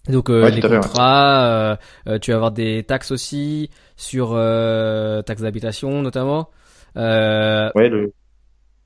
[0.08, 1.76] Donc euh, Ouais, les contrats,
[2.08, 6.48] euh, tu vas avoir des taxes aussi sur euh, taxes d'habitation notamment.
[6.96, 8.12] Euh, Ouais, le.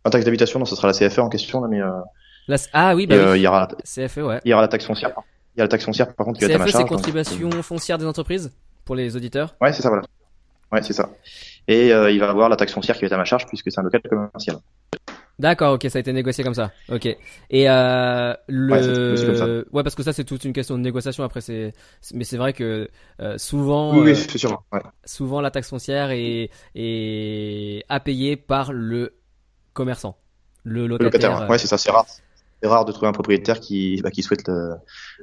[0.04, 2.94] Un taxe d'habitation, non, ce sera la CFE en question, là, mais euh, c- ah
[2.96, 4.40] oui, bah oui, il y aura, CFE, ouais.
[4.46, 5.12] il y aura la taxe foncière.
[5.54, 6.88] Il y a la taxe foncière, par contre, qui CFE, c'est charge.
[6.88, 8.50] donc, contribution foncière des entreprises?
[8.84, 9.54] Pour les auditeurs.
[9.60, 10.04] Ouais, c'est ça, voilà.
[10.72, 11.10] Ouais, c'est ça.
[11.68, 13.70] Et euh, il va avoir la taxe foncière qui va être à ma charge puisque
[13.70, 14.58] c'est un local commercial.
[15.38, 16.70] D'accord, ok, ça a été négocié comme ça.
[16.90, 17.06] Ok.
[17.06, 21.24] Et euh, le, Ouais, parce que ça c'est toute une question de négociation.
[21.24, 21.72] Après, c'est,
[22.12, 22.88] mais c'est vrai que
[23.20, 24.62] euh, souvent, Oui, oui, c'est sûr.
[24.70, 24.80] Ouais.
[25.04, 29.14] souvent la taxe foncière est, est à payer par le
[29.72, 30.18] commerçant,
[30.62, 31.30] le Le locataire.
[31.30, 32.06] locataire, ouais, c'est ça, c'est rare.
[32.62, 34.74] C'est rare de trouver un propriétaire qui, bah, qui souhaite le-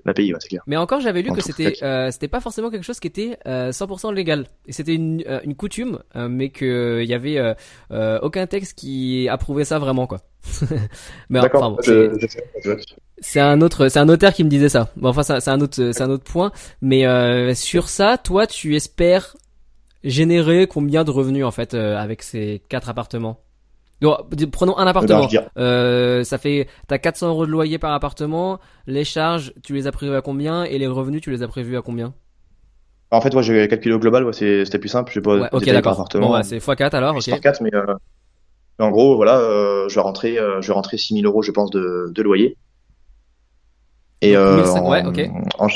[0.06, 0.64] la payer, ouais, c'est clair.
[0.68, 3.38] Mais encore, j'avais lu En que c'était euh, c'était pas forcément quelque chose qui était
[3.48, 4.48] euh, 100% légal.
[4.66, 7.54] Et c'était une, euh, une coutume, euh, mais que il y avait euh,
[7.92, 10.22] euh, aucun texte qui approuvait ça vraiment quoi.
[11.30, 11.78] mais enfin, bon,
[13.22, 14.92] c'est- un autre, c'est un notaire qui me disait ça.
[14.96, 16.52] Bon, enfin, c'est un autre, c'est un autre point.
[16.82, 19.36] Mais euh, sur ça, toi, tu espères
[20.04, 23.42] générer combien de revenus en fait euh, avec ces quatre appartements?
[24.02, 24.18] Donc,
[24.52, 25.26] Prenons un appartement.
[25.26, 28.60] dirais- Euh, ça fait, t'as 400 euros de loyer par appartement.
[28.86, 30.64] Les charges, tu les as prévues à combien?
[30.64, 32.14] Et les revenus, tu les as prévus à combien?
[33.10, 35.12] En fait, moi, j'ai calculé au global, ouais, c'était plus simple.
[35.14, 35.94] Je pas Ouais, ok, d'accord.
[35.94, 36.28] appartement.
[36.30, 37.22] Bon, ouais, c'est x4 alors, ok.
[37.22, 37.86] Sur 4, mais, euh,
[38.80, 41.72] mais en gros, voilà, euh, je vais rentrer, je vais rentrer 6000 euros, je pense,
[41.72, 42.58] de, de loyer.
[44.22, 44.86] Et, Donc, 1500,
[45.60, 45.68] en,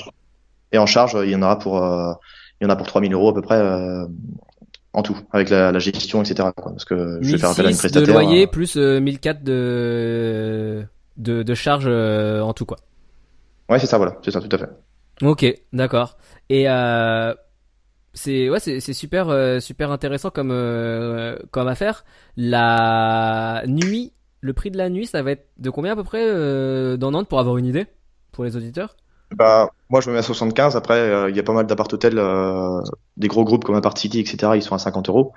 [0.71, 2.13] et en charge, il y en aura pour, euh,
[2.59, 4.05] il y en a pour 3000 euros à peu près, euh,
[4.93, 7.69] en tout, avec la, la gestion, etc., quoi, parce que je vais faire appel à
[7.69, 8.13] une 1006 de prestataire.
[8.13, 10.85] loyer euh, plus euh, 1004 de
[11.17, 12.77] de, de charges euh, en tout quoi.
[13.69, 14.69] Ouais, c'est ça, voilà, c'est ça, tout à fait.
[15.21, 16.17] Ok, d'accord.
[16.49, 17.33] Et euh,
[18.13, 22.03] c'est ouais, c'est c'est super euh, super intéressant comme euh, comme affaire.
[22.37, 26.23] La nuit, le prix de la nuit, ça va être de combien à peu près
[26.25, 27.87] euh, dans Nantes pour avoir une idée
[28.31, 28.95] pour les auditeurs?
[29.35, 30.75] Bah, moi, je me mets à 75.
[30.75, 32.79] Après, euh, il y a pas mal d'appart-hôtels, euh,
[33.17, 34.53] des gros groupes comme Apart City, etc.
[34.55, 35.33] Ils sont à 50 euros.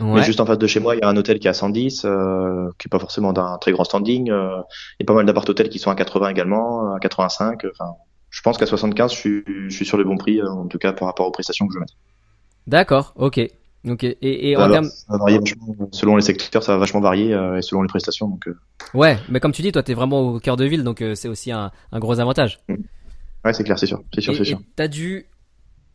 [0.00, 1.54] Mais juste en face de chez moi, il y a un hôtel qui est à
[1.54, 4.30] 110, euh, qui est pas forcément d'un très grand standing.
[4.30, 4.60] euh,
[4.98, 7.64] il y a pas mal d'appart-hôtels qui sont à 80 également, à 85.
[7.72, 7.92] Enfin,
[8.30, 10.78] je pense qu'à 75, je suis, je suis sur le bon prix, euh, en tout
[10.78, 11.86] cas par rapport aux prestations que je mets.
[12.66, 13.40] D'accord, ok.
[13.88, 14.04] Ok.
[14.04, 15.74] Et, et en termes, ça va varier vachement.
[15.92, 18.28] selon les secteurs, ça va vachement varier euh, et selon les prestations.
[18.28, 18.56] Donc, euh,
[18.94, 21.28] ouais, mais comme tu dis, toi, t'es vraiment au cœur de ville, donc euh, c'est
[21.28, 22.60] aussi un, un gros avantage.
[23.44, 24.60] Ouais, c'est clair, c'est sûr, c'est sûr, c'est sûr.
[24.76, 25.26] t'as dû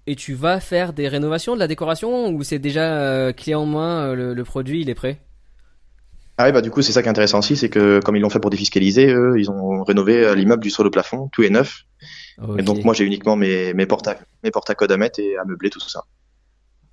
[0.08, 3.66] et tu vas faire des rénovations, de la décoration, ou c'est déjà euh, clé en
[3.66, 5.20] main, euh, le, le produit, il est prêt?
[6.38, 8.20] Ah ouais, bah du coup, c'est ça qui est intéressant aussi, c'est que comme ils
[8.20, 11.44] l'ont fait pour défiscaliser, eux, ils ont rénové euh, l'immeuble du sol au plafond, tout
[11.44, 11.86] est neuf.
[12.58, 15.20] Et donc moi, j'ai uniquement mes mes portes à mes portes à code à mettre
[15.22, 16.04] et à meubler tout ça.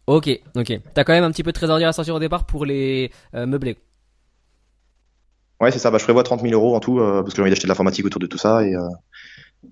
[0.06, 0.80] Ok, ok.
[0.94, 3.46] T'as quand même un petit peu de trésorerie à sortir au départ pour les euh,
[3.46, 3.76] meublés.
[5.60, 5.90] Ouais, c'est ça.
[5.90, 7.68] Bah, je prévois 30 000 euros en tout euh, parce que j'ai envie d'acheter de
[7.68, 8.80] l'informatique autour de tout ça et, euh,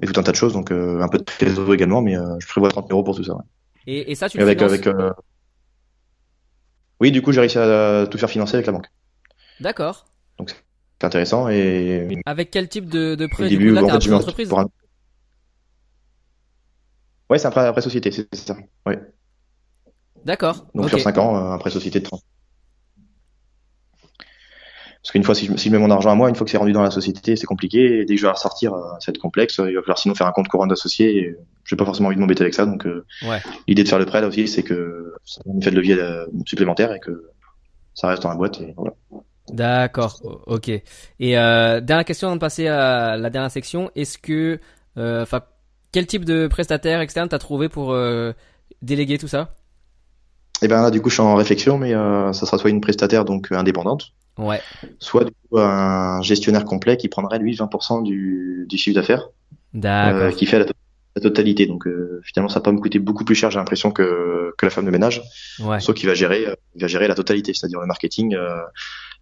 [0.02, 0.52] et tout un tas de choses.
[0.52, 3.16] Donc euh, un peu de trésorerie également, mais euh, je prévois 30 000 euros pour
[3.16, 3.34] tout ça.
[3.34, 3.42] ouais.
[3.86, 5.10] Et, et ça, tu le avec avec euh,
[7.00, 8.86] oui, du coup, j'ai réussi à tout faire financer avec la banque.
[9.60, 10.06] D'accord.
[10.46, 13.86] C'est intéressant et Avec quel type de, de au prêt du début, coup, là, en
[13.86, 14.68] fait, un un- d'entreprise pour un-
[17.30, 18.56] Ouais, c'est un prêt après société, c'est ça.
[18.86, 19.00] Ouais.
[20.24, 20.66] D'accord.
[20.74, 22.22] Donc sur 5 ans, un prêt société de 30.
[25.02, 26.50] Parce qu'une fois, si je, si je mets mon argent à moi, une fois que
[26.50, 28.00] c'est rendu dans la société, c'est compliqué.
[28.00, 29.56] Et dès que je vais ressortir, euh, ça va être complexe.
[29.58, 31.16] Il va falloir sinon faire un compte courant d'associé.
[31.16, 32.66] et J'ai pas forcément envie de m'embêter avec ça.
[32.66, 33.38] Donc euh, Ouais.
[33.66, 36.26] l'idée de faire le prêt là aussi, c'est que ça un effet de levier euh,
[36.46, 37.30] supplémentaire et que
[37.94, 38.60] ça reste dans la boîte.
[38.60, 38.92] Et voilà.
[39.48, 40.20] D'accord.
[40.46, 40.68] Ok.
[40.68, 40.82] Et
[41.38, 43.90] euh, dernière question avant de passer à la dernière section.
[43.96, 44.60] Est-ce que,
[44.98, 45.24] euh,
[45.92, 48.32] quel type de prestataire externe t'as trouvé pour euh,
[48.82, 49.54] déléguer tout ça?
[50.62, 52.82] Et ben là, du coup, je suis en réflexion, mais euh, ça sera soit une
[52.82, 54.60] prestataire donc euh, indépendante, Ouais.
[54.98, 59.28] soit du coup un gestionnaire complet qui prendrait lui 20% du, du chiffre d'affaires.
[59.84, 60.72] Euh, qui fait la, to-
[61.16, 61.66] la totalité.
[61.66, 64.66] Donc euh, finalement, ça va pas me coûter beaucoup plus cher, j'ai l'impression que que
[64.66, 65.22] la femme de ménage,
[65.60, 65.78] Ouais.
[65.80, 68.36] sauf qu'il va gérer, euh, il va gérer la totalité, c'est-à-dire le marketing,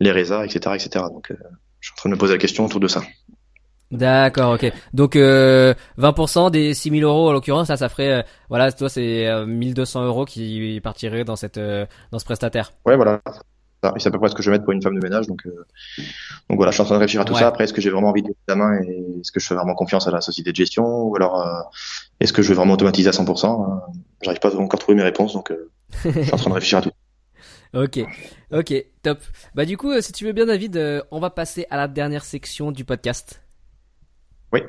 [0.01, 1.05] les résas, etc., etc.
[1.13, 1.33] Donc
[1.81, 3.03] je suis en train de me poser la question autour de ça.
[3.91, 4.53] D'accord.
[4.55, 4.71] Ok.
[4.93, 9.27] Donc euh, 20% des 6000 euros en l'occurrence, ça, ça ferait, euh, voilà, toi c'est
[9.27, 12.73] euh, 1200 euros qui partiraient dans cette, dans ce prestataire.
[12.85, 13.21] Ouais, voilà.
[13.27, 13.41] Ça,
[13.99, 15.27] c'est à peu près ce que je vais mettre pour une femme de ménage.
[15.27, 15.65] Donc, euh,
[16.49, 17.41] donc voilà, je suis en train de réfléchir à tout Ouais.
[17.41, 17.47] ça.
[17.49, 19.55] Après, est-ce que j'ai vraiment envie de mettre la main et est-ce que je fais
[19.55, 21.61] vraiment confiance à la société de gestion ou alors euh,
[22.21, 23.75] est-ce que je vais vraiment automatiser à 100% euh,
[24.23, 25.71] J'arrive pas à encore trouver mes réponses, donc euh,
[26.05, 26.91] je suis en train de réfléchir à tout.
[27.75, 27.99] Ok,
[28.51, 28.73] ok,
[29.03, 29.19] top.
[29.55, 32.73] Bah du coup, si tu veux bien David, on va passer à la dernière section
[32.73, 33.43] du podcast.
[34.55, 34.63] Oui.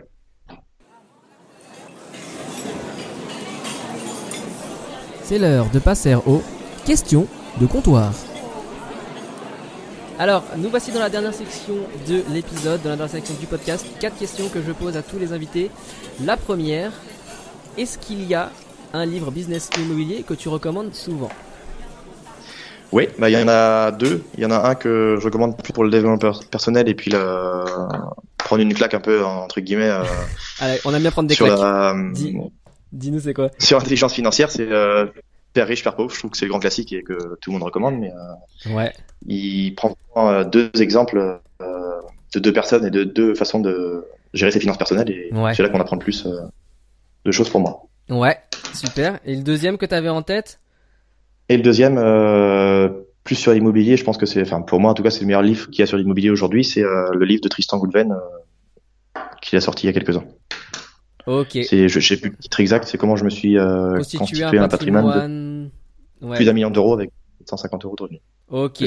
[5.23, 6.41] C'est l'heure de passer aux
[6.86, 7.26] questions
[7.61, 8.11] de comptoir.
[10.19, 11.75] Alors, nous voici dans la dernière section
[12.07, 13.85] de l'épisode, dans la dernière section du podcast.
[14.01, 15.71] Quatre questions que je pose à tous les invités.
[16.25, 16.91] La première,
[17.77, 18.51] est-ce qu'il y a
[18.91, 21.29] un livre business immobilier que tu recommandes souvent?
[22.91, 24.23] Oui, bah il y en a deux.
[24.35, 26.95] Il y en a un que je recommande plus pour le développement per- personnel et
[26.95, 27.63] puis le...
[28.37, 30.03] prendre une claque un peu entre guillemets euh,
[30.59, 31.59] Allez, on aime bien prendre des sur claques.
[31.59, 32.35] la Dis-
[32.91, 33.51] Dis-nous c'est quoi?
[33.59, 34.49] sur l'intelligence financière.
[34.51, 35.05] C'est euh,
[35.53, 36.13] Père riche, Père pauvre.
[36.13, 37.97] Je trouve que c'est le grand classique et que tout le monde recommande.
[37.99, 38.93] Mais euh, Ouais,
[39.27, 42.01] il prend euh, deux exemples euh,
[42.34, 45.53] de deux personnes et de deux façons de gérer ses finances personnelles et Ouais.
[45.55, 46.27] c'est là qu'on apprend le plus
[47.26, 47.88] de choses pour moi.
[48.09, 48.38] ouais,
[48.73, 49.19] super.
[49.26, 50.59] Et le deuxième que t'avais en tête?
[51.49, 51.95] Et le deuxième,
[53.23, 55.26] plus sur l'immobilier, je pense que c'est, enfin pour moi en tout cas, c'est le
[55.26, 56.63] meilleur livre qu'il y a sur l'immobilier aujourd'hui.
[56.63, 58.15] C'est le livre de Tristan Goulven
[59.41, 60.26] qu'il a sorti il y a quelques ans.
[61.30, 61.60] Ok.
[61.64, 64.43] C'est, je, je sais plus le titre exact, c'est comment je me suis euh, constitué
[64.43, 65.69] un patrimoine, patrimoine.
[66.22, 66.35] de Ouais.
[66.35, 67.11] plus d'un million d'euros avec
[67.45, 68.22] 150 euros de revenus.
[68.49, 68.84] Ok.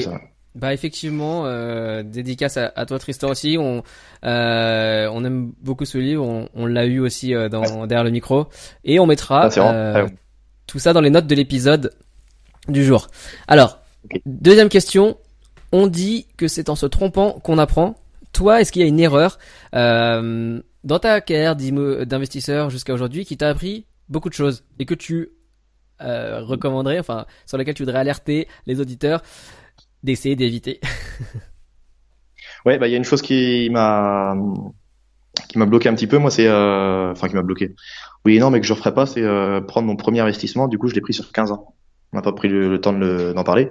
[0.55, 3.57] Bah effectivement, euh, dédicace à, à toi Tristan aussi.
[3.59, 3.81] On
[4.23, 6.23] euh, on aime beaucoup ce livre.
[6.27, 8.45] On, on l'a eu aussi euh, dans derrière le micro
[8.83, 10.11] et on mettra Ah, euh, bon.
[10.67, 11.91] tout ça dans les notes de l'épisode
[12.67, 13.07] du jour.
[13.47, 13.79] Alors
[14.27, 15.17] deuxième question.
[15.71, 17.95] On dit que c'est en se trompant qu'on apprend.
[18.33, 19.37] Toi, est-ce qu'il y a une erreur
[19.75, 24.95] euh, dans ta carrière d'investisseur jusqu'à aujourd'hui qui t'a appris beaucoup de choses et que
[24.95, 25.29] tu
[26.01, 29.21] euh, recommanderais, enfin sur lesquelles tu voudrais alerter les auditeurs
[30.03, 30.81] d'essayer d'éviter
[32.65, 34.35] Ouais, bah il y a une chose qui m'a
[35.49, 36.17] qui m'a bloqué un petit peu.
[36.17, 37.75] Moi, c'est euh, enfin qui m'a bloqué.
[38.25, 40.67] Oui, non, mais que je ferai pas, c'est euh, prendre mon premier investissement.
[40.67, 41.75] Du coup, je l'ai pris sur 15 ans.
[42.11, 43.69] On n'a pas pris le, le temps de d'en parler.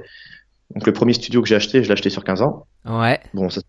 [0.74, 2.66] Donc le premier studio que j'ai acheté, je l'ai acheté sur 15 ans.
[2.84, 3.60] Ouais, Bon, ça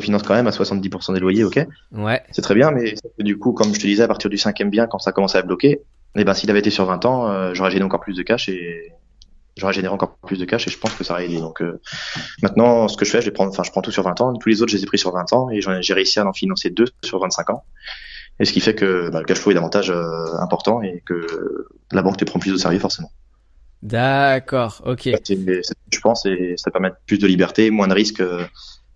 [0.00, 1.66] finance quand même à 70% des loyers, ok.
[1.92, 4.70] ouais, C'est très bien, mais du coup, comme je te disais, à partir du cinquième
[4.70, 5.82] bien, quand ça commençait à bloquer,
[6.16, 8.48] eh ben s'il avait été sur 20 ans, euh, j'aurais généré encore plus de cash
[8.48, 8.92] et
[9.56, 11.38] j'aurais généré encore plus de cash et je pense que ça aurait aidé.
[11.38, 11.80] Donc euh,
[12.42, 14.34] maintenant, ce que je fais, je les prends, enfin, je prends tout sur 20 ans.
[14.34, 16.32] Tous les autres, je les ai pris sur 20 ans et j'ai réussi à en
[16.32, 17.64] financer deux sur 25 ans.
[18.40, 21.66] Et ce qui fait que bah, le cash flow est davantage euh, important et que
[21.92, 23.10] la banque te prend plus au sérieux forcément.
[23.82, 28.22] d'accord, ok, je pense et ça permet plus de liberté, moins de risques.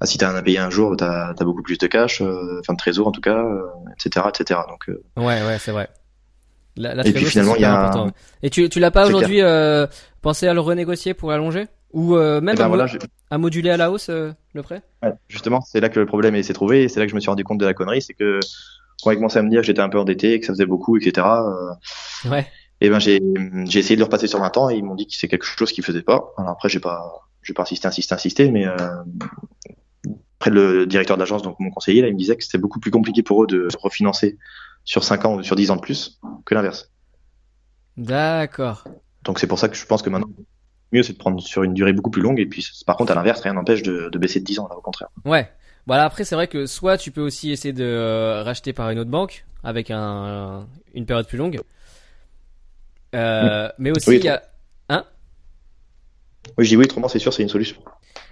[0.05, 2.74] Ah, si t'as un impayé un jour, t'as as beaucoup plus de cash, euh, enfin
[2.74, 3.62] de trésor en tout cas, euh,
[3.98, 4.60] etc., etc.
[4.68, 5.89] Donc euh, ouais, ouais, c'est vrai.
[6.76, 8.12] La, la Et puis finalement, il y a un-.
[8.43, 9.86] Et tu, tu l'as pas aujourd'hui euh,
[10.22, 11.66] pensé à le renégocier pour allonger?
[11.93, 12.98] Ou euh, même Et ben à, mo- voilà, je-
[13.31, 14.82] à moduler à la hausse euh, le prêt?
[15.02, 17.20] Ouais, justement, c'est là que le problème s'est trouvé et c'est là que je me
[17.20, 18.40] suis rendu compte de la connerie, c'est que
[19.02, 20.97] quand ils commençaient à me dire que j'étais un peu endetté, que ça faisait beaucoup,
[20.97, 21.44] etc.
[22.24, 22.47] Ouais.
[22.81, 23.20] et ben j'ai
[23.78, 25.70] essayé de le repasser sur 20 ans et ils m'ont dit que c'est quelque chose
[25.72, 26.32] qu'ils faisaient pas.
[26.36, 28.64] Alors après j'ai pas j'ai pas insisté, insisté, insisté, mais
[30.45, 32.91] après le directeur d'agence, donc mon conseiller, là, il me disait que c'était beaucoup plus
[32.91, 34.37] compliqué pour eux de refinancer
[34.85, 36.91] sur 5 ans ou sur 10 ans de plus que l'inverse.
[37.97, 38.85] D'accord.
[39.23, 40.29] Donc c'est pour ça que je pense que maintenant
[40.93, 43.15] mieux c'est de prendre sur une durée beaucoup plus longue et puis par contre à
[43.15, 45.09] l'inverse rien n'empêche de, de baisser de 10 ans là au contraire.
[45.25, 45.51] Ouais.
[45.87, 48.99] Voilà, après c'est vrai que soit tu peux aussi essayer de euh, racheter par une
[48.99, 51.59] autre banque avec un une période plus longue.
[53.15, 54.43] Euh, mais aussi Oui, il y a
[56.59, 57.79] Oui, je dis oui, autrement c'est sûr c'est une solution.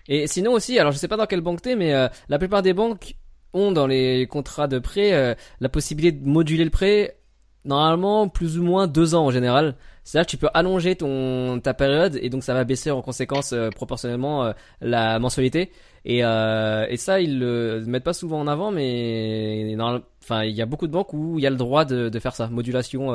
[0.09, 2.63] Et sinon aussi, alors je sais pas dans quelle banque t'es, mais euh, la plupart
[2.63, 3.15] des banques
[3.53, 7.17] ont dans les contrats de prêt euh, la possibilité de moduler le prêt
[7.65, 9.77] normalement plus ou moins deux ans en général.
[10.03, 13.71] C'est-à-dire que tu peux allonger ta période et donc ça va baisser en conséquence euh,
[13.71, 15.71] proportionnellement la mensualité.
[16.05, 19.77] Et, ça ils le mettent pas souvent en avant, mais
[20.25, 22.35] enfin il y a beaucoup de banques où il y a le droit de, faire
[22.35, 23.13] ça, modulation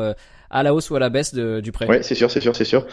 [0.49, 1.87] à la hausse ou à la baisse du prêt.
[1.87, 2.87] Ouais, c'est sûr, c'est sûr, c'est sûr.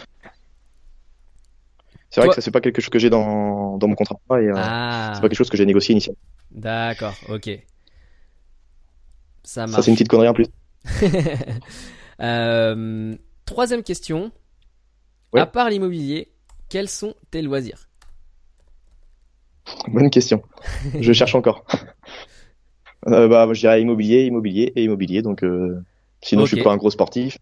[2.09, 4.17] C'est vrai Toi- que ça c'est pas quelque chose que j'ai dans, dans mon contrat
[4.31, 6.19] et euh, Ah, c'est pas quelque chose que j'ai négocié initialement.
[6.51, 7.49] d'accord, ok.
[9.43, 10.47] Ça Ça c'est une petite connerie en plus.
[12.21, 14.31] Euh, troisième question.
[15.33, 15.41] Ouais.
[15.41, 16.33] À part l'immobilier,
[16.67, 17.89] quels sont tes loisirs?
[19.87, 20.43] Bonne question.
[20.99, 21.65] Je cherche encore.
[23.07, 25.21] Euh, bah, je dirais immobilier, immobilier et immobilier.
[25.21, 25.79] Donc, euh,
[26.21, 26.55] sinon, je Ok.
[26.55, 27.37] suis pas un gros sportif.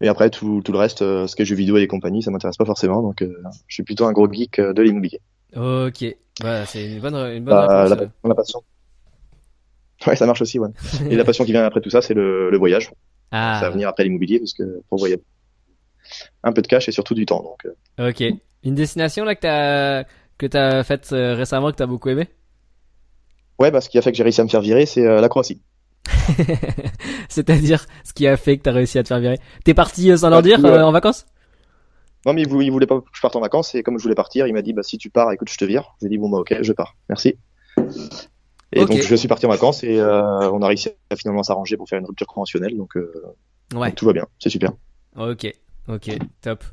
[0.00, 2.22] Et après, tout, tout le reste, euh, ce qui est jeux vidéo et les compagnies,
[2.22, 3.02] ça m'intéresse pas forcément.
[3.02, 3.34] Donc, euh,
[3.66, 5.20] je suis plutôt un gros geek euh, de l'immobilier.
[5.56, 6.04] Ok,
[6.40, 7.90] voilà, c'est une bonne, une bonne Bah, réponse.
[7.90, 8.62] la, passion, la passion.
[10.06, 10.68] Ouais, ça marche aussi, ouais.
[11.10, 12.92] Et la passion qui vient après tout ça, c'est le, le voyage.
[13.32, 15.22] Ah, Ça va venir après l'immobilier parce que pour voyager,
[16.44, 17.42] un peu de cash et surtout du temps.
[17.42, 17.66] Donc,
[17.98, 18.22] euh, ok.
[18.64, 20.04] Une destination là que t'as
[20.38, 22.28] que t'as faite euh, récemment que t'as beaucoup aimé
[23.58, 25.20] ouais, bah, ce qui a fait que j'ai réussi à me faire virer, c'est euh,
[25.20, 25.60] la Croatie.
[27.38, 29.38] C'est-à-dire ce qui a fait que t'as réussi à te faire virer.
[29.64, 31.24] T'es parti euh, sans leur dire euh, en vacances?
[32.26, 34.48] Non, mais il voulait, pas que je parte en vacances et comme je voulais partir,
[34.48, 35.94] il m'a dit bah si tu pars, écoute, je te vire.
[36.02, 36.96] J'ai dit bon bah ok, je pars.
[37.08, 37.36] Merci.
[38.72, 41.76] Et donc je suis parti en vacances et euh, on a réussi à finalement s'arranger
[41.76, 43.12] pour faire une rupture conventionnelle, donc, euh,
[43.72, 43.88] Ouais.
[43.88, 44.72] donc tout va bien, c'est super.
[45.16, 45.46] Ok,
[45.88, 46.64] ok, top.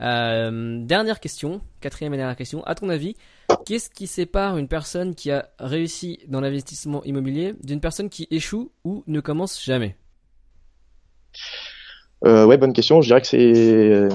[0.00, 2.64] Euh, dernière question, quatrième et dernière question.
[2.64, 3.14] À ton avis,
[3.66, 8.72] qu'est-ce qui sépare une personne qui a réussi dans l'investissement immobilier d'une personne qui échoue
[8.84, 9.96] ou ne commence jamais?
[12.24, 13.02] Euh, ouais, bonne question.
[13.02, 14.08] Je dirais que c'est euh,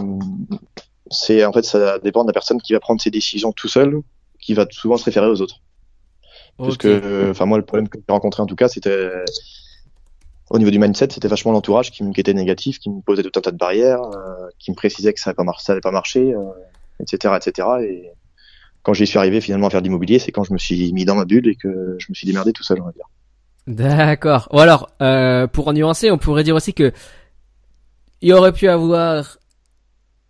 [1.12, 4.02] c'est en fait ça dépend de la personne qui va prendre ses décisions tout seul,
[4.40, 5.58] qui va souvent se référer aux autres.
[6.58, 9.10] Parce que, euh, enfin moi le problème que j'ai rencontré en tout cas, c'était
[10.50, 13.22] au niveau du mindset, c'était vachement l'entourage qui, me- qui était négatif, qui me posait
[13.24, 16.34] tout un tas de barrières, euh, qui me précisait que ça n'allait pas, ça marcher,
[16.34, 16.40] euh,
[17.00, 17.68] etc., etc.
[17.84, 18.10] Et
[18.82, 21.06] quand j'y suis arrivé finalement à faire de l'immobilier, c'est quand je me suis mis
[21.06, 23.06] dans ma bulle et que je me suis démerdé tout seul, on va dire.
[23.68, 24.48] D'accord.
[24.52, 26.92] Ou alors, euh, pour nuancer, on pourrait dire aussi que
[28.22, 29.38] il aurait pu avoir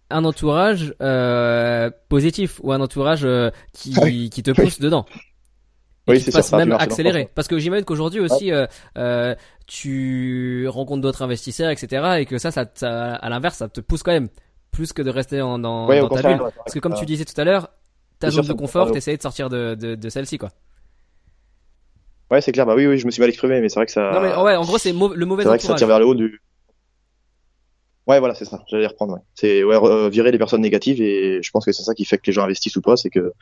[0.09, 4.29] un entourage euh, positif ou un entourage euh, qui, Oui.
[4.29, 5.05] qui te pousse dedans.
[6.07, 7.29] Et Oui, qui te fasse même accélérer.
[7.35, 8.65] Parce que j'imagine qu'aujourd'hui aussi, euh,
[8.97, 9.35] euh,
[9.67, 12.17] tu rencontres d'autres investisseurs, etc.
[12.19, 14.29] Et que ça, ça, ça- à l'inverse, ça te pousse quand même
[14.71, 16.41] plus que de rester en, dans, Ouais, dans au ta bulle.
[16.41, 17.69] ouais, Parce que comme tu disais tout à l'heure,
[18.19, 20.49] ta zone de confort, t'essayes de sortir de, de, de celle-ci, quoi.
[22.31, 22.65] Ouais, c'est clair.
[22.65, 24.11] Bah oui, oui, je me suis mal exprimé, mais c'est vrai que ça.
[24.13, 26.05] Non mais ouais, en gros, c'est le mauvais C'est vrai que ça tire vers le
[26.05, 26.41] haut du.
[28.07, 28.63] Ouais, voilà, c'est ça.
[28.67, 29.13] J'allais reprendre.
[29.13, 29.19] Ouais.
[29.35, 32.17] C'est ouais, re- virer les personnes négatives et je pense que c'est ça qui fait
[32.17, 33.33] que les gens investissent ou pas, c'est que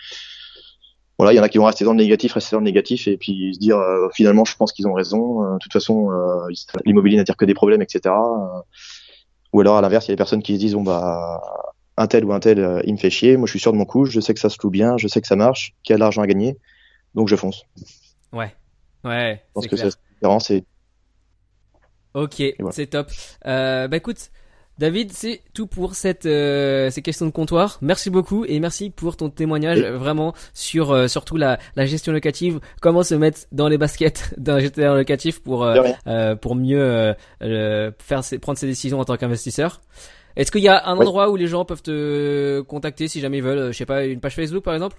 [1.17, 3.07] voilà, il y en a qui vont rester dans le négatif, rester dans le négatif
[3.07, 5.43] et puis se dire euh, finalement, je pense qu'ils ont raison.
[5.43, 6.47] Euh, de toute façon, euh,
[6.85, 8.01] l'immobilier n'attire que des problèmes, etc.
[8.13, 8.59] Euh,
[9.53, 11.41] ou alors à l'inverse, il y a des personnes qui se disent bon bah
[11.97, 13.37] un tel ou un tel, euh, il me fait chier.
[13.37, 14.05] Moi, je suis sûr de mon coup.
[14.05, 14.97] Je sais que ça se loue bien.
[14.97, 15.73] Je sais que ça marche.
[15.83, 16.57] Qu'il y a de l'argent à gagner.
[17.15, 17.63] Donc je fonce.
[18.33, 18.53] Ouais.
[19.07, 19.41] Ouais.
[19.47, 19.91] Je pense c'est que clair.
[19.91, 20.39] c'est différent.
[20.39, 20.63] C'est
[22.13, 22.71] Ok, voilà.
[22.73, 23.09] c'est top.
[23.45, 24.31] Euh, bah écoute,
[24.79, 27.77] David, c'est tout pour cette euh, ces questions de comptoir.
[27.81, 32.11] Merci beaucoup et merci pour ton témoignage Et- vraiment sur euh, surtout la, la gestion
[32.13, 38.23] locative, comment se mettre dans les baskets d'un gestionnaire locatif pour euh, pour mieux faire
[38.23, 39.81] ses, prendre ses décisions en tant qu'investisseur?
[40.35, 43.43] Est-ce qu'il y a un endroit où les gens peuvent te contacter si jamais ils
[43.43, 44.97] veulent, je sais pas, une page Facebook par exemple?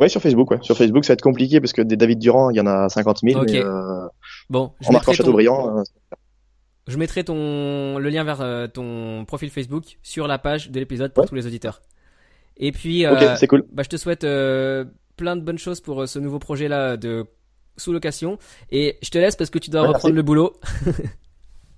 [0.00, 0.58] Ouais, sur Facebook, ouais.
[0.62, 2.88] Sur Facebook, ça va être compliqué parce que des David Durand, il y en a
[2.88, 3.40] 50 000.
[3.40, 3.50] Ok.
[3.52, 4.06] Mais, euh,
[4.50, 5.82] Bon, je en marquant ton- Chateaubriand, euh,
[6.88, 11.12] Je mettrai ton le lien vers euh, ton profil Facebook sur la page de l'épisode
[11.12, 11.28] pour Ouais.
[11.28, 11.80] tous les auditeurs.
[12.56, 13.64] Et puis, ok, euh, cool.
[13.72, 14.84] bah, je te souhaite euh,
[15.16, 17.24] plein de bonnes choses pour ce nouveau projet là de
[17.76, 18.38] sous-location.
[18.70, 20.16] Et je te laisse parce que tu dois Ouais, reprendre merci.
[20.16, 20.52] le boulot.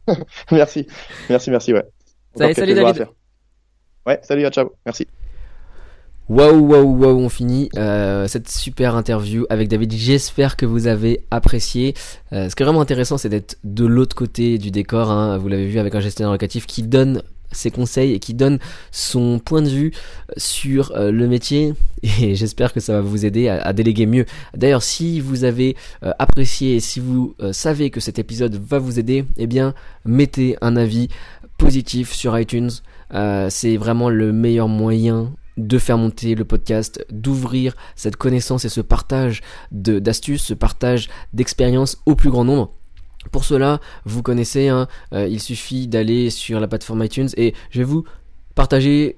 [0.50, 0.86] merci,
[1.28, 1.84] merci, merci, ouais.
[2.34, 3.08] Salut, salut David.
[4.06, 5.06] Ouais, salut, ciao, merci.
[6.28, 9.92] Waouh, waouh, waouh, on finit euh, cette super interview avec David.
[9.92, 11.94] J'espère que vous avez apprécié.
[12.32, 15.08] Euh, ce qui est vraiment intéressant, c'est d'être de l'autre côté du décor.
[15.12, 15.38] Hein.
[15.38, 17.22] Vous l'avez vu avec un gestionnaire locatif qui donne
[17.52, 18.58] ses conseils et qui donne
[18.90, 19.92] son point de vue
[20.36, 24.26] sur euh, le métier et j'espère que ça va vous aider à, déléguer mieux.
[24.56, 25.76] D'ailleurs, si vous avez
[26.18, 29.74] apprécié et si vous savez que cet épisode va vous aider, eh bien,
[30.04, 31.08] mettez un avis
[31.56, 32.70] positif sur iTunes.
[33.48, 38.80] c'est vraiment le meilleur moyen de faire monter le podcast, d'ouvrir cette connaissance et ce
[38.80, 42.72] partage d'astuces, ce partage d'expériences au plus grand nombre.
[43.32, 47.78] Pour cela, vous connaissez, hein, euh, il suffit d'aller sur la plateforme iTunes et je
[47.78, 48.04] vais vous
[48.54, 49.16] partager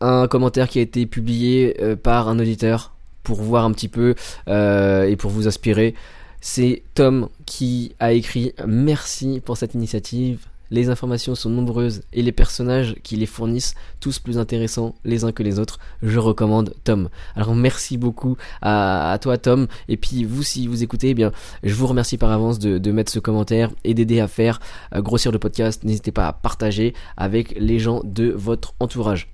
[0.00, 4.14] un commentaire qui a été publié euh, par un auditeur pour voir un petit peu
[4.48, 5.94] euh, et pour vous inspirer.
[6.40, 10.46] C'est Tom qui a écrit Merci pour cette initiative.
[10.70, 15.32] Les informations sont nombreuses et les personnages qui les fournissent tous plus intéressants les uns
[15.32, 15.78] que les autres.
[16.02, 17.08] Je recommande Tom.
[17.34, 19.66] Alors merci beaucoup à, toi Tom.
[19.88, 21.32] Et puis vous si vous écoutez, eh bien
[21.62, 24.60] je vous remercie par avance de, mettre ce commentaire et d'aider à faire
[24.94, 25.84] euh, grossir le podcast.
[25.84, 29.28] N'hésitez pas à partager avec les gens de votre entourage.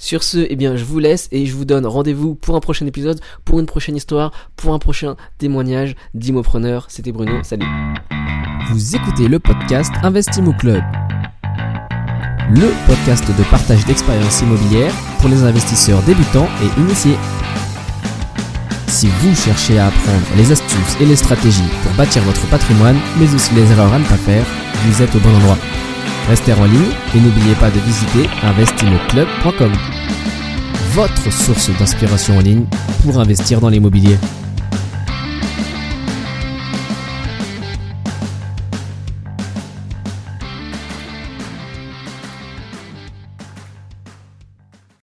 [0.00, 2.86] Sur ce, eh bien, je vous laisse et je vous donne rendez-vous pour un prochain
[2.86, 6.86] épisode, pour une prochaine histoire, pour un prochain témoignage d'Imopreneur.
[6.88, 7.66] C'était Bruno, salut.
[8.70, 10.82] Vous écoutez le podcast Investimo Club,
[12.48, 17.18] le podcast de partage d'expériences immobilières pour les investisseurs débutants et initiés.
[18.86, 23.34] Si vous cherchez à apprendre les astuces et les stratégies pour bâtir votre patrimoine, mais
[23.34, 24.46] aussi les erreurs à ne pas faire,
[24.86, 25.58] vous êtes au bon endroit.
[26.28, 29.72] Restez en ligne et n'oubliez pas de visiter investimoclub.com,
[30.92, 32.64] votre source d'inspiration en ligne
[33.02, 34.16] pour investir dans l'immobilier.